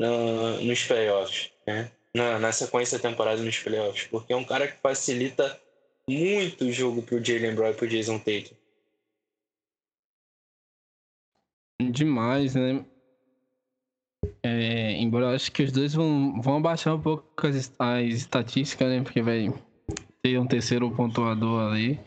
no, 0.00 0.60
nos 0.60 0.84
playoffs, 0.84 1.52
né? 1.66 1.90
Na, 2.14 2.38
na 2.38 2.52
sequência 2.52 2.98
da 2.98 3.08
temporada 3.08 3.42
nos 3.42 3.58
playoffs, 3.58 4.06
porque 4.08 4.32
é 4.32 4.36
um 4.36 4.44
cara 4.44 4.66
que 4.66 4.80
facilita 4.80 5.60
muito 6.08 6.64
o 6.64 6.72
jogo 6.72 7.02
para 7.02 7.16
o 7.16 7.24
Jalen 7.24 7.54
Brown 7.54 7.70
e 7.70 7.74
para 7.74 7.84
o 7.84 7.88
Jason 7.88 8.18
Tatum. 8.18 8.56
Demais, 11.90 12.54
né? 12.54 12.84
É, 14.42 14.92
embora 14.92 15.26
eu 15.26 15.30
acho 15.30 15.52
que 15.52 15.62
os 15.62 15.70
dois 15.70 15.92
vão, 15.92 16.40
vão 16.40 16.56
abaixar 16.56 16.94
um 16.94 17.00
pouco 17.00 17.46
as, 17.46 17.72
as 17.78 18.04
estatísticas, 18.14 18.88
né? 18.88 19.02
Porque 19.02 19.20
vai 19.20 19.52
ter 20.26 20.40
um 20.40 20.46
terceiro 20.46 20.90
pontuador 20.90 21.70
ali. 21.70 22.00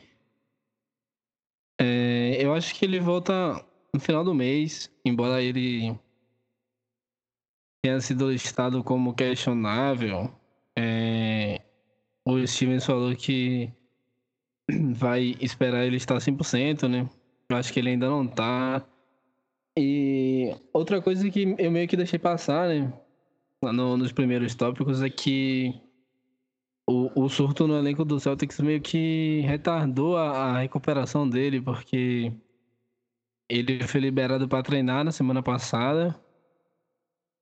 É, 1.79 2.37
eu 2.37 2.53
acho 2.53 2.75
que 2.75 2.83
ele 2.83 2.99
volta 2.99 3.65
no 3.93 3.99
final 4.01 4.25
do 4.25 4.35
mês, 4.35 4.91
embora 5.05 5.41
ele 5.41 5.97
tenha 7.81 8.01
sido 8.01 8.29
listado 8.29 8.83
como 8.83 9.15
questionável. 9.15 10.29
É, 10.77 11.61
o 12.25 12.45
Stevens 12.45 12.85
falou 12.85 13.15
que 13.15 13.71
vai 14.91 15.37
esperar 15.39 15.85
ele 15.85 15.95
estar 15.95 16.17
100%, 16.17 16.89
né? 16.89 17.09
Eu 17.49 17.55
acho 17.55 17.71
que 17.71 17.79
ele 17.79 17.91
ainda 17.91 18.09
não 18.09 18.27
tá. 18.27 18.85
E 19.77 20.53
outra 20.73 21.01
coisa 21.01 21.29
que 21.29 21.55
eu 21.57 21.71
meio 21.71 21.87
que 21.87 21.95
deixei 21.95 22.19
passar, 22.19 22.67
né? 22.67 22.91
No, 23.63 23.95
nos 23.95 24.11
primeiros 24.11 24.55
tópicos 24.55 25.01
é 25.01 25.09
que 25.09 25.73
o, 26.89 27.25
o 27.25 27.29
surto 27.29 27.67
no 27.67 27.77
elenco 27.77 28.03
do 28.03 28.19
Celtics 28.19 28.59
meio 28.59 28.81
que 28.81 29.41
retardou 29.41 30.17
a, 30.17 30.29
a 30.29 30.59
recuperação 30.61 31.29
dele, 31.29 31.61
porque 31.61 32.33
ele 33.47 33.83
foi 33.87 34.01
liberado 34.01 34.47
para 34.49 34.63
treinar 34.63 35.03
na 35.03 35.11
semana 35.11 35.43
passada. 35.43 36.19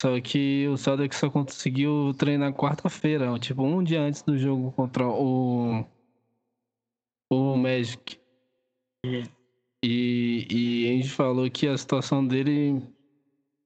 Só 0.01 0.19
que 0.19 0.67
o 0.67 0.77
Celtics 0.77 1.17
só 1.17 1.29
conseguiu 1.29 2.13
treinar 2.17 2.53
quarta-feira, 2.53 3.39
tipo 3.39 3.63
um 3.63 3.81
dia 3.81 4.01
antes 4.01 4.21
do 4.21 4.37
jogo 4.37 4.71
contra 4.73 5.07
o 5.07 5.85
o 7.31 7.55
Magic. 7.55 8.19
E, 9.83 10.47
e 10.51 10.89
a 10.89 10.91
gente 10.97 11.09
falou 11.09 11.49
que 11.49 11.67
a 11.67 11.77
situação 11.77 12.25
dele 12.25 12.81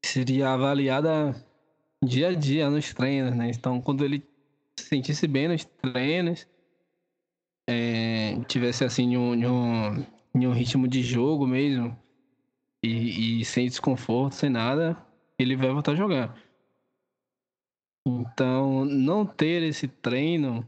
seria 0.06 0.54
avaliada 0.54 1.36
dia 2.04 2.30
a 2.30 2.34
dia 2.36 2.70
nos 2.70 2.94
treinos, 2.94 3.36
né? 3.36 3.50
Então, 3.50 3.82
quando 3.82 4.06
ele 4.06 4.31
se 4.82 4.90
sentisse 4.90 5.28
bem 5.28 5.48
nos 5.48 5.66
treinos, 5.66 6.48
é, 7.70 8.40
tivesse 8.48 8.84
assim 8.84 9.14
em 9.14 9.18
um, 9.18 9.34
um, 9.34 10.06
um, 10.36 10.52
ritmo 10.52 10.88
de 10.88 11.02
jogo 11.02 11.48
mesmo 11.48 11.98
e, 12.84 13.42
e 13.42 13.46
sem 13.46 13.68
desconforto, 13.68 14.34
sem 14.34 14.50
nada, 14.50 14.98
ele 15.38 15.56
vai 15.56 15.70
voltar 15.70 15.94
a 15.94 15.96
jogar. 15.96 16.36
Então, 18.06 18.84
não 18.86 19.26
ter 19.26 19.62
esse 19.64 19.88
treino 19.88 20.68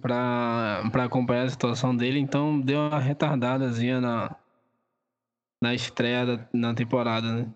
para 0.00 1.04
acompanhar 1.04 1.44
a 1.44 1.50
situação 1.50 1.94
dele, 1.94 2.18
então 2.18 2.58
deu 2.60 2.80
uma 2.80 2.98
retardadazinha 2.98 4.00
na, 4.00 4.34
na 5.60 5.74
estreia 5.74 6.24
da, 6.24 6.48
na 6.52 6.74
temporada, 6.74 7.34
né? 7.34 7.54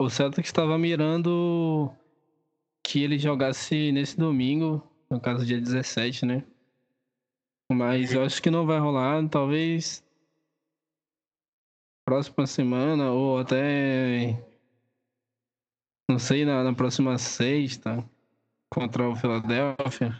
O 0.00 0.08
Celtic 0.08 0.44
estava 0.44 0.78
mirando 0.78 1.92
que 2.88 3.02
ele 3.02 3.18
jogasse 3.18 3.92
nesse 3.92 4.16
domingo, 4.16 4.82
no 5.10 5.20
caso 5.20 5.44
dia 5.44 5.60
17, 5.60 6.24
né? 6.24 6.42
Mas 7.70 8.14
eu 8.14 8.24
acho 8.24 8.40
que 8.42 8.50
não 8.50 8.64
vai 8.64 8.78
rolar, 8.78 9.28
talvez 9.28 10.02
próxima 12.06 12.46
semana 12.46 13.10
ou 13.10 13.38
até 13.38 14.42
não 16.10 16.18
sei, 16.18 16.46
na, 16.46 16.64
na 16.64 16.72
próxima 16.72 17.18
sexta 17.18 18.02
contra 18.72 19.06
o 19.06 19.14
Philadelphia. 19.14 20.18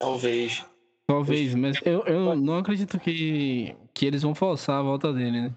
Talvez. 0.00 0.64
Talvez, 1.08 1.56
mas 1.56 1.80
eu, 1.84 2.04
eu 2.04 2.36
não 2.36 2.58
acredito 2.58 3.00
que, 3.00 3.74
que 3.92 4.06
eles 4.06 4.22
vão 4.22 4.36
forçar 4.36 4.78
a 4.78 4.82
volta 4.82 5.12
dele, 5.12 5.40
né? 5.40 5.56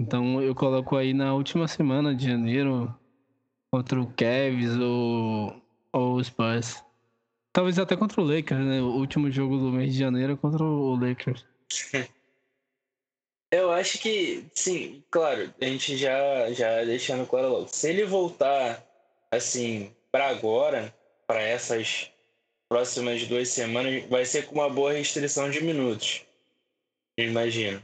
Então 0.00 0.40
eu 0.40 0.54
coloco 0.54 0.96
aí 0.96 1.12
na 1.12 1.34
última 1.34 1.68
semana 1.68 2.14
de 2.14 2.26
janeiro, 2.26 2.94
contra 3.70 4.00
o 4.00 4.12
Cavs 4.14 4.76
ou, 4.78 5.62
ou 5.92 6.14
o 6.16 6.24
Spurs. 6.24 6.82
Talvez 7.52 7.78
até 7.78 7.96
contra 7.96 8.20
o 8.20 8.24
Lakers, 8.24 8.64
né? 8.64 8.80
O 8.80 8.96
último 8.96 9.30
jogo 9.30 9.58
do 9.58 9.72
mês 9.72 9.92
de 9.92 9.98
janeiro 9.98 10.34
é 10.34 10.36
contra 10.36 10.62
o 10.62 10.94
Lakers. 10.94 11.44
Eu 13.52 13.72
acho 13.72 13.98
que, 13.98 14.46
sim, 14.54 15.02
claro, 15.10 15.52
a 15.60 15.64
gente 15.64 15.96
já, 15.96 16.52
já 16.52 16.84
deixando 16.84 17.26
claro 17.26 17.48
logo. 17.48 17.68
Se 17.68 17.88
ele 17.90 18.04
voltar, 18.04 18.86
assim, 19.28 19.92
para 20.12 20.28
agora, 20.28 20.94
para 21.26 21.42
essas 21.42 22.12
próximas 22.68 23.26
duas 23.26 23.48
semanas, 23.48 24.04
vai 24.04 24.24
ser 24.24 24.46
com 24.46 24.54
uma 24.54 24.70
boa 24.70 24.92
restrição 24.92 25.50
de 25.50 25.60
minutos. 25.64 26.24
Imagino. 27.18 27.82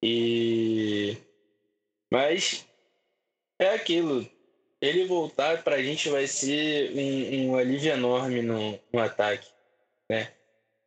E. 0.00 1.16
Mas 2.12 2.64
é 3.58 3.74
aquilo 3.74 4.24
ele 4.80 5.06
voltar 5.06 5.62
pra 5.62 5.82
gente 5.82 6.08
vai 6.08 6.26
ser 6.26 6.92
um, 6.96 7.50
um 7.50 7.56
alívio 7.56 7.92
enorme 7.92 8.42
no, 8.42 8.78
no 8.92 9.00
ataque, 9.00 9.48
né? 10.10 10.32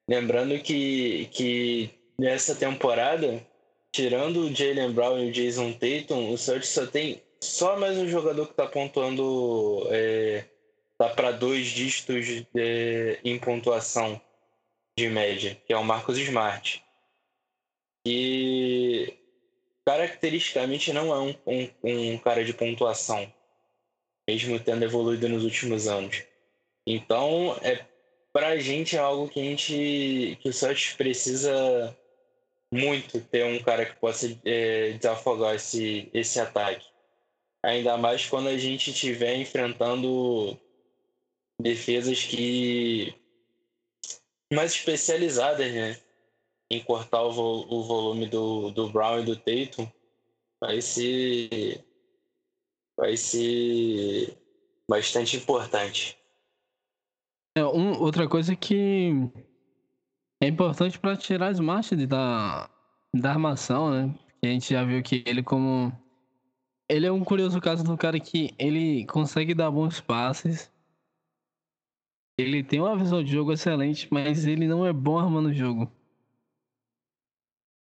Lembrando 0.10 0.60
que, 0.60 1.28
que 1.28 1.90
nessa 2.18 2.56
temporada, 2.56 3.46
tirando 3.92 4.42
o 4.42 4.56
Jalen 4.56 4.92
Brown 4.92 5.20
e 5.20 5.30
o 5.30 5.32
Jason 5.32 5.74
Tatum, 5.74 6.32
o 6.32 6.38
Celtics 6.38 6.70
só 6.70 6.88
tem 6.88 7.22
só 7.42 7.78
mais 7.78 7.98
um 7.98 8.08
jogador 8.08 8.48
que 8.48 8.54
tá 8.54 8.68
pontuando, 8.68 9.88
é, 9.90 10.46
tá 10.98 11.10
para 11.10 11.32
dois 11.32 11.68
dígitos 11.68 12.26
de, 12.26 13.20
em 13.24 13.40
pontuação 13.40 14.22
de 14.98 15.10
média, 15.10 15.56
que 15.66 15.74
é 15.74 15.78
o 15.78 15.84
Marcos 15.84 16.18
Smart. 16.18 16.84
E 18.06 19.14
caracteristicamente 19.86 20.94
não 20.94 21.14
é 21.14 21.20
um, 21.20 21.36
um, 21.46 22.14
um 22.14 22.18
cara 22.18 22.44
de 22.44 22.54
pontuação 22.54 23.32
mesmo 24.28 24.60
tendo 24.60 24.84
evoluído 24.84 25.28
nos 25.30 25.44
últimos 25.44 25.88
anos. 25.88 26.24
Então, 26.86 27.58
é 27.62 27.86
pra 28.34 28.58
gente 28.58 28.96
é 28.96 29.00
algo 29.00 29.30
que 29.30 29.40
a 29.40 29.44
gente 29.44 30.38
que 30.42 30.50
o 30.50 30.54
Celtics 30.54 30.94
precisa 30.94 31.96
muito 32.72 33.20
ter 33.20 33.46
um 33.46 33.62
cara 33.62 33.86
que 33.86 34.00
possa 34.00 34.28
é, 34.46 34.94
desafogar 34.94 35.56
esse, 35.56 36.10
esse 36.14 36.40
ataque. 36.40 36.86
Ainda 37.64 37.98
mais 37.98 38.26
quando 38.26 38.48
a 38.48 38.58
gente 38.58 38.92
estiver 38.92 39.36
enfrentando 39.36 40.58
defesas 41.60 42.24
que 42.24 43.14
mais 44.52 44.72
especializadas, 44.74 45.72
né? 45.72 45.98
Em 46.70 46.82
cortar 46.82 47.22
o, 47.24 47.32
vo, 47.32 47.68
o 47.70 47.84
volume 47.84 48.28
do, 48.28 48.72
do 48.72 48.90
Brown 48.90 49.20
e 49.20 49.26
do 49.26 49.36
Tatum. 49.36 49.88
Vai 50.60 50.82
ser 50.82 51.84
vai 52.98 53.18
ser 53.18 54.38
bastante 54.90 55.38
importante. 55.38 56.18
É, 57.58 57.66
um, 57.66 58.00
outra 58.00 58.28
coisa 58.28 58.56
que 58.56 59.12
é 60.42 60.48
importante 60.48 61.00
para 61.00 61.18
tirar 61.18 61.50
as 61.50 61.60
marchas 61.60 62.08
da, 62.08 62.70
da 63.14 63.30
armação, 63.32 63.92
né? 63.92 64.16
Que 64.40 64.48
a 64.48 64.52
gente 64.52 64.74
já 64.74 64.84
viu 64.84 65.04
que 65.04 65.24
ele 65.26 65.44
como 65.44 65.92
ele 66.90 67.06
é 67.06 67.12
um 67.12 67.24
curioso 67.24 67.62
caso 67.62 67.84
do 67.84 67.98
cara 67.98 68.20
que 68.20 68.54
ele 68.60 69.06
consegue 69.06 69.54
dar 69.54 69.72
bons 69.72 70.02
passes. 70.02 70.70
Ele 72.38 72.64
tem 72.64 72.82
uma 72.82 72.98
visão 72.98 73.24
de 73.24 73.32
jogo 73.32 73.54
excelente, 73.54 74.08
mas 74.12 74.46
ele 74.46 74.68
não 74.68 74.86
é 74.86 74.92
bom 74.92 75.18
armando 75.18 75.50
o 75.50 75.54
jogo. 75.54 75.90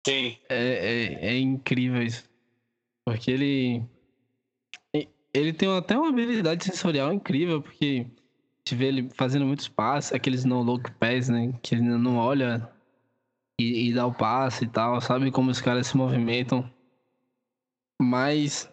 Sim. 0.06 0.38
É, 0.50 0.56
é, 0.56 1.28
é 1.30 1.40
incrível 1.40 2.04
isso. 2.04 2.30
Porque 3.06 3.32
ele 3.32 3.84
ele 5.34 5.54
tem 5.54 5.70
até 5.76 5.98
uma 5.98 6.10
habilidade 6.10 6.66
sensorial 6.66 7.14
incrível, 7.14 7.62
porque 7.62 8.08
te 8.64 8.76
vê 8.76 8.88
ele 8.88 9.10
fazendo 9.16 9.46
muitos 9.46 9.68
passes, 9.68 10.14
aqueles 10.14 10.46
no 10.46 10.62
look 10.62 10.92
pass, 10.94 11.30
né? 11.30 11.54
Que 11.62 11.76
ele 11.76 11.84
não 11.84 12.18
olha 12.18 12.70
e, 13.60 13.90
e 13.90 13.94
dá 13.94 14.06
o 14.06 14.14
passe 14.14 14.66
e 14.66 14.68
tal, 14.68 15.00
sabe 15.02 15.32
como 15.32 15.52
os 15.52 15.62
caras 15.62 15.88
se 15.88 15.98
movimentam. 15.98 16.70
Mas 18.00 18.70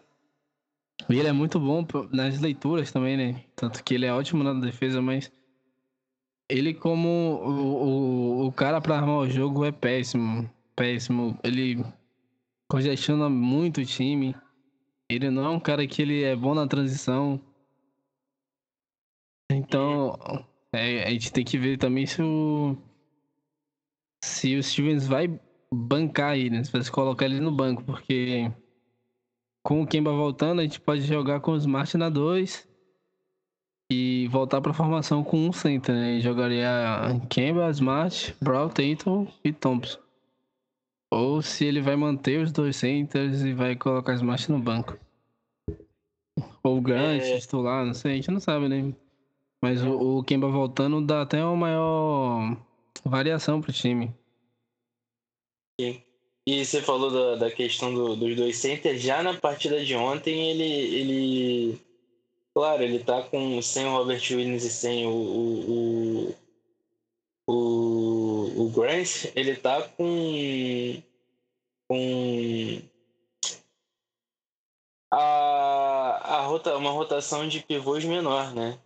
ele 1.08 1.28
é 1.28 1.32
muito 1.32 1.60
bom 1.60 1.86
nas 2.12 2.40
leituras 2.40 2.90
também, 2.90 3.16
né? 3.16 3.44
Tanto 3.54 3.82
que 3.84 3.94
ele 3.94 4.06
é 4.06 4.12
ótimo 4.12 4.42
na 4.42 4.54
defesa, 4.54 5.00
mas 5.00 5.30
ele 6.48 6.74
como 6.74 7.08
o, 7.08 8.44
o, 8.44 8.46
o 8.46 8.52
cara 8.52 8.80
para 8.80 8.96
armar 8.96 9.18
o 9.18 9.30
jogo 9.30 9.64
é 9.64 9.72
péssimo. 9.72 10.50
Péssimo. 10.74 11.38
Ele 11.42 11.84
congestiona 12.68 13.28
muito 13.28 13.80
o 13.80 13.84
time. 13.84 14.34
Ele 15.10 15.30
não 15.30 15.44
é 15.44 15.48
um 15.48 15.60
cara 15.60 15.86
que 15.86 16.02
ele 16.02 16.22
é 16.22 16.36
bom 16.36 16.54
na 16.54 16.66
transição. 16.66 17.40
Então, 19.50 20.18
é, 20.72 21.04
a 21.04 21.10
gente 21.10 21.32
tem 21.32 21.44
que 21.44 21.56
ver 21.58 21.78
também 21.78 22.06
se 22.06 22.22
o. 22.22 22.76
Se 24.22 24.56
o 24.56 24.62
Stevens 24.62 25.06
vai 25.06 25.40
bancar 25.72 26.36
ele, 26.36 26.50
né? 26.50 26.64
se 26.64 26.72
vai 26.72 26.82
colocar 26.90 27.24
ele 27.24 27.40
no 27.40 27.52
banco, 27.52 27.84
porque 27.84 28.52
com 29.64 29.82
o 29.82 29.86
Kemba 29.86 30.12
voltando, 30.12 30.60
a 30.60 30.62
gente 30.62 30.80
pode 30.80 31.02
jogar 31.02 31.40
com 31.40 31.52
o 31.52 31.56
Smart 31.56 31.96
na 31.96 32.08
2 32.08 32.66
e 33.90 34.26
voltar 34.28 34.60
para 34.60 34.72
a 34.72 34.74
formação 34.74 35.22
com 35.22 35.38
um 35.46 35.52
center, 35.52 35.94
né? 35.94 36.14
E 36.14 36.20
jogaria 36.20 36.68
Kemba, 37.30 37.70
Smart, 37.70 38.34
Brown, 38.42 38.68
Tatum 38.68 39.26
e 39.44 39.52
Thompson. 39.52 40.07
Ou 41.10 41.40
se 41.40 41.64
ele 41.64 41.80
vai 41.80 41.96
manter 41.96 42.42
os 42.42 42.52
dois 42.52 42.76
centers 42.76 43.42
e 43.42 43.52
vai 43.52 43.74
colocar 43.74 44.14
Smart 44.14 44.50
no 44.50 44.58
banco. 44.58 44.98
Ou 46.62 46.78
o 46.78 46.80
Grant 46.80 47.22
é... 47.22 47.38
titular, 47.38 47.84
não 47.84 47.94
sei, 47.94 48.12
a 48.12 48.14
gente 48.16 48.30
não 48.30 48.40
sabe, 48.40 48.68
né? 48.68 48.92
Mas 49.60 49.82
o, 49.82 50.18
o 50.18 50.22
Kemba 50.22 50.48
voltando 50.48 51.00
dá 51.00 51.22
até 51.22 51.42
uma 51.42 51.56
maior 51.56 52.56
variação 53.04 53.60
pro 53.60 53.72
time. 53.72 54.14
Sim. 55.80 56.02
E 56.46 56.64
você 56.64 56.80
falou 56.80 57.10
da, 57.10 57.36
da 57.36 57.50
questão 57.50 57.92
do, 57.92 58.16
dos 58.16 58.34
dois 58.34 58.56
centers. 58.56 59.02
Já 59.02 59.22
na 59.22 59.34
partida 59.34 59.84
de 59.84 59.94
ontem, 59.94 60.50
ele, 60.50 60.64
ele. 60.64 61.80
Claro, 62.54 62.82
ele 62.82 63.00
tá 63.00 63.22
com, 63.22 63.60
sem 63.60 63.84
o 63.84 63.90
Robert 63.90 64.22
Williams 64.30 64.64
e 64.64 64.70
sem 64.70 65.06
o, 65.06 65.10
o, 65.10 65.70
o, 65.70 66.34
o, 67.48 68.64
o 68.64 68.70
Grant. 68.70 69.26
Ele 69.34 69.56
tá 69.56 69.82
com. 69.82 71.02
com. 71.88 72.82
A, 75.10 76.36
a 76.36 76.40
rota, 76.42 76.76
uma 76.76 76.90
rotação 76.90 77.48
de 77.48 77.60
pivôs 77.60 78.04
menor, 78.04 78.54
né? 78.54 78.78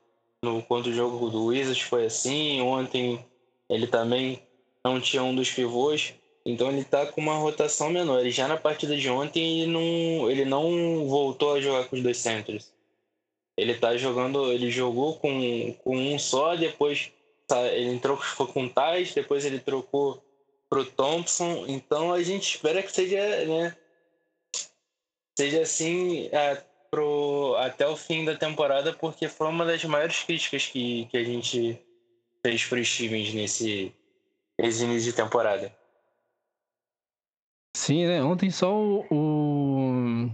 no, 0.43 0.63
quando 0.63 0.87
o 0.87 0.93
jogo 0.93 1.31
do 1.31 1.47
Wizards 1.47 1.83
foi 1.83 2.07
assim. 2.07 2.61
Ontem 2.61 3.25
ele 3.71 3.87
também 3.87 4.43
não 4.85 5.01
tinha 5.01 5.23
um 5.23 5.35
dos 5.35 5.51
pivôs. 5.51 6.15
Então 6.45 6.71
ele 6.71 6.85
tá 6.85 7.07
com 7.07 7.21
uma 7.21 7.37
rotação 7.37 7.91
menor. 7.91 8.21
Ele 8.21 8.31
já 8.31 8.49
na 8.49 8.57
partida 8.57 8.97
de 8.97 9.09
ontem 9.09 9.63
ele 9.63 9.71
não, 9.71 10.31
ele 10.31 10.45
não 10.45 11.07
voltou 11.07 11.55
a 11.55 11.61
jogar 11.61 11.89
com 11.89 11.97
os 11.97 12.03
dois 12.03 12.19
centros. 12.19 12.73
Ele 13.57 13.75
tá 13.75 13.97
jogando, 13.97 14.51
ele 14.51 14.71
jogou 14.71 15.17
com, 15.17 15.73
com 15.85 15.97
um 15.97 16.19
só, 16.19 16.57
depois 16.57 17.13
ele 17.51 17.91
entrou 17.91 18.17
foi 18.17 18.47
com 18.47 18.65
o 18.65 18.71
Tais, 18.71 19.15
depois 19.15 19.45
ele 19.45 19.59
trocou 19.59 20.23
pro 20.69 20.85
Thompson. 20.85 21.65
Então 21.67 22.13
a 22.13 22.23
gente 22.23 22.55
espera 22.55 22.83
que 22.83 22.93
seja, 22.93 23.45
né, 23.47 23.77
seja 25.37 25.63
assim, 25.63 26.29
é, 26.33 26.63
pro, 26.91 27.55
até 27.59 27.87
o 27.87 27.97
fim 27.97 28.25
da 28.25 28.37
temporada, 28.37 28.93
porque 28.93 29.29
foi 29.29 29.49
uma 29.49 29.65
das 29.65 29.85
maiores 29.85 30.23
críticas 30.23 30.67
que, 30.67 31.07
que 31.07 31.17
a 31.17 31.25
gente 31.25 31.79
fez 32.45 32.65
para 32.65 32.81
os 32.81 32.89
Stevens 32.89 33.33
nesse, 33.33 33.95
nesse 34.61 34.85
início 34.85 35.11
de 35.11 35.17
temporada. 35.17 35.75
Sim, 37.75 38.07
né? 38.07 38.23
Ontem 38.23 38.51
só 38.51 38.75
o, 38.75 39.07
o. 39.11 40.31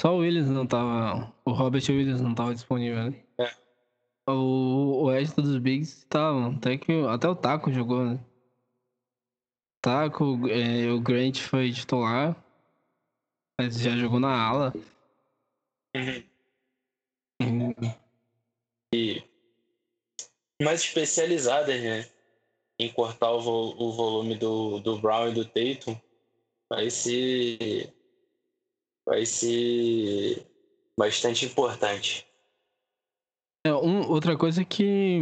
Só 0.00 0.14
o 0.14 0.18
Williams 0.18 0.50
não 0.50 0.66
tava. 0.66 1.32
O 1.44 1.52
Robert 1.52 1.84
Williams 1.88 2.20
não 2.20 2.34
tava 2.34 2.54
disponível, 2.54 3.10
né? 3.10 3.14
É. 3.38 3.63
O, 4.26 5.06
o 5.06 5.42
dos 5.42 5.58
Bigs 5.58 5.98
estavam. 5.98 6.56
Até, 6.56 6.78
que, 6.78 6.92
até 7.06 7.28
o 7.28 7.36
Taco 7.36 7.72
jogou, 7.72 8.04
né? 8.04 8.24
Taco, 9.82 10.48
é, 10.48 10.90
o 10.90 11.00
Grant 11.00 11.40
foi 11.40 11.72
titular. 11.72 12.34
Mas 13.58 13.78
já 13.78 13.96
jogou 13.96 14.18
na 14.18 14.34
ala. 14.34 14.72
Uhum. 15.94 16.24
E 18.94 19.22
mais 20.62 20.80
especializadas, 20.80 21.80
né? 21.82 22.08
Em 22.78 22.92
cortar 22.92 23.30
o, 23.30 23.40
vo 23.40 23.74
o 23.78 23.92
volume 23.92 24.36
do, 24.36 24.80
do 24.80 24.98
Brown 24.98 25.28
e 25.28 25.34
do 25.34 25.44
Tatum, 25.44 25.96
vai 26.68 26.90
ser. 26.90 27.92
Vai 29.06 29.26
ser 29.26 30.46
bastante 30.98 31.44
importante. 31.44 32.26
É, 33.66 33.72
um, 33.72 34.08
outra 34.10 34.36
coisa 34.36 34.64
que 34.64 35.20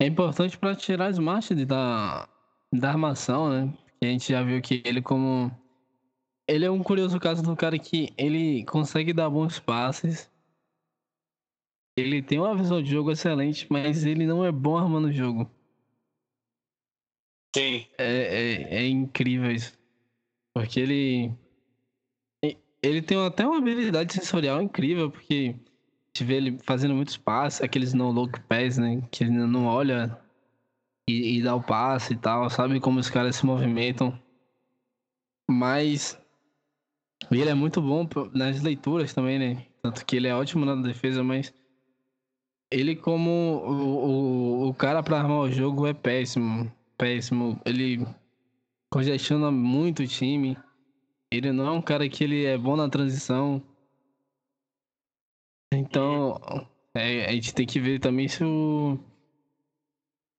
é 0.00 0.06
importante 0.06 0.58
para 0.58 0.74
tirar 0.74 1.06
as 1.06 1.18
marchas 1.18 1.64
da, 1.64 2.28
da 2.72 2.88
armação, 2.90 3.48
né? 3.48 3.78
Que 4.00 4.06
a 4.06 4.10
gente 4.10 4.32
já 4.32 4.42
viu 4.42 4.60
que 4.60 4.82
ele 4.84 5.00
como 5.00 5.50
ele 6.48 6.64
é 6.64 6.70
um 6.70 6.82
curioso 6.82 7.18
caso 7.18 7.42
do 7.42 7.56
cara 7.56 7.78
que 7.78 8.12
ele 8.18 8.64
consegue 8.64 9.12
dar 9.12 9.30
bons 9.30 9.58
passes. 9.58 10.30
Ele 11.96 12.20
tem 12.22 12.38
uma 12.38 12.56
visão 12.56 12.82
de 12.82 12.90
jogo 12.90 13.12
excelente, 13.12 13.66
mas 13.70 14.04
ele 14.04 14.26
não 14.26 14.44
é 14.44 14.50
bom 14.50 14.76
armando 14.76 15.08
o 15.08 15.12
jogo. 15.12 15.48
Sim. 17.54 17.86
É, 17.96 18.04
é, 18.04 18.74
é 18.78 18.86
incrível 18.86 19.50
isso. 19.50 19.78
Porque 20.52 20.80
ele. 20.80 21.32
Ele 22.82 23.00
tem 23.00 23.16
até 23.24 23.46
uma 23.46 23.56
habilidade 23.56 24.12
sensorial 24.12 24.60
incrível, 24.60 25.10
porque 25.10 25.56
te 26.14 26.22
vê 26.24 26.36
ele 26.36 26.58
fazendo 26.58 26.94
muitos 26.94 27.16
passes, 27.16 27.60
aqueles 27.60 27.92
no 27.92 28.10
look 28.10 28.40
pass, 28.42 28.78
né? 28.78 29.02
Que 29.10 29.24
ele 29.24 29.32
não 29.32 29.66
olha 29.66 30.16
e, 31.08 31.38
e 31.38 31.42
dá 31.42 31.54
o 31.54 31.62
passe 31.62 32.14
e 32.14 32.16
tal, 32.16 32.48
sabe 32.48 32.78
como 32.80 33.00
os 33.00 33.10
caras 33.10 33.36
se 33.36 33.44
movimentam. 33.44 34.16
Mas 35.50 36.18
ele 37.30 37.50
é 37.50 37.54
muito 37.54 37.82
bom 37.82 38.08
nas 38.32 38.62
leituras 38.62 39.12
também, 39.12 39.38
né? 39.38 39.66
Tanto 39.82 40.06
que 40.06 40.16
ele 40.16 40.28
é 40.28 40.34
ótimo 40.34 40.64
na 40.64 40.76
defesa, 40.76 41.22
mas 41.22 41.52
ele 42.70 42.94
como 42.94 43.30
o, 43.30 44.66
o, 44.66 44.68
o 44.68 44.74
cara 44.74 45.02
para 45.02 45.18
armar 45.18 45.40
o 45.40 45.50
jogo 45.50 45.86
é 45.86 45.92
péssimo. 45.92 46.72
Péssimo. 46.96 47.60
Ele 47.64 48.06
congestiona 48.88 49.50
muito 49.50 50.04
o 50.04 50.06
time. 50.06 50.56
Ele 51.30 51.50
não 51.50 51.66
é 51.66 51.70
um 51.72 51.82
cara 51.82 52.08
que 52.08 52.22
ele 52.22 52.44
é 52.44 52.56
bom 52.56 52.76
na 52.76 52.88
transição. 52.88 53.60
Então, 55.76 56.40
é, 56.94 57.26
a 57.26 57.32
gente 57.32 57.54
tem 57.54 57.66
que 57.66 57.80
ver 57.80 57.98
também 58.00 58.28
se 58.28 58.44
o 58.44 58.98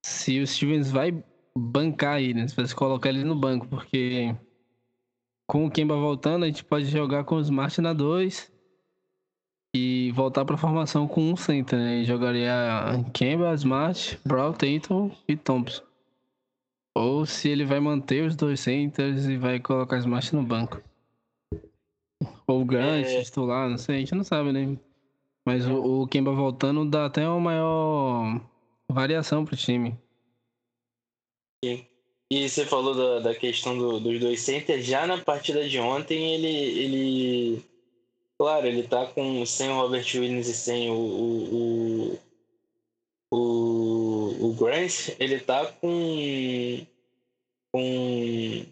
se 0.04 0.38
o 0.40 0.46
Stevens 0.46 0.90
vai 0.90 1.22
bancar 1.56 2.20
ele, 2.20 2.34
né? 2.34 2.48
Se 2.48 2.54
vai 2.54 2.68
colocar 2.68 3.08
ele 3.08 3.24
no 3.24 3.34
banco, 3.34 3.66
porque 3.66 4.34
com 5.48 5.66
o 5.66 5.70
Kemba 5.70 5.96
voltando, 5.96 6.44
a 6.44 6.46
gente 6.46 6.64
pode 6.64 6.86
jogar 6.86 7.24
com 7.24 7.36
o 7.36 7.40
Smart 7.40 7.80
na 7.80 7.92
2 7.92 8.52
e 9.74 10.12
voltar 10.12 10.44
para 10.44 10.54
a 10.54 10.58
formação 10.58 11.08
com 11.08 11.20
um 11.22 11.36
center, 11.36 11.78
né? 11.78 11.98
E 11.98 12.04
jogaria 12.04 12.52
Kemba, 13.12 13.52
Smart, 13.54 14.18
Brown, 14.24 14.52
Tatum 14.52 15.10
e 15.28 15.36
Thompson. 15.36 15.82
Ou 16.96 17.26
se 17.26 17.48
ele 17.48 17.64
vai 17.64 17.78
manter 17.78 18.24
os 18.24 18.34
dois 18.34 18.60
centers 18.60 19.26
e 19.26 19.36
vai 19.36 19.60
colocar 19.60 19.98
Smart 19.98 20.34
no 20.34 20.42
banco. 20.42 20.82
Ou 22.46 22.64
Grant, 22.64 23.06
é... 23.06 23.22
titular, 23.22 23.68
não 23.68 23.76
sei, 23.76 23.96
a 23.96 23.98
gente 23.98 24.14
não 24.14 24.24
sabe, 24.24 24.52
né? 24.52 24.78
Mas 25.46 25.64
o, 25.64 26.02
o 26.02 26.08
Kemba 26.08 26.32
voltando 26.32 26.84
dá 26.84 27.06
até 27.06 27.26
uma 27.28 27.38
maior 27.38 28.40
variação 28.90 29.44
pro 29.44 29.56
time. 29.56 29.96
Sim. 31.64 31.86
E 32.28 32.48
você 32.48 32.66
falou 32.66 32.92
da, 32.92 33.30
da 33.30 33.34
questão 33.34 33.78
do, 33.78 34.00
dos 34.00 34.18
dois 34.18 34.40
centers. 34.40 34.84
Já 34.84 35.06
na 35.06 35.18
partida 35.18 35.68
de 35.68 35.78
ontem, 35.78 36.34
ele, 36.34 36.48
ele. 36.48 37.64
Claro, 38.36 38.66
ele 38.66 38.82
tá 38.82 39.06
com, 39.06 39.46
sem 39.46 39.70
o 39.70 39.76
Robert 39.76 40.04
Williams 40.16 40.48
e 40.48 40.54
sem 40.54 40.90
o, 40.90 40.94
o, 40.94 42.18
o, 43.30 44.48
o 44.48 44.54
Grant. 44.54 45.10
Ele 45.20 45.38
tá 45.38 45.64
com. 45.64 46.84
com. 47.72 48.66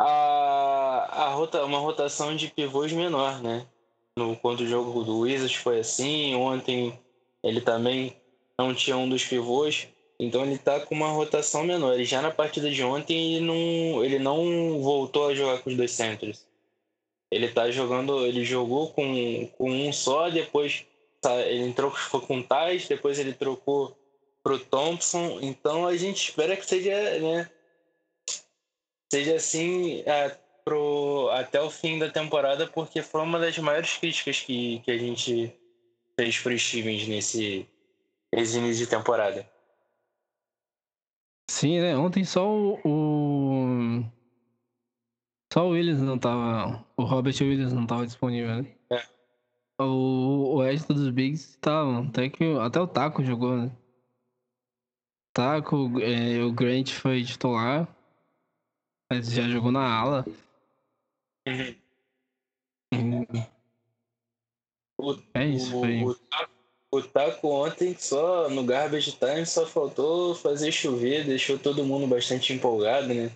A, 0.00 1.26
a 1.26 1.28
rota, 1.28 1.64
uma 1.64 1.78
rotação 1.78 2.34
de 2.34 2.48
pivôs 2.48 2.92
menor, 2.92 3.40
né? 3.40 3.64
No, 4.20 4.36
quando 4.36 4.60
o 4.60 4.66
jogo 4.66 5.02
do 5.02 5.20
Wizards 5.20 5.56
foi 5.56 5.80
assim, 5.80 6.34
ontem 6.34 6.98
ele 7.42 7.62
também 7.62 8.14
não 8.58 8.74
tinha 8.74 8.96
um 8.96 9.08
dos 9.08 9.24
pivôs. 9.24 9.88
Então 10.18 10.44
ele 10.44 10.58
tá 10.58 10.78
com 10.80 10.94
uma 10.94 11.08
rotação 11.08 11.64
menor. 11.64 11.98
E 11.98 12.04
já 12.04 12.20
na 12.20 12.30
partida 12.30 12.70
de 12.70 12.82
ontem 12.82 13.36
ele 13.36 13.46
não, 13.46 14.04
ele 14.04 14.18
não 14.18 14.82
voltou 14.82 15.28
a 15.28 15.34
jogar 15.34 15.62
com 15.62 15.70
os 15.70 15.76
dois 15.76 15.92
centros. 15.92 16.46
Ele 17.30 17.48
tá 17.48 17.70
jogando, 17.70 18.26
ele 18.26 18.44
jogou 18.44 18.92
com, 18.92 19.46
com 19.56 19.70
um 19.70 19.90
só, 19.92 20.28
depois 20.28 20.84
tá, 21.22 21.40
ele 21.40 21.64
entrou 21.64 21.90
com 22.26 22.38
o 22.38 22.42
Tais, 22.42 22.86
depois 22.86 23.18
ele 23.18 23.32
trocou 23.32 23.96
pro 24.42 24.58
Thompson. 24.58 25.38
Então 25.40 25.86
a 25.86 25.96
gente 25.96 26.28
espera 26.28 26.54
que 26.54 26.66
seja, 26.66 27.18
né, 27.20 27.50
seja 29.10 29.36
assim 29.36 30.02
é, 30.04 30.36
pro, 30.70 31.28
até 31.32 31.60
o 31.60 31.68
fim 31.68 31.98
da 31.98 32.08
temporada, 32.08 32.64
porque 32.68 33.02
foi 33.02 33.22
uma 33.22 33.40
das 33.40 33.58
maiores 33.58 33.96
críticas 33.96 34.40
que, 34.40 34.78
que 34.80 34.90
a 34.92 34.96
gente 34.96 35.52
fez 36.14 36.38
pro 36.38 36.56
Stevens 36.56 37.08
nesse, 37.08 37.68
nesse 38.32 38.58
início 38.58 38.84
de 38.84 38.90
temporada. 38.90 39.44
Sim, 41.50 41.80
né? 41.80 41.96
Ontem 41.96 42.24
só 42.24 42.48
o, 42.48 42.78
o. 42.84 44.04
Só 45.52 45.66
o 45.66 45.70
Williams 45.70 46.00
não 46.00 46.16
tava. 46.16 46.86
O 46.96 47.02
Robert 47.02 47.34
Williams 47.40 47.72
não 47.72 47.84
tava 47.84 48.06
disponível, 48.06 48.62
né? 48.62 48.72
É. 48.92 49.02
O, 49.82 50.54
o 50.54 50.62
resto 50.62 50.94
dos 50.94 51.10
Bigs 51.10 51.50
estavam. 51.50 52.06
Até, 52.06 52.30
que, 52.30 52.44
até 52.60 52.80
o 52.80 52.86
Taco 52.86 53.24
jogou, 53.24 53.56
né? 53.56 53.72
Taco, 55.34 56.00
é, 56.00 56.40
o 56.44 56.52
Grant 56.52 56.92
foi 56.92 57.24
titular. 57.24 57.88
Mas 59.10 59.32
já 59.32 59.48
jogou 59.48 59.72
na 59.72 59.84
ala. 59.84 60.24
Uhum. 61.46 61.74
O, 64.98 65.16
é 65.34 65.46
isso, 65.46 65.76
o, 65.76 65.80
foi. 65.80 66.04
O, 66.04 66.16
o 66.92 67.02
Taco 67.02 67.48
ontem 67.48 67.96
só 67.98 68.50
no 68.50 68.64
Garbage 68.64 69.12
Time 69.12 69.46
só 69.46 69.66
faltou 69.66 70.34
fazer 70.34 70.72
chover, 70.72 71.24
deixou 71.24 71.58
todo 71.58 71.84
mundo 71.84 72.06
bastante 72.06 72.52
empolgado, 72.52 73.08
né? 73.14 73.30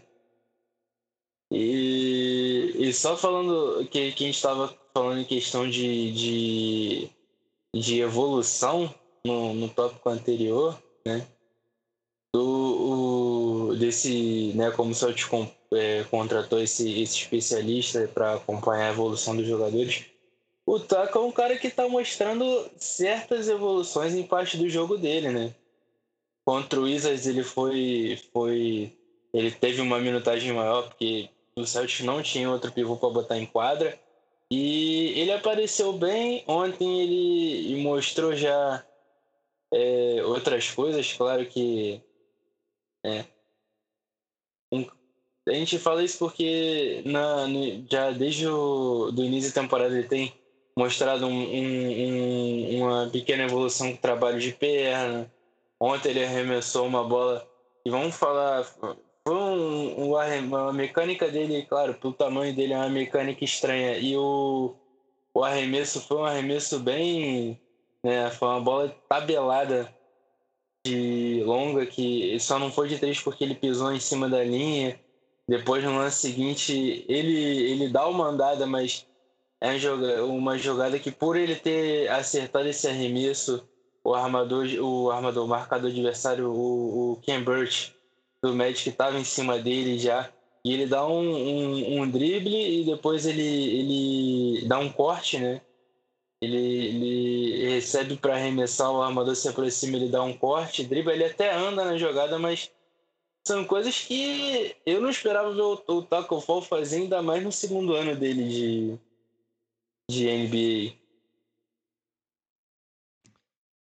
E, 1.53 2.75
e 2.77 2.93
só 2.93 3.17
falando 3.17 3.87
que, 3.89 4.13
que 4.13 4.25
a 4.25 4.27
gente 4.27 4.37
estava 4.37 4.77
falando 4.93 5.21
em 5.21 5.25
questão 5.25 5.69
de, 5.69 6.13
de, 6.13 7.11
de 7.75 8.01
evolução 8.01 8.93
no, 9.25 9.55
no 9.55 9.69
tópico 9.69 10.09
anterior, 10.09 10.77
né? 11.07 11.27
Do, 12.35 13.71
o, 13.71 13.77
desse, 13.77 14.53
né, 14.57 14.73
como 14.73 14.91
o 14.91 14.95
Celtic 14.95 15.29
é, 15.77 16.05
contratou 16.05 16.61
esse, 16.61 17.03
esse 17.03 17.19
especialista 17.19 18.09
para 18.13 18.35
acompanhar 18.35 18.89
a 18.89 18.93
evolução 18.93 19.37
dos 19.37 19.47
jogadores 19.47 20.07
o 20.67 20.81
Taka 20.81 21.19
é 21.19 21.23
um 21.23 21.31
cara 21.31 21.59
que 21.59 21.71
tá 21.71 21.89
mostrando 21.89 22.71
certas 22.79 23.49
evoluções 23.49 24.15
em 24.15 24.27
parte 24.27 24.57
do 24.57 24.69
jogo 24.69 24.97
dele, 24.97 25.29
né? 25.29 25.55
Contra 26.45 26.81
o 26.81 26.85
Wizards 26.85 27.27
ele 27.27 27.43
foi, 27.43 28.19
foi. 28.33 28.97
Ele 29.33 29.51
teve 29.51 29.81
uma 29.83 29.99
minutagem 29.99 30.53
maior, 30.53 30.89
porque 30.89 31.29
o 31.55 31.67
Celtics 31.67 32.05
não 32.05 32.23
tinha 32.23 32.51
outro 32.51 32.73
pivô 32.73 32.97
para 32.97 33.11
botar 33.11 33.39
em 33.39 33.47
quadra. 33.47 33.99
E 34.51 35.13
ele 35.19 35.33
apareceu 35.33 35.93
bem. 35.93 36.45
Ontem 36.47 37.03
ele 37.03 37.83
mostrou 37.83 38.35
já 38.35 38.85
é, 39.73 40.25
outras 40.25 40.71
coisas, 40.71 41.13
claro 41.13 41.45
que. 41.47 42.03
É, 43.05 43.27
um, 44.73 44.87
a 45.47 45.53
gente 45.53 45.79
fala 45.79 46.03
isso 46.03 46.19
porque 46.19 47.03
na, 47.05 47.47
já 47.91 48.11
desde 48.11 48.47
o 48.49 49.11
do 49.11 49.23
início 49.23 49.53
da 49.53 49.61
temporada 49.61 49.95
ele 49.95 50.09
tem 50.09 50.33
mostrado 50.77 51.27
um, 51.27 51.33
um, 51.33 52.79
uma 52.79 53.09
pequena 53.11 53.45
evolução 53.45 53.93
com 53.93 53.97
trabalho 53.97 54.41
de 54.41 54.53
perna. 54.53 55.31
Ontem 55.79 56.11
ele 56.11 56.25
arremessou 56.25 56.87
uma 56.87 57.05
bola 57.05 57.47
e 57.85 57.91
vamos 57.91 58.17
falar, 58.17 58.65
foi 59.27 59.35
um, 59.35 60.15
uma 60.15 60.73
mecânica 60.73 61.29
dele, 61.29 61.67
claro, 61.67 61.95
pelo 61.95 62.15
tamanho 62.15 62.55
dele 62.55 62.73
é 62.73 62.77
uma 62.79 62.89
mecânica 62.89 63.45
estranha 63.45 63.99
e 63.99 64.17
o, 64.17 64.75
o 65.35 65.45
arremesso 65.45 66.01
foi 66.01 66.17
um 66.17 66.25
arremesso 66.25 66.79
bem, 66.79 67.61
né, 68.03 68.31
foi 68.31 68.49
uma 68.49 68.61
bola 68.61 68.97
tabelada 69.09 69.95
de 70.87 71.43
longa 71.45 71.85
que 71.85 72.39
só 72.41 72.59
não 72.59 72.71
foi 72.71 72.89
de 72.89 72.99
três 72.99 73.21
porque 73.21 73.45
ele 73.45 73.55
pisou 73.55 73.93
em 73.93 74.01
cima 74.01 74.29
da 74.29 74.43
linha. 74.43 74.99
Depois 75.49 75.85
no 75.85 75.97
lance 75.97 76.21
seguinte 76.21 77.05
ele 77.09 77.71
ele 77.71 77.89
dá 77.89 78.07
uma 78.07 78.29
andada, 78.29 78.67
mas 78.67 79.07
é 79.61 80.23
uma 80.23 80.59
jogada 80.59 80.99
que 80.99 81.11
por 81.11 81.37
ele 81.37 81.57
ter 81.57 82.09
acertado 82.11 82.69
esse 82.69 82.87
arremesso, 82.87 83.67
o 84.03 84.15
armador, 84.15 84.67
o 84.81 85.11
armador, 85.11 85.45
o 85.45 85.49
marcador 85.49 85.91
adversário, 85.91 86.51
o, 86.51 87.13
o 87.13 87.41
Burt 87.45 87.93
do 88.43 88.55
Magic 88.55 88.91
estava 88.91 89.19
em 89.19 89.25
cima 89.25 89.59
dele 89.59 89.99
já. 89.99 90.31
E 90.63 90.73
ele 90.73 90.87
dá 90.87 91.07
um, 91.07 91.35
um, 91.35 92.01
um, 92.01 92.11
drible 92.11 92.81
e 92.81 92.85
depois 92.85 93.27
ele, 93.27 93.43
ele 93.43 94.67
dá 94.67 94.79
um 94.79 94.91
corte, 94.91 95.39
né? 95.39 95.61
Ele, 96.41 96.57
ele 96.57 97.75
recebe 97.75 98.17
para 98.17 98.35
arremessar, 98.35 98.91
o 98.91 99.03
armador 99.03 99.35
se 99.35 99.49
aproxima, 99.49 99.97
ele 99.97 100.09
dá 100.09 100.23
um 100.23 100.37
corte, 100.37 100.85
dribla, 100.85 101.13
ele 101.13 101.25
até 101.25 101.55
anda 101.55 101.85
na 101.85 101.97
jogada, 101.97 102.39
mas 102.39 102.71
são 103.47 103.65
coisas 103.65 104.01
que 104.01 104.75
eu 104.87 105.01
não 105.01 105.11
esperava 105.11 105.53
ver 105.53 105.61
o, 105.61 105.83
o 105.89 106.03
Taco 106.03 106.41
Fall 106.41 106.63
fazer, 106.63 107.03
ainda 107.03 107.21
mais 107.23 107.45
no 107.45 107.53
segundo 107.53 107.95
ano 107.95 108.17
dele 108.17 108.49
de, 108.49 108.99
de 110.11 110.27
NBA. 110.27 110.97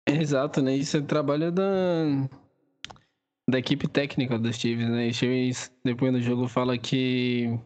Exato, 0.07 0.61
né? 0.61 0.77
Isso 0.77 0.97
é 0.97 1.03
trabalho 1.03 1.53
da, 1.53 1.65
da 3.49 3.59
equipe 3.59 3.87
técnica 3.89 4.39
dos 4.39 4.57
Chiefs, 4.57 4.89
né? 4.89 5.13
Chiefs, 5.13 5.73
depois 5.85 6.13
do 6.13 6.21
jogo, 6.21 6.49
fala 6.49 6.77
que 6.77 7.59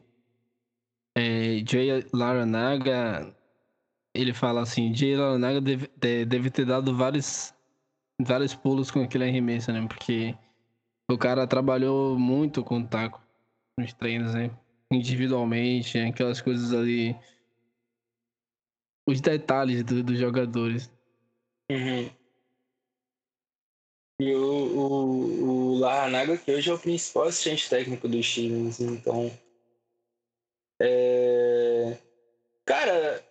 é, 1.16 1.64
Jay 1.66 2.06
Laranaga, 2.12 3.34
ele 4.14 4.34
fala 4.34 4.60
assim, 4.60 4.94
Jay 4.94 5.16
Laranaga 5.16 5.60
deve, 5.60 5.88
deve 6.26 6.50
ter 6.50 6.66
dado 6.66 6.94
vários, 6.94 7.54
vários 8.20 8.54
pulos 8.54 8.90
com 8.90 9.02
aquele 9.02 9.24
arremesso, 9.24 9.72
né? 9.72 9.86
Porque 9.88 10.36
o 11.10 11.16
cara 11.18 11.46
trabalhou 11.46 12.18
muito 12.18 12.62
com 12.62 12.80
o 12.80 12.86
taco 12.86 13.20
nos 13.78 13.92
treinos, 13.92 14.34
né? 14.34 14.50
Individualmente, 14.92 15.98
aquelas 15.98 16.40
coisas 16.40 16.72
ali 16.72 17.16
os 19.08 19.20
detalhes 19.20 19.82
do, 19.82 20.02
dos 20.02 20.18
jogadores. 20.18 20.90
Uhum. 21.70 22.10
E 24.20 24.34
o, 24.34 24.42
o, 24.42 25.44
o 25.74 25.78
Larranaga, 25.78 26.36
que 26.36 26.52
hoje 26.52 26.70
é 26.70 26.74
o 26.74 26.78
principal 26.78 27.24
assistente 27.24 27.70
técnico 27.70 28.08
dos 28.08 28.28
times, 28.28 28.80
então. 28.80 29.30
É... 30.80 31.96
Cara, 32.66 33.24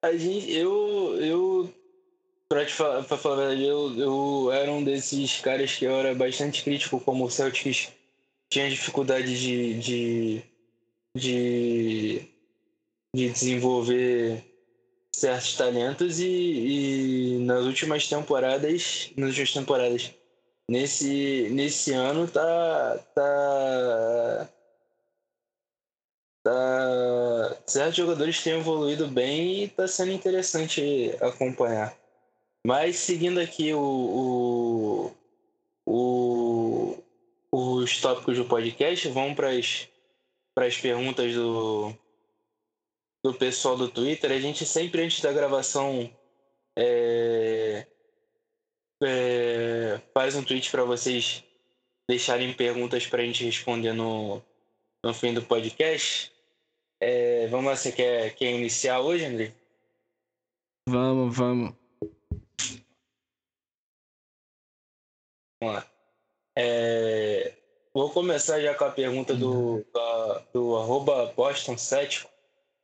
A 0.00 0.16
gente, 0.16 0.50
eu, 0.52 1.20
eu 1.20 1.74
pra, 2.48 2.64
te 2.64 2.72
falar, 2.72 3.04
pra 3.04 3.16
falar 3.18 3.34
a 3.34 3.46
verdade, 3.48 3.64
eu, 3.66 3.98
eu 3.98 4.52
era 4.52 4.72
um 4.72 4.82
desses 4.82 5.40
caras 5.40 5.76
que 5.76 5.84
eu 5.84 5.92
era 5.92 6.14
bastante 6.14 6.62
crítico 6.64 7.00
como 7.00 7.24
o 7.24 7.30
Celtics 7.30 7.92
tinha 8.50 8.70
dificuldade 8.70 9.38
de, 9.38 9.74
de, 9.80 10.42
de, 11.16 12.28
de 13.14 13.30
desenvolver 13.30 14.44
certos 15.14 15.56
talentos 15.56 16.20
e, 16.20 17.36
e, 17.36 17.38
nas 17.44 17.64
últimas 17.64 18.08
temporadas, 18.08 19.10
nas 19.16 19.30
últimas 19.30 19.52
temporadas, 19.52 20.14
nesse, 20.70 21.48
nesse 21.50 21.92
ano 21.92 22.26
tá, 22.30 22.98
tá, 23.14 24.48
tá 26.42 27.58
certos 27.66 27.96
jogadores 27.96 28.42
têm 28.42 28.54
evoluído 28.54 29.08
bem 29.08 29.64
e 29.64 29.68
tá 29.68 29.86
sendo 29.86 30.12
interessante 30.12 31.14
acompanhar. 31.20 31.94
Mas 32.68 32.96
seguindo 32.96 33.40
aqui 33.40 33.72
o, 33.72 33.80
o, 35.80 35.90
o 35.90 37.02
os 37.50 37.98
tópicos 37.98 38.36
do 38.36 38.44
podcast, 38.44 39.08
vamos 39.08 39.34
para 39.34 39.48
as, 39.48 39.88
para 40.54 40.66
as 40.66 40.76
perguntas 40.76 41.34
do, 41.34 41.94
do 43.24 43.32
pessoal 43.32 43.74
do 43.74 43.88
Twitter. 43.88 44.30
A 44.30 44.38
gente 44.38 44.66
sempre, 44.66 45.02
antes 45.02 45.22
da 45.22 45.32
gravação, 45.32 46.14
é, 46.78 47.86
é, 49.02 49.98
faz 50.12 50.36
um 50.36 50.44
tweet 50.44 50.70
para 50.70 50.84
vocês 50.84 51.42
deixarem 52.06 52.52
perguntas 52.52 53.06
para 53.06 53.22
a 53.22 53.24
gente 53.24 53.46
responder 53.46 53.94
no, 53.94 54.42
no 55.02 55.14
fim 55.14 55.32
do 55.32 55.40
podcast. 55.40 56.30
É, 57.00 57.46
vamos 57.46 57.64
lá, 57.64 57.76
você 57.76 57.92
quer, 57.92 58.34
quer 58.34 58.52
iniciar 58.52 59.00
hoje, 59.00 59.24
André? 59.24 59.54
Vamos, 60.86 61.34
vamos. 61.34 61.77
Vamos 65.60 65.74
lá. 65.76 65.86
É, 66.56 67.54
vou 67.92 68.10
começar 68.10 68.60
já 68.60 68.74
com 68.74 68.84
a 68.84 68.90
pergunta 68.90 69.34
do, 69.34 69.84
do, 69.92 70.40
do 70.52 70.76
arroba 70.76 71.32
Boston 71.36 71.76
Cético, 71.76 72.30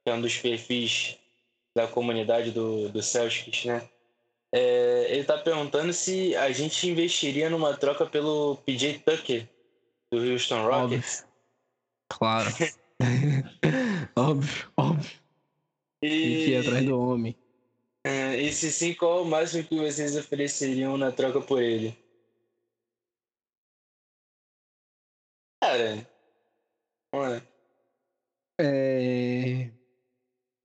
que 0.05 0.11
é 0.11 0.15
um 0.15 0.21
dos 0.21 0.37
perfis 0.37 1.19
da 1.75 1.89
comunidade 1.89 2.51
do, 2.51 2.89
do 2.89 3.03
Celtics, 3.03 3.65
né? 3.65 3.89
É, 4.53 5.07
ele 5.11 5.23
está 5.23 5.37
perguntando 5.37 5.93
se 5.93 6.37
a 6.37 6.53
gente 6.53 6.89
investiria 6.89 7.51
numa 7.51 7.77
troca 7.77 8.07
pelo 8.07 8.57
PJ 8.65 9.01
Tucker 9.01 9.49
do 10.13 10.19
Houston 10.19 10.65
Rockets. 10.65 11.25
Óbvio. 11.25 11.35
Claro. 12.09 12.51
óbvio, 14.17 14.73
óbvio. 14.77 15.21
E... 16.03 16.07
e 16.07 16.45
que 16.45 16.51
ir 16.51 16.57
atrás 16.59 16.85
do 16.85 17.01
homem. 17.01 17.37
É, 18.07 18.37
e 18.37 18.53
se 18.53 18.71
sim, 18.71 18.95
qual 18.95 19.23
o 19.23 19.25
máximo 19.25 19.65
que 19.65 19.77
vocês 19.77 20.15
ofereceriam 20.15 20.97
na 20.99 21.11
troca 21.11 21.41
por 21.41 21.63
ele? 21.63 21.97
Cara. 25.63 26.07
Ué. 27.15 27.43
É... 28.61 29.71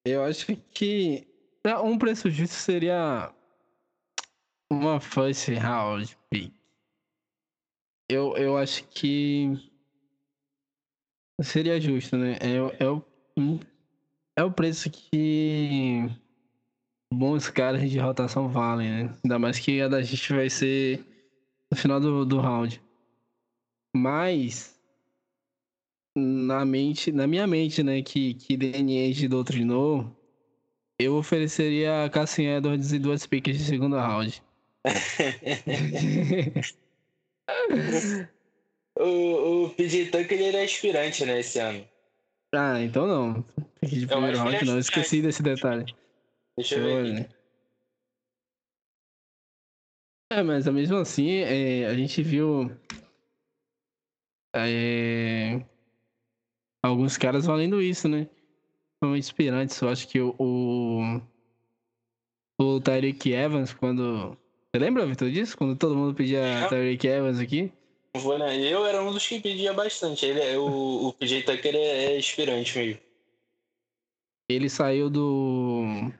Eu 0.05 0.23
acho 0.23 0.45
que 0.73 1.25
um 1.83 1.97
preço 1.97 2.29
justo 2.29 2.53
seria 2.53 3.33
uma 4.71 4.99
first 4.99 5.47
round 5.49 6.17
pick. 6.29 6.53
Eu, 8.09 8.35
eu 8.35 8.57
acho 8.57 8.83
que 8.89 9.53
seria 11.41 11.79
justo, 11.79 12.17
né? 12.17 12.33
É, 12.41 12.83
é, 12.83 12.89
o, 12.89 13.05
é 14.35 14.43
o 14.43 14.51
preço 14.51 14.89
que 14.89 16.09
bons 17.11 17.49
caras 17.49 17.89
de 17.89 17.97
rotação 17.99 18.47
valem, 18.47 18.89
né? 18.89 19.15
Ainda 19.23 19.39
mais 19.39 19.57
que 19.59 19.81
a 19.81 19.87
da 19.87 20.01
gente 20.01 20.33
vai 20.33 20.49
ser 20.49 21.03
no 21.71 21.77
final 21.77 21.99
do, 21.99 22.25
do 22.25 22.39
round. 22.39 22.81
Mas 23.95 24.79
na 26.15 26.65
mente, 26.65 27.11
na 27.11 27.27
minha 27.27 27.45
mente, 27.47 27.83
né, 27.83 28.01
que, 28.01 28.33
que 28.35 28.57
Danny 28.57 29.27
doutrinou, 29.27 30.15
eu 30.99 31.15
ofereceria 31.15 32.09
Cassim 32.11 32.45
Edwards 32.47 32.91
e 32.91 32.99
duas 32.99 33.25
picks 33.25 33.57
de 33.57 33.63
segunda 33.63 34.05
round. 34.05 34.41
o, 38.97 39.65
o 39.65 39.69
PJ 39.71 40.05
Tucker 40.05 40.33
ele 40.33 40.45
era 40.45 40.63
aspirante, 40.63 41.25
né, 41.25 41.39
esse 41.39 41.59
ano. 41.59 41.83
Ah, 42.53 42.81
então 42.81 43.07
não. 43.07 43.45
De 43.81 44.05
primeiro 44.07 44.37
round, 44.37 44.65
não. 44.65 44.77
Esqueci 44.79 45.21
desse 45.21 45.41
detalhe. 45.41 45.85
Deixa 46.59 46.75
eu 46.75 46.83
ver. 46.83 47.21
Aqui. 47.21 47.35
É, 50.31 50.43
mas 50.43 50.67
mesmo 50.67 50.97
assim, 50.97 51.37
é, 51.37 51.85
a 51.85 51.93
gente 51.93 52.21
viu. 52.21 52.69
É, 54.53 55.63
alguns 56.83 57.15
caras 57.15 57.45
valendo 57.45 57.81
isso, 57.81 58.09
né? 58.09 58.27
São 59.01 59.15
inspirantes. 59.15 59.79
Eu 59.79 59.87
acho 59.87 60.05
que 60.07 60.19
o. 60.19 60.35
O, 60.37 61.21
o 62.61 62.81
Tyreek 62.81 63.31
Evans, 63.31 63.71
quando. 63.73 64.37
Você 64.69 64.79
lembra, 64.79 65.05
Vitor, 65.05 65.31
disso? 65.31 65.57
Quando 65.57 65.77
todo 65.77 65.95
mundo 65.95 66.13
pedia 66.13 66.67
Tyreek 66.67 67.07
Evans 67.07 67.39
aqui? 67.39 67.71
Né? 68.13 68.57
Eu 68.59 68.85
era 68.85 69.01
um 69.01 69.13
dos 69.13 69.25
que 69.25 69.39
pedia 69.39 69.71
bastante. 69.71 70.25
Ele, 70.25 70.41
é, 70.41 70.57
o, 70.57 71.07
o 71.07 71.13
PJ 71.13 71.43
Tucker 71.43 71.73
é, 71.73 72.05
é 72.05 72.17
inspirante 72.17 72.77
meio. 72.77 72.99
Ele 74.49 74.69
saiu 74.69 75.09
do. 75.09 76.11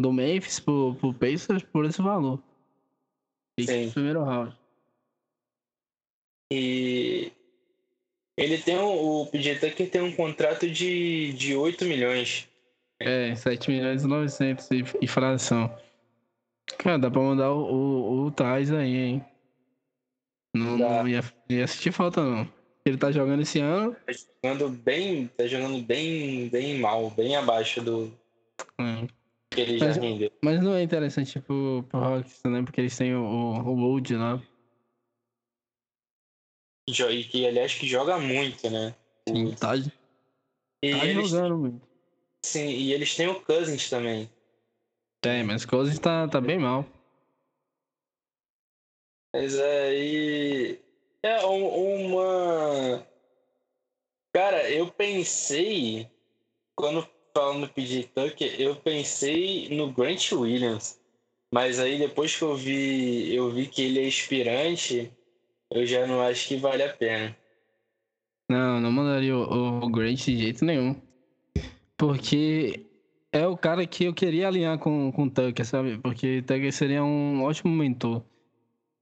Do 0.00 0.12
Memphis 0.12 0.60
pro, 0.60 0.94
pro 0.94 1.12
Pacers 1.12 1.62
por 1.62 1.84
esse 1.84 2.00
valor. 2.00 2.40
Sim. 3.60 3.90
Primeiro 3.90 4.22
round. 4.22 4.56
E 6.52 7.32
ele 8.36 8.58
tem 8.58 8.78
um, 8.78 9.20
o 9.20 9.26
PJ 9.26 9.58
Tucker 9.58 9.90
tem 9.90 10.00
um 10.00 10.14
contrato 10.14 10.70
de, 10.70 11.32
de 11.32 11.56
8 11.56 11.84
milhões. 11.84 12.48
É, 13.00 13.34
7 13.34 13.70
milhões 13.70 14.04
e 14.04 14.06
900 14.06 14.70
e, 14.70 14.84
e 15.02 15.08
fração. 15.08 15.76
Cara, 16.78 16.98
dá 16.98 17.10
pra 17.10 17.20
mandar 17.20 17.52
o, 17.52 18.26
o, 18.26 18.26
o 18.28 18.34
aí, 18.76 18.96
hein? 18.96 19.24
Não, 20.54 20.78
não 20.78 21.08
ia, 21.08 21.22
ia 21.48 21.64
assistir 21.64 21.92
falta, 21.92 22.22
não. 22.22 22.48
Ele 22.84 22.96
tá 22.96 23.10
jogando 23.10 23.42
esse 23.42 23.60
ano. 23.60 23.94
Tá 24.06 24.12
jogando 24.12 24.70
bem. 24.70 25.26
Tá 25.36 25.46
jogando 25.46 25.82
bem, 25.82 26.48
bem 26.48 26.78
mal, 26.78 27.10
bem 27.10 27.36
abaixo 27.36 27.82
do. 27.82 28.12
É. 28.80 29.17
Ele 29.56 29.78
mas, 29.78 29.96
já 29.96 30.00
rendeu. 30.02 30.32
Mas 30.42 30.62
não 30.62 30.74
é 30.74 30.82
interessante 30.82 31.40
pro, 31.40 31.84
pro 31.88 32.00
Rockets, 32.00 32.42
né? 32.44 32.62
Porque 32.62 32.80
eles 32.80 32.96
têm 32.96 33.14
o, 33.14 33.22
o, 33.22 33.74
Wood 33.74 34.14
lá. 34.16 34.42
E 36.88 37.24
que, 37.24 37.46
aliás, 37.46 37.74
que 37.74 37.86
joga 37.86 38.18
muito, 38.18 38.68
né? 38.70 38.94
Sim, 39.28 39.54
tá, 39.54 39.74
tá 39.76 39.90
eles, 40.80 41.30
jogando 41.30 41.58
muito. 41.58 41.88
Sim, 42.44 42.68
e 42.68 42.92
eles 42.92 43.14
têm 43.14 43.28
o 43.28 43.40
Cousins 43.42 43.90
também. 43.90 44.30
Tem, 45.20 45.42
mas 45.42 45.64
o 45.64 45.68
Cousins 45.68 45.98
tá, 45.98 46.28
tá 46.28 46.40
bem 46.40 46.58
mal. 46.58 46.86
Mas 49.34 49.58
é, 49.58 49.94
e... 49.94 50.80
É 51.22 51.44
uma... 51.44 53.06
Cara, 54.32 54.70
eu 54.70 54.90
pensei... 54.90 56.08
Quando 56.74 57.06
falando 57.38 57.66
do 57.66 57.72
PJ 57.72 58.10
Tucker, 58.14 58.60
eu 58.60 58.74
pensei 58.74 59.68
no 59.70 59.92
Grant 59.92 60.32
Williams. 60.32 60.98
Mas 61.54 61.78
aí 61.78 61.96
depois 61.98 62.36
que 62.36 62.42
eu 62.42 62.56
vi, 62.56 63.32
eu 63.32 63.50
vi 63.50 63.66
que 63.66 63.82
ele 63.82 64.04
é 64.04 64.08
aspirante 64.08 65.10
eu 65.70 65.84
já 65.84 66.06
não 66.06 66.20
acho 66.22 66.48
que 66.48 66.56
vale 66.56 66.82
a 66.82 66.92
pena. 66.92 67.36
Não, 68.50 68.80
não 68.80 68.90
mandaria 68.90 69.36
o, 69.36 69.84
o 69.84 69.90
Grant 69.90 70.24
de 70.24 70.38
jeito 70.38 70.64
nenhum. 70.64 71.00
Porque 71.96 72.86
é 73.30 73.46
o 73.46 73.56
cara 73.56 73.86
que 73.86 74.04
eu 74.04 74.14
queria 74.14 74.48
alinhar 74.48 74.78
com, 74.78 75.12
com 75.12 75.24
o 75.24 75.30
Tucker, 75.30 75.66
sabe? 75.66 75.98
Porque 75.98 76.42
Tucker 76.42 76.72
seria 76.72 77.04
um 77.04 77.42
ótimo 77.44 77.70
mentor. 77.70 78.24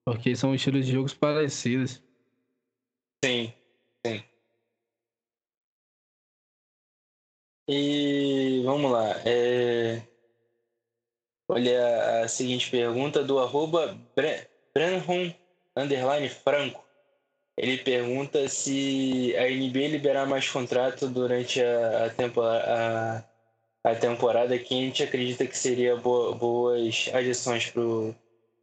Porque 0.04 0.34
são 0.34 0.54
estilos 0.54 0.86
de 0.86 0.92
jogos 0.92 1.14
parecidos. 1.14 2.02
Sim, 3.24 3.52
sim. 4.04 4.24
E 7.68 8.62
vamos 8.64 8.90
lá. 8.92 9.20
É... 9.24 10.00
Olha 11.48 12.22
a 12.22 12.28
seguinte 12.28 12.70
pergunta 12.70 13.22
do 13.22 13.38
arroba 13.38 13.96
Brenham 14.74 15.34
underline 15.76 16.28
Franco. 16.28 16.84
Ele 17.56 17.78
pergunta 17.78 18.48
se 18.48 19.34
a 19.36 19.48
NBA 19.48 19.88
liberar 19.88 20.26
mais 20.26 20.48
contrato 20.48 21.08
durante 21.08 21.62
a, 21.62 22.06
a, 22.06 22.10
temporada, 22.10 23.24
a, 23.84 23.90
a 23.90 23.94
temporada, 23.94 24.58
quem 24.58 24.82
a 24.82 24.86
gente 24.86 25.02
acredita 25.02 25.46
que 25.46 25.56
seria 25.56 25.96
bo, 25.96 26.34
boas 26.34 27.08
adições 27.14 27.70
pro, 27.70 28.14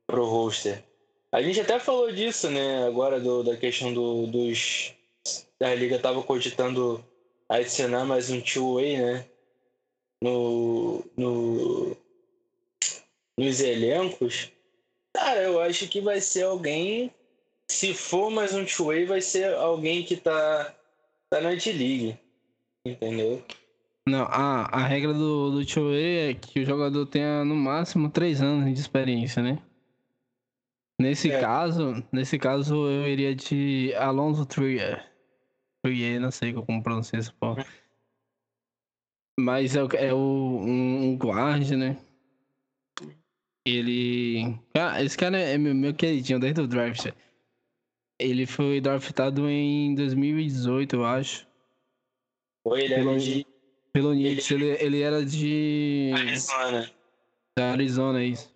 pro 0.05 0.25
roster. 0.25 0.83
A 1.31 1.41
gente 1.41 1.59
até 1.59 1.79
falou 1.79 2.11
disso, 2.11 2.49
né? 2.51 2.85
Agora 2.85 3.19
do, 3.19 3.43
da 3.43 3.57
questão 3.57 3.91
do, 3.91 4.27
dos. 4.27 4.93
A 5.59 5.73
liga 5.73 5.97
tava 5.97 6.21
cogitando 6.21 7.03
adicionar 7.57 8.05
mais 8.05 8.29
um 8.29 8.41
two-way, 8.41 8.97
né? 8.97 9.25
no, 10.23 11.03
no, 11.17 11.97
nos 13.37 13.59
elencos, 13.59 14.49
cara, 15.13 15.41
eu 15.41 15.61
acho 15.61 15.89
que 15.89 15.99
vai 15.99 16.21
ser 16.21 16.43
alguém. 16.43 17.11
Se 17.67 17.93
for 17.93 18.31
mais 18.31 18.53
um 18.53 18.63
two-way, 18.63 19.05
vai 19.05 19.19
ser 19.19 19.53
alguém 19.55 20.03
que 20.03 20.15
tá, 20.15 20.73
tá 21.29 21.41
na 21.41 21.53
D-League. 21.55 22.17
Entendeu? 22.85 23.43
Não, 24.07 24.23
a, 24.23 24.63
a 24.71 24.85
regra 24.85 25.13
do, 25.13 25.51
do 25.51 25.65
two-way 25.65 26.29
é 26.29 26.33
que 26.33 26.61
o 26.61 26.65
jogador 26.65 27.05
tenha 27.05 27.43
no 27.43 27.55
máximo 27.55 28.09
três 28.09 28.41
anos 28.41 28.73
de 28.73 28.79
experiência, 28.79 29.41
né? 29.41 29.59
Nesse 31.01 31.31
é. 31.31 31.39
caso, 31.39 32.03
nesse 32.11 32.37
caso 32.37 32.87
eu 32.87 33.07
iria 33.09 33.35
de 33.35 33.93
Alonso 33.95 34.45
Trier. 34.45 35.05
Trier, 35.83 36.19
não 36.19 36.31
sei 36.31 36.53
como 36.53 36.81
pronunciar 36.81 37.19
esse 37.19 37.33
pô. 37.33 37.55
Mas 39.39 39.75
é, 39.75 39.79
é 39.97 40.13
o, 40.13 40.17
um, 40.17 41.09
um 41.09 41.17
guard, 41.17 41.71
né? 41.71 41.97
Ele. 43.65 44.57
Ah, 44.75 45.01
esse 45.03 45.17
cara 45.17 45.37
é 45.37 45.57
meu, 45.57 45.73
meu 45.73 45.93
queridinho 45.93 46.39
desde 46.39 46.61
o 46.61 46.67
draft. 46.67 47.11
Ele 48.19 48.45
foi 48.45 48.79
draftado 48.79 49.49
em 49.49 49.95
2018, 49.95 50.95
eu 50.95 51.05
acho. 51.05 51.47
Foi, 52.65 52.83
ele 52.83 52.95
pelo, 52.95 53.17
de. 53.17 53.45
Pelo 53.91 54.11
Knicks, 54.11 54.51
ele, 54.51 54.65
ele, 54.65 54.83
ele 54.83 55.01
era 55.01 55.25
de. 55.25 56.11
Arizona. 56.15 56.91
Da 57.57 57.71
Arizona, 57.71 58.23
isso. 58.23 58.53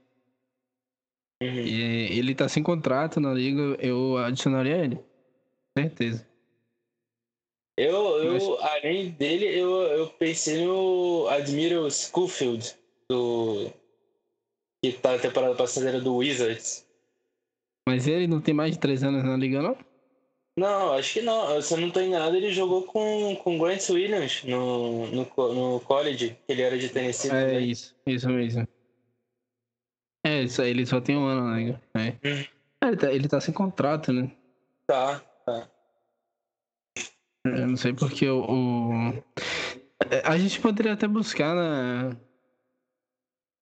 Uhum. 1.41 1.49
E 1.49 2.17
ele 2.17 2.33
tá 2.33 2.47
sem 2.49 2.63
contrato 2.63 3.19
na 3.19 3.33
liga, 3.33 3.61
eu 3.79 4.17
adicionaria 4.17 4.77
ele. 4.77 4.99
Certeza. 5.77 6.27
Eu, 7.77 8.23
eu 8.23 8.33
Mas... 8.33 8.71
além 8.71 9.11
dele, 9.11 9.45
eu, 9.45 9.69
eu 9.83 10.07
pensei 10.07 10.65
no 10.65 11.27
Admiral 11.29 11.89
Schofield, 11.91 12.75
do. 13.07 13.71
Que 14.83 14.93
tá 14.93 15.11
na 15.11 15.19
temporada 15.19 15.55
passada 15.55 16.01
do 16.01 16.15
Wizards. 16.15 16.87
Mas 17.87 18.07
ele 18.07 18.27
não 18.27 18.41
tem 18.41 18.53
mais 18.53 18.71
de 18.71 18.79
3 18.79 19.03
anos 19.03 19.23
na 19.23 19.37
liga, 19.37 19.61
não? 19.61 19.77
Não, 20.57 20.93
acho 20.93 21.13
que 21.13 21.21
não. 21.21 21.61
Se 21.61 21.75
eu 21.75 21.77
não 21.79 21.91
tô 21.91 22.01
enganado, 22.01 22.35
ele 22.35 22.51
jogou 22.51 22.83
com, 22.83 23.35
com 23.35 23.59
Grant 23.59 23.87
Williams 23.91 24.43
no, 24.43 25.05
no, 25.07 25.53
no 25.53 25.79
college, 25.81 26.35
que 26.45 26.51
ele 26.51 26.63
era 26.63 26.77
de 26.77 26.89
Tennessee. 26.89 27.29
É 27.29 27.45
também. 27.45 27.69
isso, 27.69 27.95
isso 28.07 28.27
mesmo. 28.27 28.67
É, 30.25 30.41
isso 30.41 30.61
aí, 30.61 30.71
ele 30.71 30.85
só 30.85 30.99
tem 30.99 31.15
um 31.15 31.25
ano, 31.25 31.47
né? 31.47 31.79
É. 31.93 32.27
Hum. 32.27 32.45
Ele, 32.83 32.97
tá, 32.97 33.13
ele 33.13 33.27
tá 33.27 33.39
sem 33.39 33.53
contrato, 33.53 34.11
né? 34.11 34.31
Tá, 34.87 35.19
tá. 35.45 35.69
Eu 37.55 37.67
não 37.67 37.77
sei 37.77 37.93
porque 37.93 38.27
o, 38.27 38.43
o. 38.43 39.23
A 40.23 40.37
gente 40.37 40.59
poderia 40.59 40.93
até 40.93 41.07
buscar 41.07 41.55
na. 41.55 42.17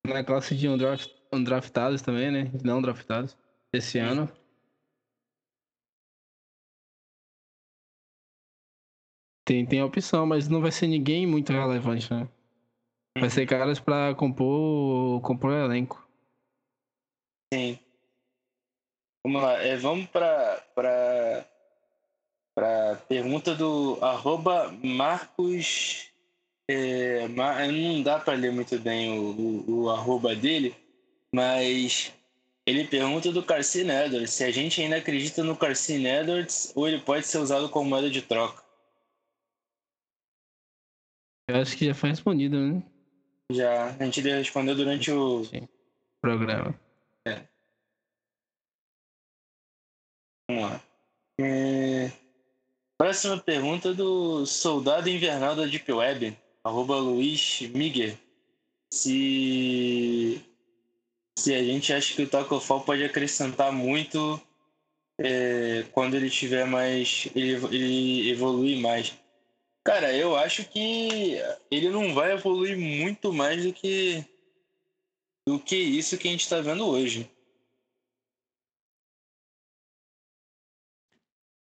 Na 0.07 0.23
classe 0.23 0.55
de 0.55 0.67
undraft, 0.67 1.11
undraftados 1.33 2.01
também, 2.01 2.31
né? 2.31 2.51
Não 2.63 2.81
draftados. 2.81 3.37
Esse 3.73 3.97
ano. 3.97 4.31
Tem, 9.43 9.65
tem 9.65 9.79
a 9.79 9.85
opção, 9.85 10.25
mas 10.25 10.47
não 10.47 10.61
vai 10.61 10.71
ser 10.71 10.87
ninguém 10.87 11.27
muito 11.27 11.51
relevante, 11.51 12.11
né? 12.11 12.27
Vai 13.17 13.29
ser 13.29 13.45
caras 13.45 13.79
pra 13.79 14.13
compor, 14.15 15.21
compor 15.21 15.51
o 15.51 15.65
elenco. 15.65 16.07
Sim. 17.53 17.79
Vamos 19.25 19.41
lá, 19.41 19.53
é, 19.63 19.77
vamos 19.77 20.07
pra, 20.07 20.61
pra 20.75 21.47
para 22.55 22.95
pergunta 23.07 23.53
do 23.53 23.99
arroba 24.01 24.73
Marcos. 24.81 26.09
É, 26.67 27.27
não 27.27 28.01
dá 28.01 28.17
para 28.17 28.33
ler 28.33 28.51
muito 28.51 28.79
bem 28.79 29.19
o, 29.19 29.23
o, 29.23 29.81
o, 29.83 29.89
arroba 29.91 30.33
dele, 30.33 30.75
mas 31.31 32.11
ele 32.65 32.87
pergunta 32.87 33.31
do 33.31 33.43
Carcine 33.43 33.91
Edwards 33.91 34.31
se 34.31 34.43
a 34.43 34.49
gente 34.49 34.81
ainda 34.81 34.95
acredita 34.95 35.43
no 35.43 35.55
Carcine 35.55 36.07
Edwards 36.07 36.71
ou 36.75 36.87
ele 36.87 36.99
pode 36.99 37.27
ser 37.27 37.37
usado 37.37 37.69
como 37.69 37.91
moeda 37.91 38.09
de 38.09 38.23
troca. 38.23 38.63
Eu 41.47 41.57
acho 41.57 41.77
que 41.77 41.85
já 41.85 41.93
foi 41.93 42.09
respondido, 42.09 42.57
né? 42.57 42.81
Já, 43.51 43.89
a 43.89 44.03
gente 44.03 44.21
respondeu 44.21 44.73
durante 44.73 45.11
o 45.11 45.43
Sim. 45.43 45.67
programa. 46.19 46.73
É. 47.27 47.47
Vamos 50.49 50.63
lá. 50.63 50.81
É... 51.39 52.24
Próxima 52.97 53.37
pergunta 53.37 53.93
do 53.93 54.45
Soldado 54.45 55.09
Invernal 55.09 55.53
da 55.53 55.65
Deep 55.65 55.91
Web, 55.91 56.37
arroba 56.63 56.95
Luiz 56.95 57.59
Miguel. 57.73 58.17
Se, 58.89 60.41
se 61.37 61.53
a 61.53 61.61
gente 61.61 61.91
acha 61.91 62.15
que 62.15 62.23
o 62.23 62.29
Taco 62.29 62.57
Fall 62.61 62.81
pode 62.81 63.03
acrescentar 63.03 63.71
muito 63.73 64.41
é, 65.19 65.85
quando 65.91 66.15
ele 66.15 66.29
tiver 66.29 66.65
mais. 66.65 67.27
Ele, 67.35 67.55
ele 67.75 68.29
evoluir 68.29 68.79
mais. 68.79 69.13
Cara, 69.83 70.15
eu 70.15 70.35
acho 70.37 70.63
que 70.63 71.37
ele 71.69 71.89
não 71.89 72.13
vai 72.13 72.31
evoluir 72.31 72.77
muito 72.77 73.33
mais 73.33 73.63
do 73.63 73.73
que 73.73 74.25
do 75.47 75.59
que 75.59 75.75
isso 75.75 76.17
que 76.17 76.27
a 76.27 76.31
gente 76.31 76.41
está 76.41 76.61
vendo 76.61 76.87
hoje. 76.87 77.29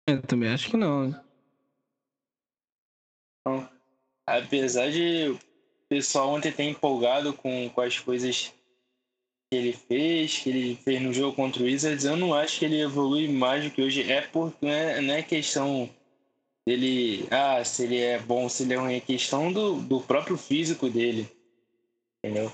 Eu 0.07 0.21
também 0.21 0.49
acho 0.49 0.69
que 0.69 0.77
não. 0.77 1.09
Então, 3.41 3.69
apesar 4.25 4.91
de 4.91 5.29
o 5.29 5.39
pessoal 5.89 6.29
ontem 6.29 6.51
ter 6.51 6.63
empolgado 6.63 7.33
com, 7.33 7.69
com 7.69 7.81
as 7.81 7.99
coisas 7.99 8.53
que 9.49 9.57
ele 9.57 9.73
fez, 9.73 10.39
que 10.39 10.49
ele 10.49 10.75
fez 10.75 11.01
no 11.01 11.13
jogo 11.13 11.35
contra 11.35 11.61
o 11.61 11.65
Wizards, 11.65 12.05
eu 12.05 12.15
não 12.15 12.33
acho 12.33 12.59
que 12.59 12.65
ele 12.65 12.81
evolui 12.81 13.27
mais 13.27 13.63
do 13.63 13.71
que 13.71 13.81
hoje. 13.81 14.11
É 14.11 14.21
porque 14.21 14.65
não 14.65 14.71
é, 14.71 15.01
não 15.01 15.13
é 15.13 15.23
questão 15.23 15.89
dele, 16.67 17.27
ah, 17.31 17.63
se 17.63 17.83
ele 17.83 17.99
é 17.99 18.19
bom, 18.19 18.47
se 18.47 18.63
ele 18.63 18.73
é 18.73 18.77
ruim, 18.77 18.95
é 18.95 18.99
questão 18.99 19.51
do, 19.51 19.81
do 19.81 20.01
próprio 20.01 20.37
físico 20.37 20.89
dele. 20.89 21.29
Entendeu? 22.23 22.51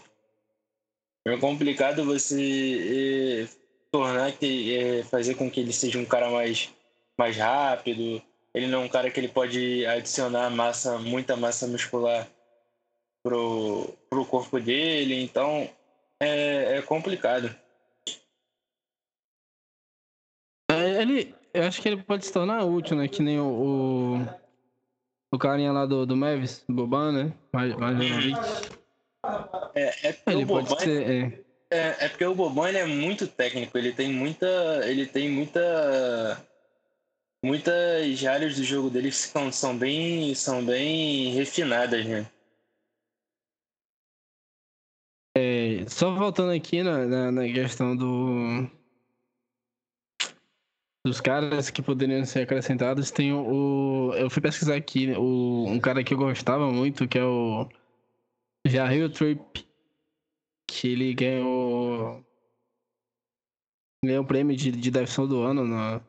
É 1.26 1.38
complicado 1.38 2.04
você 2.04 3.46
é, 3.46 3.58
tornar 3.92 4.32
que 4.32 4.76
é, 4.76 5.04
fazer 5.04 5.36
com 5.36 5.50
que 5.52 5.60
ele 5.60 5.72
seja 5.72 6.00
um 6.00 6.06
cara 6.06 6.30
mais 6.30 6.74
mais 7.22 7.38
rápido. 7.38 8.22
Ele 8.54 8.68
não 8.68 8.82
é 8.82 8.86
um 8.86 8.90
cara 8.90 9.12
que 9.12 9.20
ele 9.20 9.28
pode 9.28 9.86
adicionar 9.86 10.50
massa, 10.50 10.98
muita 10.98 11.38
massa 11.38 11.68
muscular 11.68 12.28
pro, 13.24 13.94
pro 14.10 14.26
corpo 14.26 14.60
dele, 14.60 15.22
então 15.22 15.70
é, 16.20 16.78
é 16.78 16.82
complicado. 16.82 17.56
É, 20.70 21.02
ele, 21.02 21.34
eu 21.54 21.64
acho 21.64 21.82
que 21.82 21.88
ele 21.88 22.02
pode 22.02 22.26
se 22.26 22.34
tornar 22.34 22.66
útil, 22.66 22.98
né? 22.98 23.08
Que 23.08 23.22
nem 23.22 23.40
o, 23.40 23.46
o, 23.46 25.36
o 25.36 25.38
carinha 25.38 25.72
lá 25.72 25.86
do, 25.86 26.06
do 26.06 26.18
Mavis, 26.18 26.66
Boban, 26.68 27.12
né? 27.12 27.34
Mais, 27.54 27.76
mais 27.76 28.00
é, 29.76 30.10
é 30.10 30.18
ele 30.28 30.46
pode 30.46 30.68
Boban, 30.68 30.80
ser, 30.80 31.10
é. 31.10 31.42
É, 31.74 32.06
é 32.06 32.10
porque 32.10 32.26
o 32.26 32.36
Boban 32.36 32.70
é 32.70 32.86
muito 32.86 33.28
técnico, 33.28 33.78
ele 33.78 33.94
tem 33.94 34.12
muita. 34.12 34.48
Ele 34.84 35.06
tem 35.06 35.30
muita 35.30 36.46
muitas 37.44 38.24
áreas 38.26 38.56
do 38.56 38.64
jogo 38.64 38.90
dele 38.90 39.12
são, 39.12 39.52
são, 39.52 39.78
bem, 39.78 40.34
são 40.36 40.64
bem 40.64 41.34
refinadas, 41.34 42.06
né? 42.06 42.32
É, 45.36 45.88
só 45.88 46.14
voltando 46.14 46.52
aqui 46.52 46.84
na, 46.84 47.06
na, 47.06 47.32
na, 47.32 47.44
questão 47.46 47.96
do 47.96 48.70
dos 51.06 51.20
caras 51.20 51.70
que 51.72 51.82
poderiam 51.82 52.24
ser 52.26 52.42
acrescentados, 52.42 53.10
tem 53.10 53.34
o, 53.34 54.10
o 54.10 54.14
eu 54.14 54.30
fui 54.30 54.42
pesquisar 54.42 54.76
aqui 54.76 55.12
o, 55.14 55.66
um 55.68 55.80
cara 55.80 56.04
que 56.04 56.14
eu 56.14 56.18
gostava 56.18 56.70
muito, 56.70 57.08
que 57.08 57.18
é 57.18 57.24
o 57.24 57.68
Jair 58.68 59.10
Tripp, 59.10 59.66
que 60.70 60.90
ele 60.90 61.14
ganhou 61.14 62.24
ganhou 64.04 64.24
o 64.24 64.28
prêmio 64.28 64.56
de, 64.56 64.72
de 64.72 64.92
defensor 64.92 65.28
do 65.28 65.42
ano 65.42 65.66
na, 65.66 66.02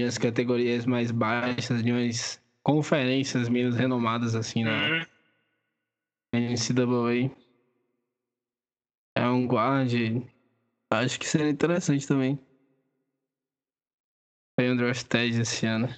as 0.00 0.16
categorias 0.16 0.86
mais 0.86 1.10
baixas, 1.10 1.82
de 1.82 1.92
umas 1.92 2.40
conferências 2.62 3.48
menos 3.48 3.76
renomadas 3.76 4.34
assim 4.34 4.64
na. 4.64 5.06
NCAA. 6.34 7.30
É 9.14 9.28
um 9.28 9.46
guard. 9.46 9.92
Acho 10.90 11.18
que 11.18 11.28
seria 11.28 11.50
interessante 11.50 12.06
também. 12.06 12.38
Foi 14.58 14.70
um 14.70 14.76
draft 14.76 15.12
esse 15.14 15.66
ano. 15.66 15.88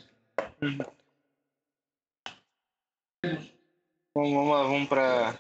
Bom, 4.15 4.33
vamos 4.33 4.51
lá, 4.51 4.63
vamos 4.65 4.89
para. 4.89 5.39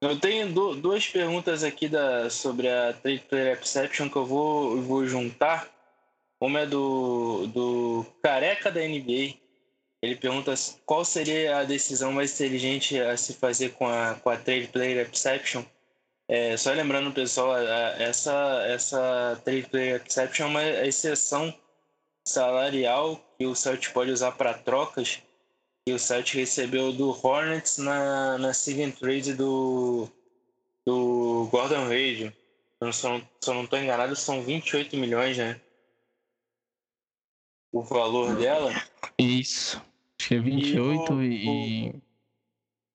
Eu 0.00 0.20
tenho 0.20 0.52
duas 0.52 1.08
perguntas 1.08 1.64
aqui 1.64 1.88
da, 1.88 2.28
sobre 2.28 2.68
a 2.68 2.92
Trade 2.92 3.20
Player 3.20 3.58
Exception 3.58 4.10
que 4.10 4.16
eu 4.16 4.26
vou, 4.26 4.80
vou 4.82 5.06
juntar. 5.06 5.73
Uma 6.44 6.60
é 6.60 6.66
do, 6.66 7.46
do 7.46 8.06
careca 8.22 8.70
da 8.70 8.80
NBA. 8.80 9.38
Ele 10.02 10.14
pergunta 10.14 10.52
qual 10.84 11.02
seria 11.02 11.56
a 11.56 11.64
decisão 11.64 12.12
mais 12.12 12.34
inteligente 12.34 13.00
a 13.00 13.16
se 13.16 13.32
fazer 13.32 13.70
com 13.70 13.88
a, 13.88 14.14
com 14.16 14.28
a 14.28 14.36
Trade 14.36 14.66
Player 14.66 15.08
Exception. 15.10 15.64
É, 16.28 16.54
só 16.58 16.72
lembrando, 16.72 17.10
pessoal, 17.12 17.56
essa, 17.56 18.62
essa 18.68 19.40
Trade 19.42 19.68
Player 19.70 20.02
Exception 20.06 20.44
é 20.44 20.50
uma 20.50 20.64
exceção 20.86 21.54
salarial 22.26 23.18
que 23.38 23.46
o 23.46 23.54
Celtic 23.54 23.94
pode 23.94 24.10
usar 24.10 24.32
para 24.32 24.52
trocas 24.52 25.22
que 25.86 25.94
o 25.94 25.98
Celtic 25.98 26.34
recebeu 26.34 26.92
do 26.92 27.08
Hornets 27.08 27.78
na, 27.78 28.36
na 28.36 28.52
Sign 28.52 28.92
Trade 28.92 29.32
do, 29.32 30.10
do 30.84 31.48
Gordon. 31.50 31.88
Se 31.88 33.06
eu 33.06 33.54
não 33.54 33.64
estou 33.64 33.78
enganado, 33.78 34.14
são 34.14 34.42
28 34.42 34.94
milhões, 34.98 35.38
né? 35.38 35.58
O 37.74 37.82
valor 37.82 38.36
dela. 38.36 38.72
Isso. 39.18 39.82
Acho 40.20 40.28
que 40.28 40.34
é 40.36 40.38
28 40.38 41.12
e, 41.12 41.16
o, 41.16 41.22
e, 41.22 42.02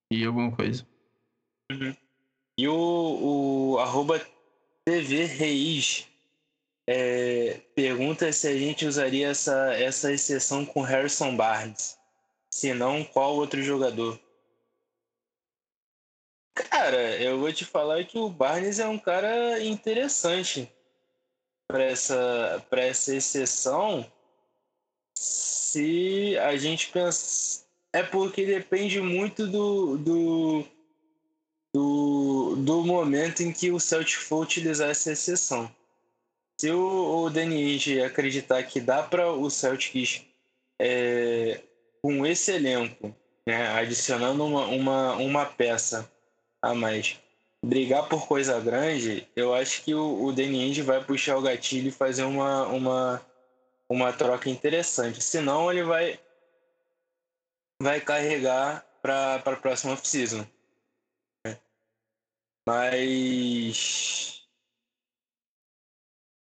e 0.10 0.26
alguma 0.26 0.56
coisa. 0.56 0.88
Uhum. 1.70 1.94
E 2.58 2.66
o, 2.66 3.74
o 3.74 3.80
arroba 3.80 4.26
TV 4.86 5.26
Reis 5.26 6.08
é, 6.88 7.60
pergunta 7.76 8.32
se 8.32 8.48
a 8.48 8.58
gente 8.58 8.86
usaria 8.86 9.28
essa, 9.28 9.74
essa 9.74 10.14
exceção 10.14 10.66
com 10.66 10.82
Harrison 10.82 11.36
Barnes. 11.36 12.00
Se 12.50 12.74
não, 12.74 13.04
qual 13.04 13.36
outro 13.36 13.62
jogador? 13.62 14.18
Cara, 16.56 17.22
eu 17.22 17.38
vou 17.38 17.52
te 17.52 17.66
falar 17.66 18.06
que 18.06 18.18
o 18.18 18.30
Barnes 18.30 18.80
é 18.80 18.88
um 18.88 18.98
cara 18.98 19.62
interessante 19.62 20.72
para 21.68 21.84
essa, 21.84 22.66
pra 22.70 22.82
essa 22.82 23.14
exceção. 23.14 24.10
Se 25.20 26.38
a 26.38 26.56
gente 26.56 26.88
pensa. 26.88 27.68
É 27.92 28.02
porque 28.04 28.46
depende 28.46 29.02
muito 29.02 29.46
do, 29.48 29.98
do, 29.98 30.66
do, 31.74 32.56
do 32.56 32.84
momento 32.86 33.42
em 33.42 33.52
que 33.52 33.70
o 33.70 33.80
Celtic 33.80 34.16
for 34.16 34.44
utilizar 34.44 34.90
essa 34.90 35.12
exceção. 35.12 35.70
Se 36.58 36.72
o, 36.72 37.26
o 37.26 37.30
acreditar 38.06 38.64
que 38.64 38.80
dá 38.80 39.04
para 39.04 39.32
o 39.32 39.50
Celtics, 39.50 40.22
é, 40.80 41.60
com 42.02 42.26
esse 42.26 42.52
elenco, 42.52 43.14
né, 43.46 43.68
adicionando 43.70 44.46
uma, 44.46 44.68
uma, 44.68 45.14
uma 45.16 45.46
peça 45.46 46.10
a 46.62 46.74
mais, 46.74 47.20
brigar 47.62 48.08
por 48.08 48.28
coisa 48.28 48.60
grande, 48.60 49.28
eu 49.36 49.54
acho 49.54 49.84
que 49.84 49.94
o, 49.94 50.24
o 50.24 50.32
Danny 50.32 50.82
vai 50.82 51.04
puxar 51.04 51.38
o 51.38 51.42
gatilho 51.42 51.90
e 51.90 51.92
fazer 51.92 52.24
uma, 52.24 52.68
uma, 52.68 53.22
uma 53.90 54.14
troca 54.14 54.50
interessante. 54.50 55.22
Senão 55.22 55.72
ele 55.72 55.84
vai, 55.84 56.20
vai 57.82 58.00
carregar 58.00 58.86
para 59.02 59.36
a 59.36 59.56
próxima 59.56 59.94
off-season. 59.94 60.46
Mas 62.68 64.30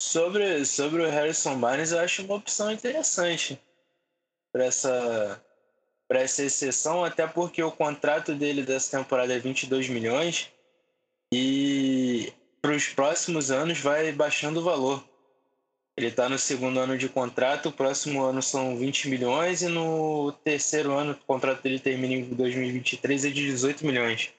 Sobre, 0.01 0.65
sobre 0.65 1.03
o 1.03 1.11
Harrison 1.11 1.59
Barnes, 1.59 1.93
eu 1.93 1.99
acho 1.99 2.23
uma 2.23 2.37
opção 2.37 2.71
interessante 2.71 3.61
para 4.51 4.65
essa, 4.65 5.45
para 6.09 6.21
essa 6.21 6.43
exceção, 6.43 7.05
até 7.05 7.27
porque 7.27 7.63
o 7.63 7.73
contrato 7.73 8.35
dele 8.35 8.63
dessa 8.63 8.97
temporada 8.97 9.35
é 9.35 9.39
22 9.39 9.89
milhões 9.89 10.51
e 11.31 12.33
para 12.63 12.73
os 12.73 12.89
próximos 12.89 13.51
anos 13.51 13.81
vai 13.81 14.11
baixando 14.13 14.61
o 14.61 14.65
valor. 14.65 15.08
Ele 15.99 16.07
está 16.07 16.29
no 16.29 16.39
segundo 16.39 16.79
ano 16.79 16.97
de 16.97 17.09
contrato, 17.09 17.71
o 17.71 17.73
próximo 17.73 18.23
ano 18.23 18.41
são 18.41 18.79
20 18.79 19.09
milhões 19.09 19.63
e 19.63 19.69
no 19.69 20.31
terceiro 20.45 20.93
ano 20.93 21.11
o 21.11 21.17
contrato 21.27 21.61
dele 21.61 21.81
termina 21.81 22.15
em 22.15 22.23
2023 22.23 23.25
é 23.25 23.31
de 23.31 23.45
18 23.47 23.85
milhões. 23.85 24.33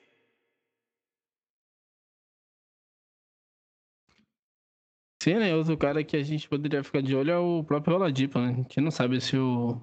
Sim, 5.22 5.34
né? 5.34 5.54
Outro 5.54 5.78
cara 5.78 6.02
que 6.02 6.16
a 6.16 6.24
gente 6.24 6.48
poderia 6.48 6.82
ficar 6.82 7.02
de 7.02 7.14
olho 7.14 7.32
é 7.32 7.38
o 7.38 7.62
próprio 7.66 7.96
Oladipo, 7.98 8.40
né? 8.40 8.52
A 8.52 8.54
gente 8.54 8.80
não 8.80 8.90
sabe 8.90 9.20
se 9.20 9.36
o 9.36 9.82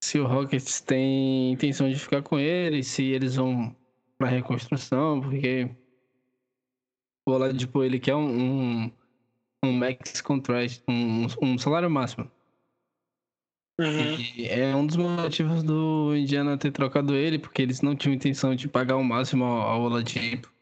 se 0.00 0.20
o 0.20 0.26
Rockets 0.26 0.80
tem 0.80 1.52
intenção 1.52 1.90
de 1.90 1.98
ficar 1.98 2.22
com 2.22 2.38
ele, 2.38 2.84
se 2.84 3.02
eles 3.02 3.34
vão 3.34 3.74
para 4.16 4.28
reconstrução, 4.28 5.20
porque 5.20 5.68
o 7.26 7.32
Oladipo 7.32 7.82
ele 7.82 7.98
quer 7.98 8.14
um, 8.14 8.28
um, 8.84 8.92
um 9.64 9.72
max 9.72 10.20
contract, 10.20 10.82
um, 10.88 11.26
um 11.42 11.58
salário 11.58 11.90
máximo. 11.90 12.30
Uhum. 13.78 14.16
É 14.48 14.74
um 14.76 14.86
dos 14.86 14.96
motivos 14.96 15.62
do 15.64 16.14
Indiana 16.16 16.56
ter 16.56 16.70
trocado 16.70 17.14
ele, 17.14 17.38
porque 17.38 17.60
eles 17.60 17.80
não 17.80 17.96
tinham 17.96 18.14
intenção 18.14 18.54
de 18.54 18.68
pagar 18.68 18.96
o 18.96 19.04
máximo 19.04 19.44
ao, 19.44 19.60
ao 19.62 19.82
Oladipo. 19.82 20.52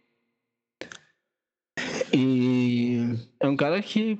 E 2.14 3.14
é 3.40 3.48
um 3.48 3.56
cara 3.56 3.82
que, 3.82 4.18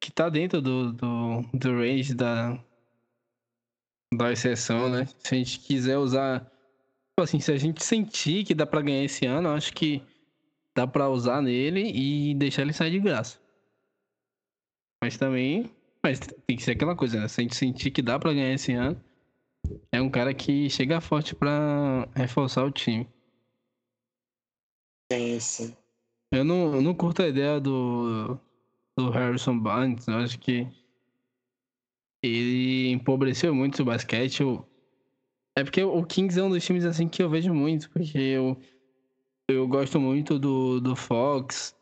que 0.00 0.10
tá 0.10 0.28
dentro 0.28 0.60
do, 0.60 0.92
do, 0.92 1.42
do 1.54 1.76
range 1.76 2.14
da, 2.14 2.58
da 4.14 4.32
exceção, 4.32 4.88
né? 4.88 5.06
Se 5.18 5.34
a 5.34 5.38
gente 5.38 5.58
quiser 5.60 5.98
usar. 5.98 6.40
Tipo 6.40 7.22
assim, 7.22 7.40
se 7.40 7.52
a 7.52 7.56
gente 7.56 7.84
sentir 7.84 8.44
que 8.44 8.54
dá 8.54 8.66
pra 8.66 8.80
ganhar 8.80 9.04
esse 9.04 9.26
ano, 9.26 9.50
acho 9.50 9.72
que 9.74 10.02
dá 10.74 10.86
pra 10.86 11.08
usar 11.08 11.42
nele 11.42 11.92
e 11.94 12.34
deixar 12.34 12.62
ele 12.62 12.72
sair 12.72 12.90
de 12.90 13.00
graça. 13.00 13.41
Mas 15.02 15.16
também. 15.16 15.68
Mas 16.00 16.20
tem 16.20 16.56
que 16.56 16.62
ser 16.62 16.72
aquela 16.72 16.94
coisa, 16.94 17.20
né? 17.20 17.26
Se 17.26 17.40
a 17.40 17.42
gente 17.42 17.56
sentir 17.56 17.90
que 17.90 18.00
dá 18.00 18.20
pra 18.20 18.32
ganhar 18.32 18.54
esse 18.54 18.72
ano, 18.72 19.02
é 19.90 20.00
um 20.00 20.08
cara 20.08 20.32
que 20.32 20.70
chega 20.70 21.00
forte 21.00 21.34
pra 21.34 22.08
reforçar 22.14 22.64
o 22.64 22.70
time. 22.70 23.08
Sim, 25.12 25.40
sim. 25.40 25.76
Eu 26.32 26.44
não, 26.44 26.76
eu 26.76 26.80
não 26.80 26.94
curto 26.94 27.20
a 27.20 27.28
ideia 27.28 27.60
do, 27.60 28.38
do 28.96 29.10
Harrison 29.10 29.58
Barnes. 29.58 30.06
Eu 30.06 30.18
acho 30.18 30.38
que 30.38 30.68
ele 32.22 32.90
empobreceu 32.92 33.52
muito 33.52 33.82
o 33.82 33.84
basquete. 33.84 34.40
Eu, 34.40 34.64
é 35.58 35.64
porque 35.64 35.82
o 35.82 36.06
Kings 36.06 36.38
é 36.38 36.44
um 36.44 36.50
dos 36.50 36.64
times 36.64 36.84
assim 36.84 37.08
que 37.08 37.22
eu 37.22 37.28
vejo 37.28 37.52
muito, 37.52 37.90
porque 37.90 38.18
eu, 38.18 38.56
eu 39.48 39.66
gosto 39.66 39.98
muito 40.00 40.38
do, 40.38 40.80
do 40.80 40.94
Fox. 40.94 41.76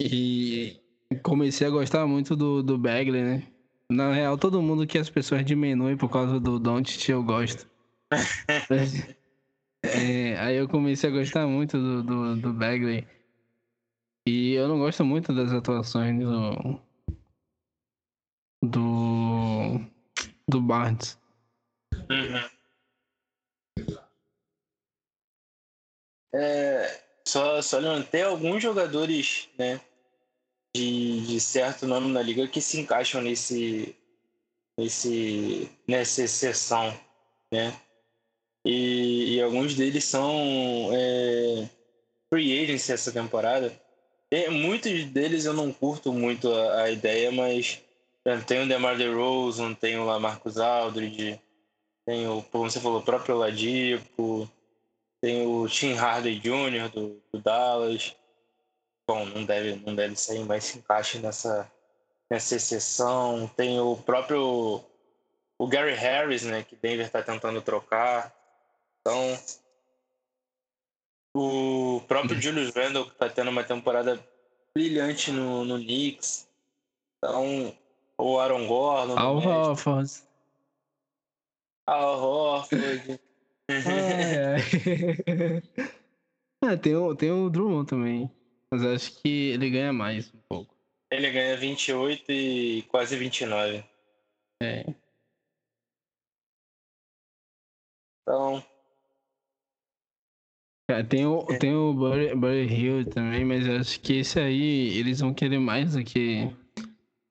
E 0.00 0.81
comecei 1.14 1.66
a 1.66 1.70
gostar 1.70 2.06
muito 2.06 2.36
do, 2.36 2.62
do 2.62 2.78
Bagley, 2.78 3.22
né? 3.22 3.42
Na 3.90 4.12
real, 4.12 4.38
todo 4.38 4.62
mundo 4.62 4.86
que 4.86 4.98
as 4.98 5.10
pessoas 5.10 5.44
diminuem 5.44 5.96
por 5.96 6.08
causa 6.08 6.40
do 6.40 6.58
Doncic 6.58 7.08
eu 7.08 7.22
gosto. 7.22 7.66
É, 9.84 10.38
aí 10.38 10.56
eu 10.56 10.68
comecei 10.68 11.10
a 11.10 11.12
gostar 11.12 11.44
muito 11.48 11.76
do, 11.76 12.02
do, 12.04 12.36
do 12.36 12.52
Bagley. 12.52 13.04
E 14.24 14.52
eu 14.52 14.68
não 14.68 14.78
gosto 14.78 15.04
muito 15.04 15.34
das 15.34 15.52
atuações 15.52 16.20
do. 16.20 16.80
do. 18.62 19.80
do 20.48 20.60
Barnes. 20.60 21.18
Uhum. 22.08 22.48
É, 26.34 27.02
só, 27.26 27.60
só 27.60 27.80
não 27.80 28.02
tem 28.02 28.22
alguns 28.22 28.62
jogadores, 28.62 29.48
né? 29.58 29.80
De, 30.74 31.20
de 31.26 31.40
certo 31.40 31.86
nome 31.86 32.10
na 32.10 32.22
liga 32.22 32.48
que 32.48 32.60
se 32.60 32.80
encaixam 32.80 33.20
nesse, 33.20 33.94
nesse 34.78 35.70
nessa 35.86 36.22
exceção, 36.22 36.98
né? 37.52 37.78
E, 38.64 39.34
e 39.34 39.42
alguns 39.42 39.74
deles 39.74 40.04
são 40.04 40.90
é, 40.92 41.68
free 42.30 42.62
agency 42.62 42.92
essa 42.92 43.12
temporada. 43.12 43.72
Tem, 44.30 44.48
muitos 44.48 45.04
deles 45.06 45.44
eu 45.44 45.52
não 45.52 45.72
curto 45.72 46.12
muito 46.12 46.50
a, 46.50 46.84
a 46.84 46.90
ideia, 46.90 47.30
mas 47.30 47.82
tem 48.46 48.62
o 48.62 48.68
DeMar 48.68 48.96
DeRozan, 48.96 49.74
tem 49.74 49.98
o 49.98 50.04
Lamarcus 50.04 50.56
Aldridge, 50.56 51.38
tem 52.06 52.26
o, 52.28 52.42
como 52.42 52.70
você 52.70 52.80
falou, 52.80 53.00
o 53.00 53.04
próprio 53.04 53.36
Ladipo, 53.36 54.48
tem 55.20 55.46
o 55.46 55.68
Tim 55.68 55.94
Hardaway 55.94 56.38
Jr. 56.38 56.88
Do, 56.92 57.22
do, 57.32 57.40
Dallas. 57.40 58.14
Bom, 59.06 59.26
não 59.26 59.44
deve, 59.44 59.76
não 59.84 59.94
deve 59.94 60.16
sair, 60.16 60.44
mas 60.44 60.64
se 60.64 60.78
encaixa 60.78 61.18
nessa, 61.18 61.70
nessa 62.30 62.56
exceção. 62.56 63.50
Tem 63.56 63.80
o 63.80 63.96
próprio 63.96 64.84
o 65.62 65.66
Gary 65.68 65.94
Harris, 65.94 66.42
né, 66.42 66.64
que 66.64 66.74
Denver 66.74 67.06
está 67.06 67.22
tentando 67.22 67.62
trocar. 67.62 68.34
Então, 69.00 69.38
o 71.36 72.00
próprio 72.08 72.40
Julius 72.40 72.74
Randle, 72.74 73.04
que 73.04 73.12
está 73.12 73.28
tendo 73.28 73.50
uma 73.50 73.62
temporada 73.62 74.18
brilhante 74.74 75.30
no, 75.30 75.64
no 75.64 75.76
Knicks. 75.76 76.48
Então, 77.18 77.72
o 78.18 78.40
Aaron 78.40 78.66
Gordon. 78.66 79.16
Al 79.16 79.36
Horford. 79.36 80.10
Al 81.86 82.20
Horford. 82.20 83.20
É, 83.68 84.56
é. 86.66 86.76
tem, 86.82 86.96
o, 86.96 87.14
tem 87.14 87.30
o 87.30 87.48
Drummond 87.48 87.88
também. 87.88 88.28
Mas 88.72 88.82
acho 88.86 89.20
que 89.20 89.50
ele 89.50 89.68
ganha 89.68 89.92
mais 89.92 90.32
um 90.32 90.38
pouco. 90.48 90.74
Ele 91.10 91.30
ganha 91.30 91.58
28 91.58 92.24
e 92.32 92.82
quase 92.88 93.14
29. 93.18 93.84
É. 94.62 94.86
Então. 98.22 98.64
É, 100.90 101.02
tem 101.02 101.26
o, 101.26 101.46
é. 101.50 101.58
tem 101.58 101.74
o 101.74 101.92
Burry, 101.92 102.34
Burry 102.34 102.66
Hill 102.66 103.10
também, 103.10 103.44
mas 103.44 103.68
acho 103.68 104.00
que 104.00 104.20
esse 104.20 104.40
aí 104.40 104.96
eles 104.96 105.20
vão 105.20 105.34
querer 105.34 105.58
mais 105.58 105.92
do 105.92 106.02
que 106.02 106.50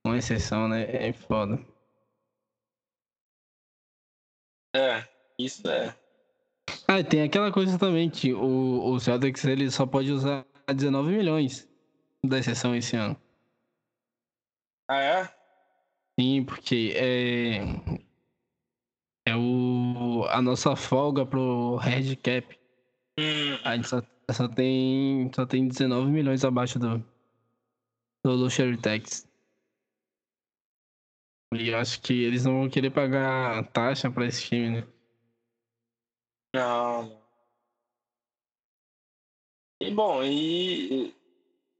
uma 0.05 0.19
exceção, 0.19 0.68
né? 0.68 0.84
É 0.84 1.11
foda. 1.11 1.59
É, 4.76 5.07
isso 5.39 5.68
é. 5.68 5.97
Ah, 6.88 7.03
tem 7.03 7.23
aquela 7.23 7.51
coisa 7.51 7.80
também 7.80 8.11
que 8.11 8.31
o, 8.31 8.91
o 8.91 8.99
Celtics 8.99 9.43
ele 9.45 9.72
só 9.72 9.88
pode 9.88 10.11
usar 10.11 10.45
19 10.73 11.11
milhões 11.11 11.69
da 12.26 12.39
exceção 12.39 12.76
esse 12.76 12.95
ano. 12.95 13.19
Ah, 14.88 14.99
é? 14.99 15.35
Sim, 16.19 16.43
porque 16.43 16.93
é. 16.95 17.60
É 19.26 19.35
o, 19.35 20.26
a 20.30 20.41
nossa 20.41 20.76
folga 20.76 21.26
pro 21.26 21.77
Red 21.77 22.15
Cap. 22.18 22.60
Hum. 23.19 23.57
A 23.64 23.76
gente 23.76 23.88
só, 23.88 24.02
só, 24.31 24.48
tem, 24.48 25.31
só 25.34 25.45
tem 25.45 25.68
19 25.68 26.10
milhões 26.11 26.43
abaixo 26.43 26.80
do, 26.80 26.98
do 28.26 28.31
Luxury 28.31 28.77
Tax. 28.77 29.27
E 31.53 31.69
eu 31.69 31.77
acho 31.77 32.02
que 32.02 32.14
eles 32.23 32.45
não 32.45 32.61
vão 32.61 32.69
querer 32.69 32.91
pagar 32.91 33.68
taxa 33.72 34.10
pra 34.10 34.26
esse 34.26 34.43
time, 34.43 34.81
né? 34.81 34.88
Não. 36.56 37.20
E 39.81 39.89
bom, 39.89 40.23
e 40.23 41.11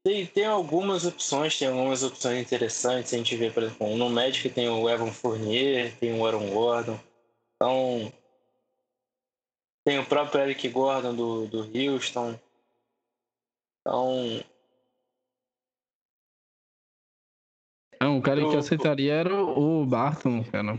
tem, 0.04 0.26
tem 0.26 0.46
algumas 0.46 1.06
opções, 1.06 1.58
tem 1.60 1.68
algumas 1.68 2.02
opções 2.02 2.42
interessantes. 2.42 3.14
A 3.14 3.18
gente 3.18 3.36
vê, 3.36 3.52
por 3.52 3.62
exemplo, 3.62 3.96
no 3.96 4.10
Magic 4.10 4.50
tem 4.50 4.68
o 4.68 4.90
Evan 4.90 5.12
Fournier, 5.12 5.96
tem 6.00 6.20
o 6.20 6.26
Aaron 6.26 6.50
Gordon. 6.50 7.00
Então, 7.56 8.12
tem 9.86 10.00
o 10.00 10.06
próprio 10.06 10.42
Eric 10.42 10.68
Gordon 10.70 11.14
do, 11.14 11.46
do 11.46 11.60
Houston. 11.78 12.40
Então. 13.80 14.44
É, 18.00 18.08
um 18.08 18.20
cara 18.20 18.50
que 18.50 18.58
aceitaria 18.58 19.14
era 19.14 19.36
o 19.36 19.86
Barton, 19.86 20.44
cara. 20.46 20.74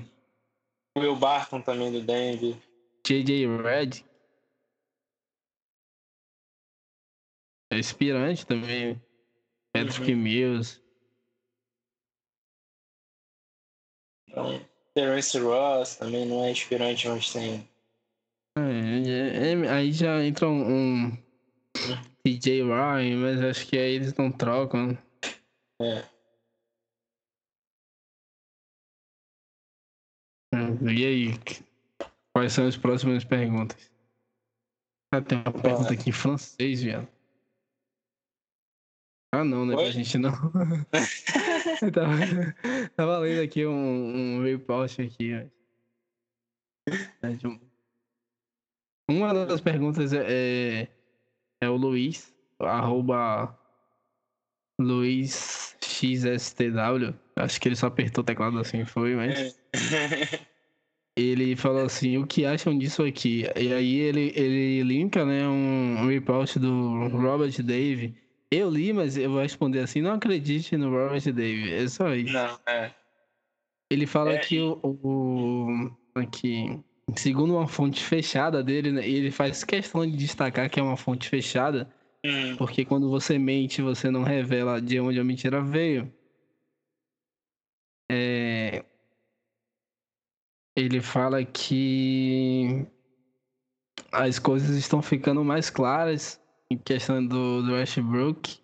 O 0.96 1.00
Will 1.00 1.14
Barton 1.14 1.60
também 1.60 1.92
do 1.92 2.02
Denver. 2.02 2.56
JJ 3.06 3.46
Red. 3.46 4.11
É 7.72 7.78
inspirante 7.78 8.46
também. 8.46 9.00
Patrick 9.72 10.12
uhum. 10.12 10.18
Mills. 10.18 10.78
Então, 14.28 14.60
Terence 14.94 15.38
Ross 15.38 15.96
também 15.96 16.26
não 16.26 16.44
é 16.44 16.50
inspirante, 16.50 17.08
mas 17.08 17.32
tem. 17.32 17.66
É, 18.58 18.60
é, 18.60 19.52
é, 19.52 19.70
aí 19.70 19.90
já 19.90 20.22
entra 20.22 20.46
um, 20.46 21.06
um 21.06 21.18
TJ 22.22 22.62
Ryan, 22.62 23.16
mas 23.16 23.42
acho 23.42 23.66
que 23.66 23.78
aí 23.78 23.94
eles 23.94 24.14
não 24.16 24.30
trocam. 24.30 24.98
É. 25.80 26.04
E 30.94 31.06
aí? 31.06 31.28
Quais 32.34 32.52
são 32.52 32.66
as 32.66 32.76
próximas 32.76 33.24
perguntas? 33.24 33.90
Ah, 35.10 35.22
tem 35.22 35.38
uma 35.38 35.52
pergunta 35.52 35.94
aqui 35.94 36.10
em 36.10 36.12
francês, 36.12 36.82
viado. 36.82 37.08
Ah, 39.34 39.42
não, 39.42 39.64
né? 39.64 39.74
Oi? 39.74 39.84
Pra 39.84 39.90
gente 39.92 40.18
não. 40.18 40.30
tava, 41.90 42.18
tava 42.94 43.18
lendo 43.18 43.40
aqui 43.42 43.64
um, 43.66 44.36
um 44.36 44.42
report 44.42 45.00
aqui. 45.00 45.32
É 45.32 45.48
uma 49.08 49.32
das 49.46 49.62
perguntas 49.62 50.12
é, 50.12 50.82
é, 50.82 50.88
é 51.62 51.68
o 51.70 51.76
Luiz, 51.76 52.34
arroba 52.60 53.58
LuizXSTW. 54.78 55.54
Acho 57.36 57.58
que 57.58 57.68
ele 57.68 57.76
só 57.76 57.86
apertou 57.86 58.20
o 58.22 58.26
teclado 58.26 58.58
assim, 58.58 58.84
foi, 58.84 59.16
mas. 59.16 59.58
ele 61.16 61.56
falou 61.56 61.86
assim, 61.86 62.18
o 62.18 62.26
que 62.26 62.44
acham 62.44 62.76
disso 62.76 63.02
aqui? 63.02 63.44
E 63.56 63.72
aí 63.72 63.96
ele, 63.98 64.30
ele 64.36 64.82
linka, 64.82 65.24
né, 65.24 65.48
um, 65.48 66.02
um 66.02 66.06
report 66.06 66.58
do 66.58 67.08
Robert 67.08 67.62
Dave 67.62 68.21
eu 68.54 68.70
li, 68.70 68.92
mas 68.92 69.16
eu 69.16 69.30
vou 69.30 69.40
responder 69.40 69.80
assim: 69.80 70.00
não 70.00 70.12
acredite 70.12 70.76
no 70.76 70.90
Robert 70.90 71.32
Davis. 71.32 71.72
É 71.72 71.88
só 71.88 72.14
isso. 72.14 72.32
Não, 72.32 72.58
é. 72.66 72.94
Ele 73.90 74.06
fala 74.06 74.32
é, 74.32 74.38
que 74.38 74.60
o, 74.60 74.78
o, 74.82 75.90
aqui, 76.14 76.80
segundo 77.16 77.54
uma 77.54 77.68
fonte 77.68 78.02
fechada 78.02 78.62
dele, 78.62 78.90
né, 78.90 79.06
ele 79.06 79.30
faz 79.30 79.64
questão 79.64 80.06
de 80.06 80.16
destacar 80.16 80.70
que 80.70 80.80
é 80.80 80.82
uma 80.82 80.96
fonte 80.96 81.28
fechada, 81.28 81.92
hum. 82.24 82.56
porque 82.56 82.84
quando 82.84 83.10
você 83.10 83.38
mente, 83.38 83.82
você 83.82 84.10
não 84.10 84.22
revela 84.22 84.80
de 84.80 84.98
onde 84.98 85.20
a 85.20 85.24
mentira 85.24 85.62
veio. 85.62 86.12
É, 88.10 88.84
ele 90.76 91.00
fala 91.00 91.44
que 91.44 92.86
as 94.10 94.38
coisas 94.38 94.76
estão 94.76 95.02
ficando 95.02 95.44
mais 95.44 95.70
claras 95.70 96.41
em 96.72 96.78
questão 96.78 97.24
do, 97.24 97.62
do 97.62 97.72
Westbrook. 97.72 98.58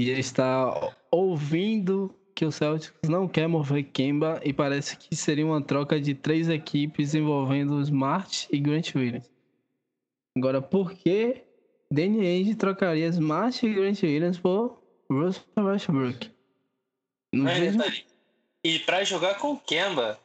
E 0.00 0.10
ele 0.10 0.20
está 0.20 0.94
ouvindo 1.10 2.14
que 2.34 2.44
o 2.44 2.52
Celtics 2.52 3.08
não 3.08 3.26
quer 3.26 3.46
mover 3.46 3.84
Kemba 3.84 4.40
e 4.44 4.52
parece 4.52 4.96
que 4.96 5.16
seria 5.16 5.46
uma 5.46 5.62
troca 5.62 5.98
de 5.98 6.14
três 6.14 6.48
equipes 6.48 7.14
envolvendo 7.14 7.80
Smart 7.80 8.46
e 8.50 8.58
Grant 8.58 8.94
Williams. 8.94 9.30
Agora, 10.36 10.60
por 10.60 10.92
que 10.92 11.42
Danny 11.90 12.26
Ainge 12.26 12.54
trocaria 12.54 13.06
Smart 13.06 13.64
e 13.64 13.72
Grant 13.72 14.02
Williams 14.02 14.38
por 14.38 14.82
Russell 15.10 15.44
Westbrook? 15.56 16.30
Não 17.32 17.48
é, 17.48 17.70
vejo... 17.70 17.78
E 18.62 18.80
para 18.80 19.02
jogar 19.04 19.38
com 19.38 19.56
Kemba, 19.56 20.20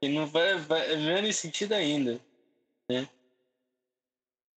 que 0.00 0.08
não 0.08 0.26
vai, 0.26 0.56
vai 0.58 0.96
menos 0.96 1.36
sentido 1.36 1.74
ainda, 1.74 2.18
né? 2.90 3.06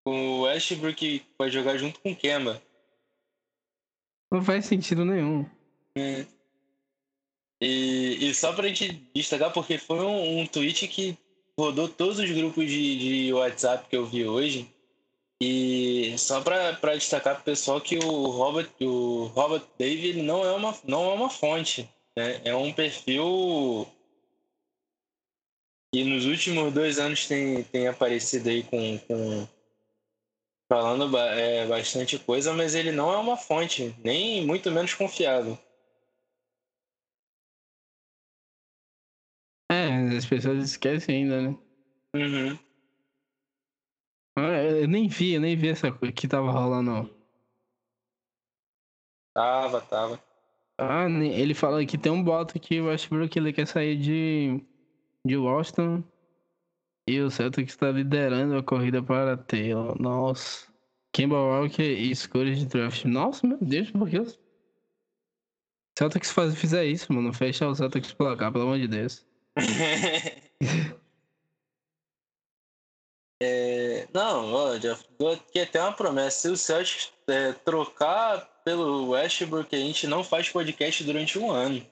O 0.05 0.41
Westbrook 0.41 1.25
vai 1.37 1.49
jogar 1.49 1.77
junto 1.77 1.99
com 1.99 2.11
o 2.11 2.15
Kemba. 2.15 2.61
Não 4.31 4.43
faz 4.43 4.65
sentido 4.65 5.03
nenhum. 5.03 5.45
É. 5.97 6.25
E, 7.61 8.29
e 8.29 8.35
só 8.35 8.53
pra 8.53 8.67
gente 8.67 8.93
destacar, 9.15 9.51
porque 9.51 9.77
foi 9.77 9.99
um, 9.99 10.41
um 10.41 10.47
tweet 10.47 10.87
que 10.87 11.17
rodou 11.57 11.87
todos 11.87 12.19
os 12.19 12.29
grupos 12.29 12.69
de, 12.69 12.99
de 13.25 13.33
WhatsApp 13.33 13.89
que 13.89 13.95
eu 13.95 14.05
vi 14.05 14.25
hoje. 14.27 14.69
E 15.41 16.15
só 16.17 16.41
pra, 16.41 16.73
pra 16.73 16.95
destacar 16.95 17.35
pro 17.35 17.43
pessoal 17.43 17.81
que 17.81 17.97
o 17.97 18.27
Robert, 18.27 18.69
o 18.81 19.25
Robert 19.33 19.63
David 19.77 20.21
não 20.21 20.45
é 20.45 20.51
uma, 20.51 20.77
não 20.85 21.11
é 21.11 21.13
uma 21.13 21.29
fonte. 21.29 21.89
Né? 22.17 22.41
É 22.45 22.55
um 22.55 22.71
perfil 22.71 23.87
que 25.93 26.03
nos 26.03 26.25
últimos 26.25 26.73
dois 26.73 26.99
anos 26.99 27.25
tem, 27.25 27.63
tem 27.63 27.87
aparecido 27.87 28.49
aí 28.49 28.63
com, 28.63 28.97
com 28.99 29.47
falando 30.67 31.15
é, 31.17 31.67
bastante 31.67 32.17
coisa, 32.19 32.53
mas 32.53 32.75
ele 32.75 32.91
não 32.91 33.11
é 33.11 33.17
uma 33.17 33.37
fonte, 33.37 33.95
nem 34.03 34.45
muito 34.45 34.71
menos 34.71 34.93
confiável. 34.93 35.57
É, 39.71 40.17
as 40.17 40.25
pessoas 40.25 40.63
esquecem 40.63 41.23
ainda, 41.23 41.41
né? 41.41 41.57
Uhum. 42.15 42.59
Ah, 44.37 44.61
eu 44.61 44.87
nem 44.87 45.07
vi, 45.07 45.33
eu 45.33 45.41
nem 45.41 45.55
vi 45.55 45.69
essa 45.69 45.91
coisa 45.91 46.11
que 46.11 46.27
tava 46.27 46.51
rolando. 46.51 47.09
Tava, 49.33 49.81
tava. 49.81 50.23
Ah, 50.77 51.07
ele 51.09 51.53
fala 51.53 51.85
que 51.85 51.97
tem 51.97 52.11
um 52.11 52.23
boto 52.23 52.59
que 52.59 52.81
o 52.81 52.87
Westbrook 52.87 53.37
ele 53.37 53.53
quer 53.53 53.65
sair 53.65 53.97
de, 53.97 54.61
de 55.25 55.37
Washington 55.37 56.03
e 57.07 57.19
o 57.19 57.29
Celtics 57.29 57.73
está 57.73 57.91
liderando 57.91 58.57
a 58.57 58.63
corrida 58.63 59.01
para 59.01 59.37
Taylor. 59.37 59.99
Nossa. 60.01 60.67
Kemba 61.13 61.37
Walker 61.37 61.81
e 61.81 62.11
escolha 62.11 62.53
de 62.53 62.65
draft. 62.65 63.05
Nossa, 63.05 63.47
meu 63.47 63.57
Deus, 63.61 63.89
por 63.91 64.09
que 64.09 64.19
os 64.19 64.37
Celtics 65.97 66.31
faz, 66.31 66.53
fizer 66.55 66.83
isso, 66.85 67.13
mano? 67.13 67.31
Fecha 67.31 67.65
o 67.67 67.75
Celtics 67.75 68.11
placar, 68.11 68.51
pelo 68.51 68.65
amor 68.65 68.77
de 68.79 68.87
Deus. 68.87 69.25
é, 73.41 74.05
não, 74.13 74.53
ó, 74.53 74.71
dou 75.17 75.31
aqui 75.31 75.61
até 75.61 75.81
uma 75.81 75.93
promessa. 75.93 76.41
Se 76.41 76.49
o 76.49 76.57
Celtics 76.57 77.13
é, 77.27 77.53
trocar 77.53 78.41
pelo 78.65 79.11
Westbrook, 79.11 79.73
a 79.73 79.79
gente 79.79 80.07
não 80.07 80.21
faz 80.21 80.49
podcast 80.49 81.01
durante 81.05 81.39
um 81.39 81.49
ano. 81.49 81.85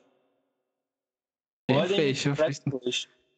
Podem 1.69 1.95
fecha, 1.95 2.35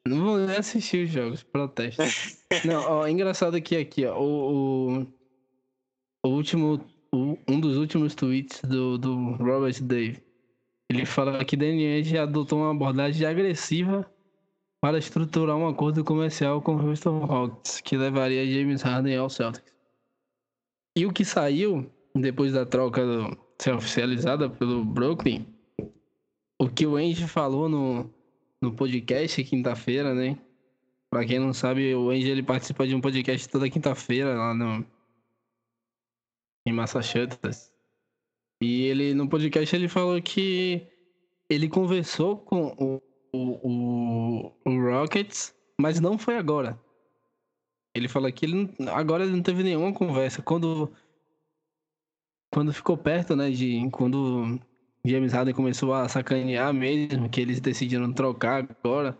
não 0.08 0.24
vou 0.24 0.38
nem 0.38 0.56
assistir 0.56 1.06
os 1.06 1.12
jogos, 1.12 1.44
protesto. 1.44 2.02
não, 2.66 2.82
ó, 2.82 3.08
engraçado 3.08 3.60
que 3.62 3.76
aqui, 3.76 4.06
ó, 4.06 4.20
o, 4.20 5.08
o, 6.24 6.30
último, 6.30 6.80
o, 7.12 7.38
um 7.48 7.60
dos 7.60 7.78
últimos 7.78 8.14
tweets 8.14 8.62
do, 8.62 8.98
do 8.98 9.32
Robert 9.34 9.82
Dave, 9.82 10.24
ele 10.90 11.06
fala 11.06 11.44
que 11.44 11.58
Daniel 11.58 12.24
adotou 12.24 12.60
uma 12.60 12.72
abordagem 12.72 13.26
agressiva 13.26 14.10
para 14.80 15.00
estruturar 15.00 15.58
um 15.58 15.68
acordo 15.68 16.04
comercial 16.04 16.62
com 16.62 16.76
o 16.76 16.88
Houston 16.88 17.26
Rockets, 17.26 17.82
que 17.82 17.98
levaria 17.98 18.46
James 18.46 18.84
Harden 18.84 19.18
ao 19.18 19.30
Celtics. 19.30 19.74
E 20.96 21.06
o 21.08 21.12
que 21.12 21.26
saiu 21.26 21.92
depois 22.14 22.54
da 22.54 22.66
troca 22.66 23.02
ser 23.60 23.74
oficializada 23.74 24.48
pelo 24.50 24.86
Brooklyn, 24.86 25.46
o 26.62 26.70
que 26.70 26.86
o 26.86 26.96
Ange 26.96 27.28
falou 27.28 27.68
no, 27.68 28.14
no 28.66 28.74
podcast 28.74 29.44
quinta-feira, 29.44 30.14
né? 30.14 30.38
Pra 31.10 31.26
quem 31.26 31.40
não 31.40 31.54
sabe, 31.54 31.94
o 31.94 32.10
Ange 32.10 32.28
ele 32.28 32.44
participa 32.44 32.88
de 32.88 32.96
um 32.96 33.02
podcast 33.02 33.48
toda 33.48 33.70
quinta-feira 33.70 34.34
lá 34.34 34.54
no 34.54 34.86
em 36.68 36.74
Massachusetts. 36.74 37.72
E 38.62 38.86
ele 38.86 39.14
no 39.14 39.30
podcast 39.30 39.76
ele 39.76 39.88
falou 39.88 40.20
que 40.22 40.88
ele 41.48 41.70
conversou 41.70 42.38
com 42.38 42.76
o, 42.80 43.02
o, 43.32 43.70
o, 43.70 44.52
o 44.66 44.82
Rockets, 44.82 45.56
mas 45.80 46.00
não 46.00 46.18
foi 46.18 46.38
agora. 46.38 46.80
Ele 47.94 48.08
falou 48.08 48.32
que 48.32 48.46
ele 48.46 48.74
agora 48.92 49.24
ele 49.24 49.36
não 49.36 49.44
teve 49.44 49.62
nenhuma 49.62 49.94
conversa. 49.94 50.42
Quando 50.42 50.92
quando 52.52 52.74
ficou 52.74 52.98
perto, 52.98 53.36
né, 53.36 53.52
de 53.52 53.88
quando 53.92 54.60
James 55.06 55.34
Harden 55.34 55.54
começou 55.54 55.94
a 55.94 56.10
sacanear 56.10 56.74
mesmo, 56.74 57.30
que 57.30 57.42
eles 57.42 57.60
decidiram 57.60 58.12
trocar 58.12 58.68
agora, 58.84 59.18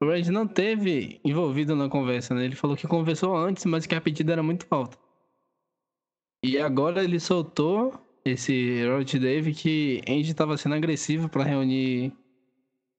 o 0.00 0.06
Red 0.06 0.30
não 0.30 0.46
teve 0.46 1.20
envolvido 1.24 1.74
na 1.74 1.88
conversa, 1.88 2.34
né? 2.34 2.44
Ele 2.44 2.56
falou 2.56 2.76
que 2.76 2.86
conversou 2.86 3.36
antes, 3.36 3.64
mas 3.64 3.86
que 3.86 3.94
a 3.94 4.00
pedida 4.00 4.32
era 4.32 4.42
muito 4.42 4.66
alta. 4.70 4.98
E 6.44 6.58
agora 6.58 7.02
ele 7.02 7.18
soltou 7.18 7.94
esse 8.24 8.84
Robert 8.86 9.18
Dave 9.18 9.54
que 9.54 10.02
Andy 10.06 10.30
estava 10.30 10.56
sendo 10.56 10.74
agressivo 10.74 11.28
para 11.28 11.44
reunir 11.44 12.12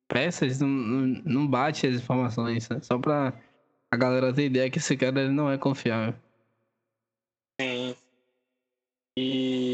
peças, 0.08 0.60
não, 0.60 0.68
não 0.70 1.48
bate 1.48 1.86
as 1.88 1.96
informações, 1.96 2.68
né? 2.70 2.80
só 2.82 2.98
para 2.98 3.34
a 3.92 3.98
galera 3.98 4.34
ter 4.34 4.46
ideia 4.46 4.70
que 4.70 4.78
esse 4.78 4.96
cara 4.98 5.22
ele 5.22 5.32
não 5.32 5.50
é 5.50 5.58
confiável. 5.58 6.16
Sim. 7.60 7.96
E 9.18 9.65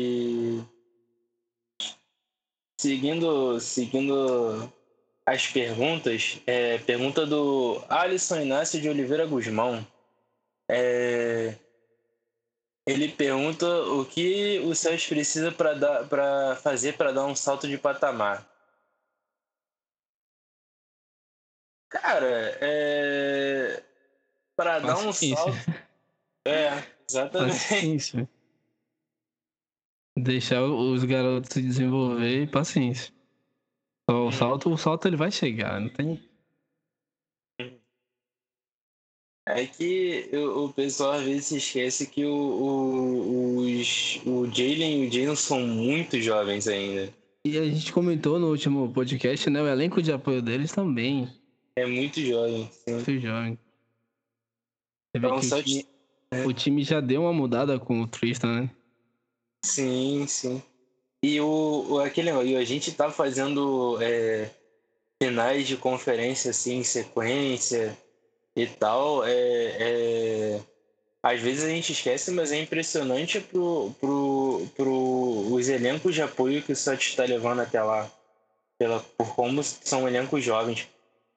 seguindo, 2.82 3.60
seguindo 3.60 4.74
as 5.24 5.48
perguntas, 5.48 6.42
é, 6.48 6.80
pergunta 6.80 7.26
do 7.28 7.84
Alisson 7.88 8.42
Inácio 8.42 8.82
de 8.82 8.90
Oliveira 8.90 9.28
Guzmão. 9.28 9.86
É, 10.68 11.56
ele 12.88 13.10
pergunta 13.10 13.68
o 13.68 14.04
que 14.04 14.60
o 14.66 14.74
Celtics 14.74 15.08
precisa 15.08 15.52
para 15.52 16.56
fazer 16.56 16.98
para 16.98 17.12
dar 17.12 17.26
um 17.26 17.36
salto 17.36 17.68
de 17.68 17.78
patamar. 17.78 18.50
Cara, 21.88 22.58
é... 22.62 23.84
para 24.56 24.80
dar 24.80 24.98
um 24.98 25.14
salto. 25.14 25.52
É, 26.44 26.84
exatamente. 27.08 28.28
Deixar 30.22 30.64
os 30.64 31.04
garotos 31.04 31.50
se 31.52 31.62
desenvolver 31.62 32.44
e 32.44 32.48
paciência. 32.48 33.12
Só 34.10 34.28
o 34.28 34.32
salto, 34.32 34.70
o 34.70 34.78
salto 34.78 35.08
ele 35.08 35.16
vai 35.16 35.32
chegar, 35.32 35.80
não 35.80 35.90
tem. 35.90 36.22
É 39.48 39.66
que 39.66 40.30
o, 40.34 40.66
o 40.66 40.74
pessoal 40.74 41.14
às 41.14 41.24
vezes 41.24 41.46
se 41.46 41.58
esquece 41.58 42.08
que 42.08 42.24
o, 42.24 42.32
o, 42.32 43.58
os, 43.58 44.22
o 44.26 44.46
Jalen 44.46 45.04
e 45.04 45.08
o 45.08 45.12
Jalen 45.12 45.36
são 45.36 45.60
muito 45.62 46.22
jovens 46.22 46.68
ainda. 46.68 47.12
E 47.44 47.58
a 47.58 47.64
gente 47.66 47.92
comentou 47.92 48.38
no 48.38 48.50
último 48.50 48.92
podcast, 48.94 49.50
né? 49.50 49.62
O 49.62 49.68
elenco 49.68 50.02
de 50.02 50.12
apoio 50.12 50.42
deles 50.44 50.72
também. 50.72 51.28
É 51.76 51.86
muito 51.88 52.22
jovem. 52.22 52.70
Sim. 52.72 52.94
Muito 52.94 53.20
jovem. 53.20 53.60
Então, 55.16 55.36
o, 55.36 55.64
time, 55.64 55.86
o 56.46 56.54
time 56.54 56.84
já 56.84 57.02
deu 57.02 57.22
uma 57.22 57.34
mudada 57.34 57.80
com 57.80 58.02
o 58.02 58.08
Tristan, 58.08 58.62
né? 58.62 58.70
Sim, 59.64 60.26
sim. 60.28 60.62
E 61.24 61.40
o, 61.40 61.86
o 61.90 62.00
aquele 62.00 62.32
a 62.32 62.64
gente 62.64 62.92
tá 62.92 63.12
fazendo 63.12 64.02
é, 64.02 64.50
finais 65.22 65.68
de 65.68 65.78
conferência 65.78 66.50
assim 66.52 66.78
em 66.80 66.84
sequência 66.84 67.96
e 68.56 68.66
tal. 68.66 69.24
É, 69.24 69.32
é, 69.34 70.62
às 71.22 71.40
vezes 71.40 71.64
a 71.64 71.70
gente 71.70 71.92
esquece, 71.92 72.32
mas 72.32 72.52
é 72.52 72.60
impressionante 72.60 73.40
pro, 73.40 73.96
pro, 74.00 74.68
pro 74.76 75.54
os 75.54 75.70
elencos 75.70 76.16
de 76.16 76.24
apoio 76.24 76.64
que 76.64 76.72
o 76.72 76.76
Celtics 76.76 77.12
está 77.12 77.24
levando 77.26 77.62
até 77.62 77.82
lá. 77.82 78.12
Pela, 78.80 79.00
por 79.16 79.36
como 79.36 79.64
são 79.64 80.08
elencos 80.08 80.44
jovens. 80.44 80.88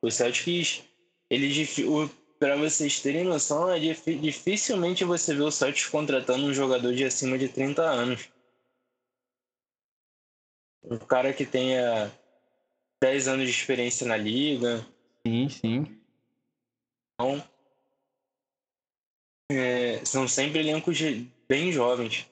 O 0.00 0.10
Celtics, 0.10 0.82
eles, 1.28 1.78
para 2.44 2.56
vocês 2.56 3.00
terem 3.00 3.24
noção, 3.24 3.70
é 3.70 3.78
dificilmente 3.78 5.02
você 5.02 5.34
vê 5.34 5.40
o 5.40 5.50
Celtics 5.50 5.88
contratando 5.88 6.44
um 6.44 6.52
jogador 6.52 6.92
de 6.92 7.02
acima 7.02 7.38
de 7.38 7.48
30 7.48 7.80
anos 7.80 8.28
um 10.84 10.98
cara 10.98 11.32
que 11.32 11.46
tenha 11.46 12.12
10 13.02 13.28
anos 13.28 13.46
de 13.46 13.50
experiência 13.50 14.06
na 14.06 14.18
liga. 14.18 14.86
Sim, 15.26 15.48
sim. 15.48 16.00
Então, 17.14 17.42
é, 19.50 20.04
são 20.04 20.28
sempre 20.28 20.58
elencos 20.58 20.98
bem 21.48 21.72
jovens. 21.72 22.28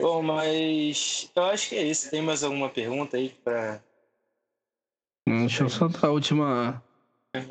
Bom, 0.00 0.22
mas 0.22 1.30
eu 1.36 1.42
acho 1.44 1.68
que 1.68 1.76
é 1.76 1.82
isso. 1.82 2.10
Tem 2.10 2.22
mais 2.22 2.42
alguma 2.42 2.70
pergunta 2.70 3.18
aí 3.18 3.28
para. 3.28 3.84
Deixa 5.28 5.64
eu 5.64 5.68
só 5.68 5.88
dar 5.88 6.08
a 6.08 6.10
última. 6.10 6.82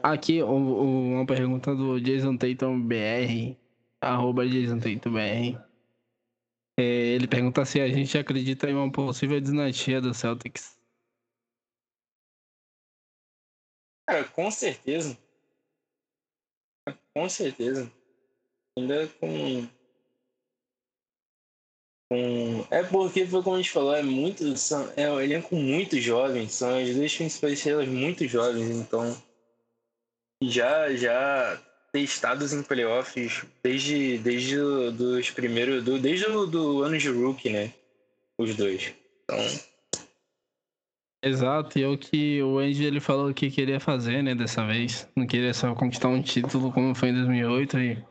Aqui, 0.03 0.44
uma 0.44 1.26
pergunta 1.26 1.76
do 1.76 1.99
Jason 1.99 2.38
Tatum 2.38 2.80
BR. 2.80 3.58
Arroba 3.99 4.48
Jason 4.48 4.80
Tatum 4.80 5.12
BR. 5.12 5.60
É, 6.80 6.84
ele 6.84 7.28
pergunta 7.28 7.66
se 7.66 7.82
a 7.82 7.88
gente 7.88 8.16
acredita 8.18 8.70
em 8.70 8.76
uma 8.76 8.91
possível 8.91 9.41
dinastia 9.41 9.99
do 9.99 10.14
Celtics. 10.14 10.80
Cara, 14.08 14.24
com 14.30 14.52
certeza. 14.52 15.18
Com 17.16 17.28
certeza. 17.28 17.91
Ainda 18.78 19.08
com. 19.08 19.68
com... 22.10 22.68
É 22.70 22.84
porque 22.84 23.26
foi 23.26 23.41
como 23.41 23.56
a 23.56 23.60
gente 23.60 23.72
falou, 23.72 23.95
é 23.95 24.03
muito. 24.03 24.56
São, 24.58 24.91
é 24.95 25.12
um 25.12 25.20
elenco 25.20 25.56
muito 25.56 25.99
jovem. 25.99 26.48
São 26.48 26.78
as 26.78 26.94
duas 26.94 27.16
principais 27.16 27.53
estrelas 27.53 27.88
muito 27.88 28.28
jovens, 28.28 28.70
então. 28.70 29.31
Já, 30.41 30.93
já 30.95 31.61
testados 31.91 32.53
em 32.53 32.63
playoffs 32.63 33.45
desde, 33.61 34.18
desde 34.18 34.57
dos 34.91 35.30
primeiros. 35.30 35.84
Do, 35.84 35.99
desde 35.99 36.26
o 36.26 36.45
do 36.45 36.84
ano 36.84 36.97
de 36.97 37.09
rookie, 37.09 37.49
né? 37.49 37.73
Os 38.38 38.55
dois. 38.55 38.93
Então. 39.23 39.38
Exato, 41.23 41.77
e 41.77 41.84
é 41.84 41.88
o 41.88 41.97
que 41.97 42.41
o 42.41 42.57
Andy 42.57 42.84
ele 42.84 42.99
falou 42.99 43.31
que 43.31 43.51
queria 43.51 43.80
fazer, 43.80 44.23
né, 44.23 44.34
dessa 44.34 44.65
vez. 44.65 45.07
Não 45.15 45.27
queria 45.27 45.53
só 45.53 45.76
conquistar 45.76 46.07
um 46.07 46.22
título 46.22 46.72
como 46.72 46.95
foi 46.95 47.09
em 47.09 47.13
2008 47.13 47.80
e, 47.80 48.03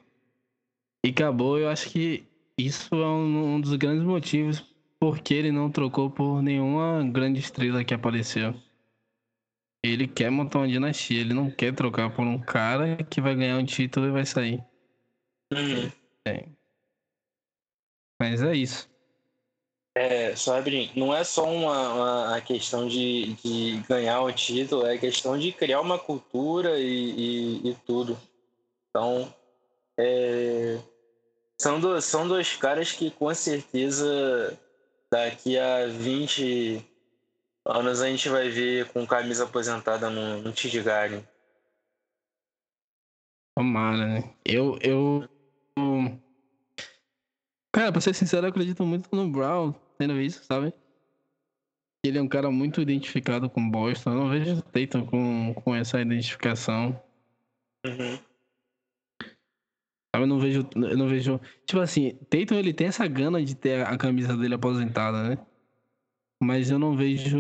e 1.05 1.09
acabou. 1.11 1.59
Eu 1.59 1.69
acho 1.69 1.91
que 1.91 2.25
isso 2.57 2.95
é 2.95 3.07
um, 3.07 3.57
um 3.57 3.61
dos 3.61 3.75
grandes 3.75 4.05
motivos 4.05 4.65
porque 5.01 5.35
ele 5.35 5.51
não 5.51 5.71
trocou 5.71 6.11
por 6.11 6.43
nenhuma 6.43 7.03
grande 7.11 7.41
estrela 7.41 7.83
que 7.83 7.95
apareceu. 7.95 8.55
Ele 9.83 10.07
quer 10.07 10.31
montar 10.31 10.59
uma 10.59 10.69
dinastia, 10.69 11.21
ele 11.21 11.33
não 11.33 11.51
quer 11.51 11.75
trocar 11.75 12.15
por 12.15 12.27
um 12.27 12.39
cara 12.39 12.97
que 13.05 13.21
vai 13.21 13.35
ganhar 13.35 13.57
um 13.57 13.65
título 13.65 14.07
e 14.07 14.11
vai 14.11 14.27
sair. 14.27 14.63
Uhum. 15.53 15.91
É. 16.27 16.47
Mas 18.21 18.43
é 18.43 18.55
isso. 18.55 18.91
É, 19.97 20.37
Sabre, 20.37 20.91
não 20.95 21.15
é 21.15 21.25
só 21.25 21.45
uma, 21.45 22.29
uma 22.29 22.41
questão 22.43 22.87
de, 22.87 23.35
de 23.35 23.83
ganhar 23.89 24.21
o 24.23 24.33
título, 24.33 24.87
é 24.87 24.97
questão 24.97 25.37
de 25.37 25.51
criar 25.53 25.81
uma 25.81 25.99
cultura 25.99 26.79
e, 26.79 27.11
e, 27.65 27.71
e 27.71 27.75
tudo. 27.87 28.17
Então, 28.89 29.35
é, 29.99 30.79
são, 31.61 31.81
dois, 31.81 32.05
são 32.05 32.29
dois 32.29 32.55
caras 32.55 32.93
que 32.93 33.11
com 33.11 33.35
certeza 33.35 34.59
daqui 35.11 35.59
a 35.59 35.87
20, 35.87 36.85
anos 37.71 38.01
a 38.01 38.09
gente 38.09 38.29
vai 38.29 38.49
ver 38.49 38.89
com 38.93 39.07
camisa 39.07 39.45
aposentada 39.45 40.11
no, 40.11 40.43
no 40.43 40.53
Tidgari. 40.53 41.25
Tomara, 43.57 44.07
né? 44.07 44.35
Eu, 44.45 44.79
eu. 44.81 45.29
Cara, 47.73 47.93
pra 47.93 48.01
ser 48.01 48.15
sincero, 48.15 48.47
eu 48.47 48.51
acredito 48.51 48.85
muito 48.85 49.15
no 49.15 49.31
Brown, 49.31 49.73
tendo 49.99 50.21
isso, 50.21 50.45
sabe? 50.45 50.73
Ele 52.05 52.19
é 52.19 52.23
um 52.23 52.29
cara 52.29 52.51
muito 52.51 52.81
identificado 52.81 53.51
com 53.51 53.71
Boston. 53.71 54.11
Eu 54.11 54.17
não 54.17 54.31
vejo 54.31 54.59
o 54.59 54.63
Tatum 54.63 55.05
com, 55.07 55.55
com 55.55 55.75
essa 55.75 56.01
identificação. 56.01 57.01
Uhum. 57.85 58.19
Eu 60.15 60.27
não 60.27 60.41
vejo. 60.41 60.67
Eu 60.75 60.97
não 60.97 61.09
vejo. 61.09 61.41
Tipo 61.67 61.81
assim, 61.81 62.15
Tatum 62.31 62.55
ele 62.55 62.73
tem 62.73 62.87
essa 62.87 63.07
gana 63.07 63.45
de 63.45 63.55
ter 63.55 63.87
a 63.87 63.97
camisa 63.97 64.37
dele 64.37 64.55
aposentada, 64.55 65.23
né? 65.29 65.47
Mas 66.41 66.71
eu 66.71 66.79
não 66.79 66.97
vejo 66.97 67.39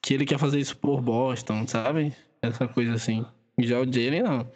que 0.00 0.14
ele 0.14 0.24
quer 0.24 0.38
fazer 0.38 0.60
isso 0.60 0.76
por 0.76 1.00
Boston, 1.00 1.66
sabe? 1.66 2.14
Essa 2.40 2.68
coisa 2.68 2.94
assim. 2.94 3.26
Já 3.58 3.80
o 3.80 3.84
Jalen 3.84 4.22
não. 4.22 4.52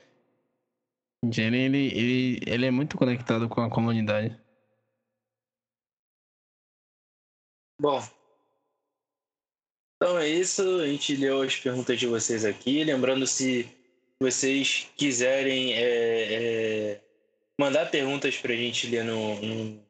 O 1.24 1.32
Jalen, 1.32 1.64
ele, 1.64 1.86
ele, 1.88 2.40
ele 2.46 2.66
é 2.66 2.70
muito 2.70 2.96
conectado 2.96 3.48
com 3.48 3.60
a 3.60 3.70
comunidade. 3.70 4.38
Bom, 7.80 8.00
então 9.96 10.18
é 10.18 10.28
isso. 10.28 10.62
A 10.80 10.86
gente 10.86 11.16
leu 11.16 11.42
as 11.42 11.56
perguntas 11.56 11.98
de 11.98 12.06
vocês 12.06 12.44
aqui. 12.44 12.84
Lembrando, 12.84 13.26
se 13.26 13.68
vocês 14.20 14.90
quiserem 14.96 15.74
é, 15.74 16.92
é, 16.92 17.04
mandar 17.58 17.90
perguntas 17.90 18.36
para 18.38 18.52
a 18.52 18.56
gente 18.56 18.86
ler 18.86 19.04
no, 19.04 19.40
no, 19.40 19.84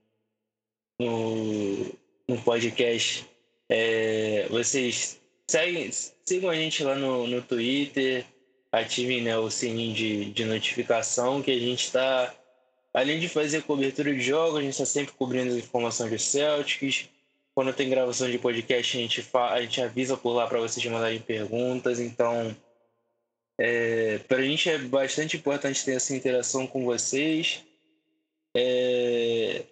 no, 1.00 1.98
no 2.28 2.40
podcast, 2.40 3.26
é, 3.68 4.46
vocês 4.50 5.20
seguem, 5.48 5.90
sigam 6.24 6.50
a 6.50 6.54
gente 6.54 6.82
lá 6.82 6.94
no, 6.94 7.26
no 7.26 7.42
Twitter, 7.42 8.24
ativem 8.72 9.22
né, 9.22 9.36
o 9.38 9.50
sininho 9.50 9.94
de, 9.94 10.24
de 10.26 10.44
notificação, 10.44 11.42
que 11.42 11.50
a 11.50 11.58
gente 11.58 11.84
está, 11.84 12.34
além 12.92 13.20
de 13.20 13.28
fazer 13.28 13.62
cobertura 13.62 14.12
de 14.12 14.20
jogos, 14.20 14.58
a 14.58 14.62
gente 14.62 14.72
está 14.72 14.86
sempre 14.86 15.14
cobrindo 15.14 15.52
as 15.52 15.58
informações 15.58 16.10
de 16.10 16.18
Celtics. 16.18 17.08
Quando 17.54 17.72
tem 17.72 17.88
gravação 17.88 18.28
de 18.28 18.38
podcast, 18.38 18.96
a 18.96 19.00
gente, 19.00 19.22
fa 19.22 19.52
a 19.52 19.62
gente 19.62 19.80
avisa 19.80 20.16
por 20.16 20.32
lá 20.32 20.46
para 20.48 20.58
vocês 20.58 20.84
mandarem 20.86 21.20
perguntas. 21.20 22.00
Então, 22.00 22.56
é, 23.56 24.18
para 24.26 24.38
a 24.38 24.42
gente 24.42 24.68
é 24.68 24.78
bastante 24.78 25.36
importante 25.36 25.84
ter 25.84 25.92
essa 25.92 26.16
interação 26.16 26.66
com 26.66 26.84
vocês. 26.84 27.64
É, 28.56 29.62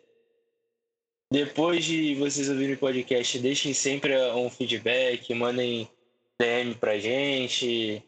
depois 1.33 1.83
de 1.83 2.15
vocês 2.17 2.51
ouvirem 2.51 2.75
o 2.75 2.79
podcast, 2.79 3.39
deixem 3.39 3.73
sempre 3.73 4.15
um 4.33 4.51
feedback, 4.51 5.33
mandem 5.33 5.89
DM 6.39 6.75
pra 6.75 6.99
gente, 6.99 8.03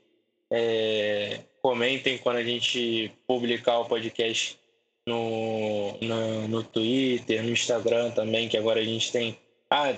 é, 0.50 1.40
comentem 1.62 2.18
quando 2.18 2.36
a 2.36 2.42
gente 2.42 3.10
publicar 3.26 3.78
o 3.78 3.86
podcast 3.86 4.58
no, 5.06 5.96
no, 6.02 6.48
no, 6.48 6.62
Twitter, 6.62 7.42
no 7.42 7.48
Instagram 7.48 8.10
também, 8.10 8.46
que 8.46 8.58
agora 8.58 8.80
a 8.80 8.84
gente 8.84 9.10
tem. 9.10 9.38
Ah, 9.70 9.96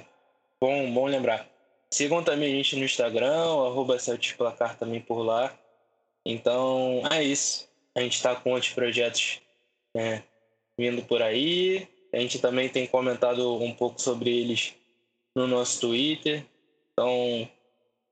bom, 0.61 0.93
bom 0.93 1.07
lembrar. 1.07 1.49
Sigam 1.91 2.23
também 2.23 2.53
a 2.53 2.57
gente 2.57 2.77
no 2.77 2.85
Instagram, 2.85 3.35
arroba 3.35 3.97
Placar 4.39 4.79
também 4.79 5.01
por 5.01 5.23
lá. 5.23 5.53
Então, 6.25 7.03
é 7.11 7.25
isso. 7.25 7.69
A 7.93 8.01
gente 8.01 8.15
está 8.15 8.37
com 8.37 8.53
outros 8.53 8.73
projetos 8.73 9.41
né, 9.93 10.23
vindo 10.79 11.03
por 11.03 11.21
aí. 11.21 11.89
A 12.17 12.19
gente 12.19 12.39
também 12.39 12.71
tem 12.71 12.87
comentado 12.87 13.63
um 13.63 13.75
pouco 13.75 14.01
sobre 14.01 14.31
eles 14.31 14.75
no 15.35 15.47
nosso 15.47 15.83
Twitter. 15.83 16.47
Então, 16.91 17.47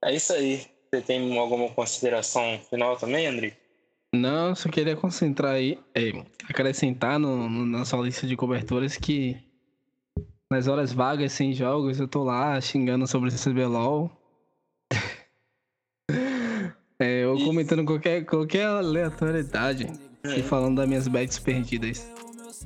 é 0.04 0.14
isso 0.14 0.30
aí. 0.34 0.60
Você 0.92 1.00
tem 1.00 1.38
alguma 1.38 1.70
consideração 1.70 2.60
final 2.68 2.98
também, 2.98 3.26
André? 3.26 3.56
Não, 4.14 4.54
só 4.54 4.68
queria 4.68 4.94
concentrar 4.94 5.54
aí, 5.54 5.78
é, 5.94 6.10
acrescentar 6.50 7.18
no, 7.18 7.48
no, 7.48 7.64
na 7.64 7.86
sua 7.86 8.04
lista 8.04 8.26
de 8.26 8.36
coberturas 8.36 8.98
que 8.98 9.38
nas 10.52 10.68
horas 10.68 10.92
vagas 10.92 11.32
sem 11.32 11.54
jogos 11.54 11.98
eu 11.98 12.06
tô 12.06 12.22
lá 12.22 12.60
xingando 12.60 13.06
sobre 13.06 13.30
o 13.30 13.32
CBLOL. 13.32 14.10
é, 17.00 17.24
eu 17.24 17.38
comentando 17.38 17.86
qualquer, 17.86 18.26
qualquer 18.26 18.66
aleatoriedade 18.66 19.86
e 20.24 20.42
falando 20.42 20.76
das 20.76 20.86
minhas 20.86 21.08
bets 21.08 21.38
perdidas. 21.38 22.06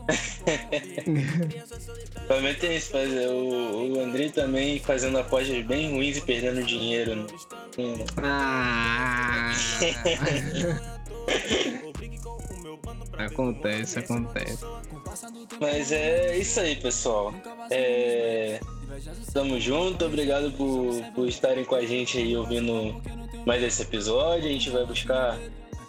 também 2.28 2.54
tem 2.54 2.76
isso, 2.76 2.90
mas 2.92 3.12
o, 3.12 3.94
o 3.94 4.00
André 4.00 4.30
também 4.30 4.78
fazendo 4.78 5.18
apostas 5.18 5.64
bem 5.64 5.90
ruins 5.90 6.16
e 6.16 6.20
perdendo 6.20 6.62
dinheiro. 6.62 7.16
Né? 7.16 7.26
Ah. 8.22 9.52
acontece, 13.18 13.98
acontece. 13.98 14.64
Mas 15.60 15.92
é 15.92 16.36
isso 16.36 16.60
aí, 16.60 16.76
pessoal. 16.76 17.34
É... 17.70 18.60
Tamo 19.32 19.60
junto, 19.60 20.04
obrigado 20.04 20.50
por, 20.52 21.02
por 21.14 21.28
estarem 21.28 21.64
com 21.64 21.74
a 21.74 21.84
gente 21.84 22.18
aí 22.18 22.36
ouvindo 22.36 23.00
mais 23.46 23.62
esse 23.62 23.82
episódio. 23.82 24.48
A 24.48 24.52
gente 24.52 24.70
vai 24.70 24.84
buscar 24.84 25.38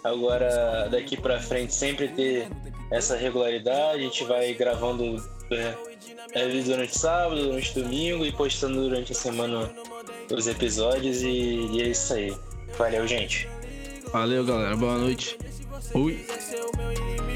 agora 0.04 0.88
daqui 0.90 1.16
para 1.16 1.40
frente 1.40 1.74
sempre 1.74 2.08
ter 2.08 2.48
essa 2.90 3.16
regularidade. 3.16 4.00
A 4.00 4.02
gente 4.02 4.24
vai 4.24 4.52
gravando 4.54 5.22
é, 5.50 5.74
é, 6.32 6.62
durante 6.62 6.98
sábado, 6.98 7.42
durante 7.42 7.80
domingo 7.80 8.24
e 8.26 8.32
postando 8.32 8.80
durante 8.80 9.12
a 9.12 9.14
semana 9.14 9.70
os 10.30 10.46
episódios. 10.46 11.22
E, 11.22 11.68
e 11.72 11.82
é 11.82 11.88
isso 11.88 12.12
aí. 12.12 12.36
Valeu, 12.76 13.06
gente. 13.06 13.48
Valeu, 14.12 14.44
galera. 14.44 14.76
Boa 14.76 14.98
noite. 14.98 15.38
Ui. 15.94 16.24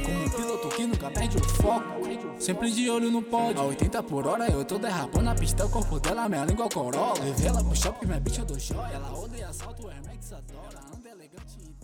Como 0.04 0.24
um 0.24 0.30
piloto 0.30 0.68
que 0.68 0.86
nunca 0.86 1.10
perde 1.10 1.36
o 1.36 1.44
foco. 1.44 2.04
Sempre 2.38 2.70
de 2.70 2.90
olho 2.90 3.10
no 3.10 3.22
pódio. 3.22 3.60
A 3.60 3.64
80 3.64 4.02
por 4.02 4.26
hora 4.26 4.50
eu 4.50 4.64
tô 4.64 4.78
derrapando 4.78 5.30
a 5.30 5.34
pista. 5.34 5.64
O 5.64 5.70
corpo 5.70 5.98
dela, 5.98 6.28
minha 6.28 6.44
língua 6.44 6.68
corola. 6.68 7.14
Levei 7.22 7.46
ela 7.46 7.62
pro 7.64 7.74
shopping, 7.74 8.06
minha 8.06 8.20
bicha 8.20 8.44
do 8.44 8.58
show. 8.60 8.76
Ela 8.92 9.12
odeia 9.18 9.48
assalto, 9.48 9.86
o 9.86 9.90
Hermex 9.90 10.32
adora. 10.32 10.80
Anda 10.94 11.10
elegante 11.10 11.56
e 11.58 11.83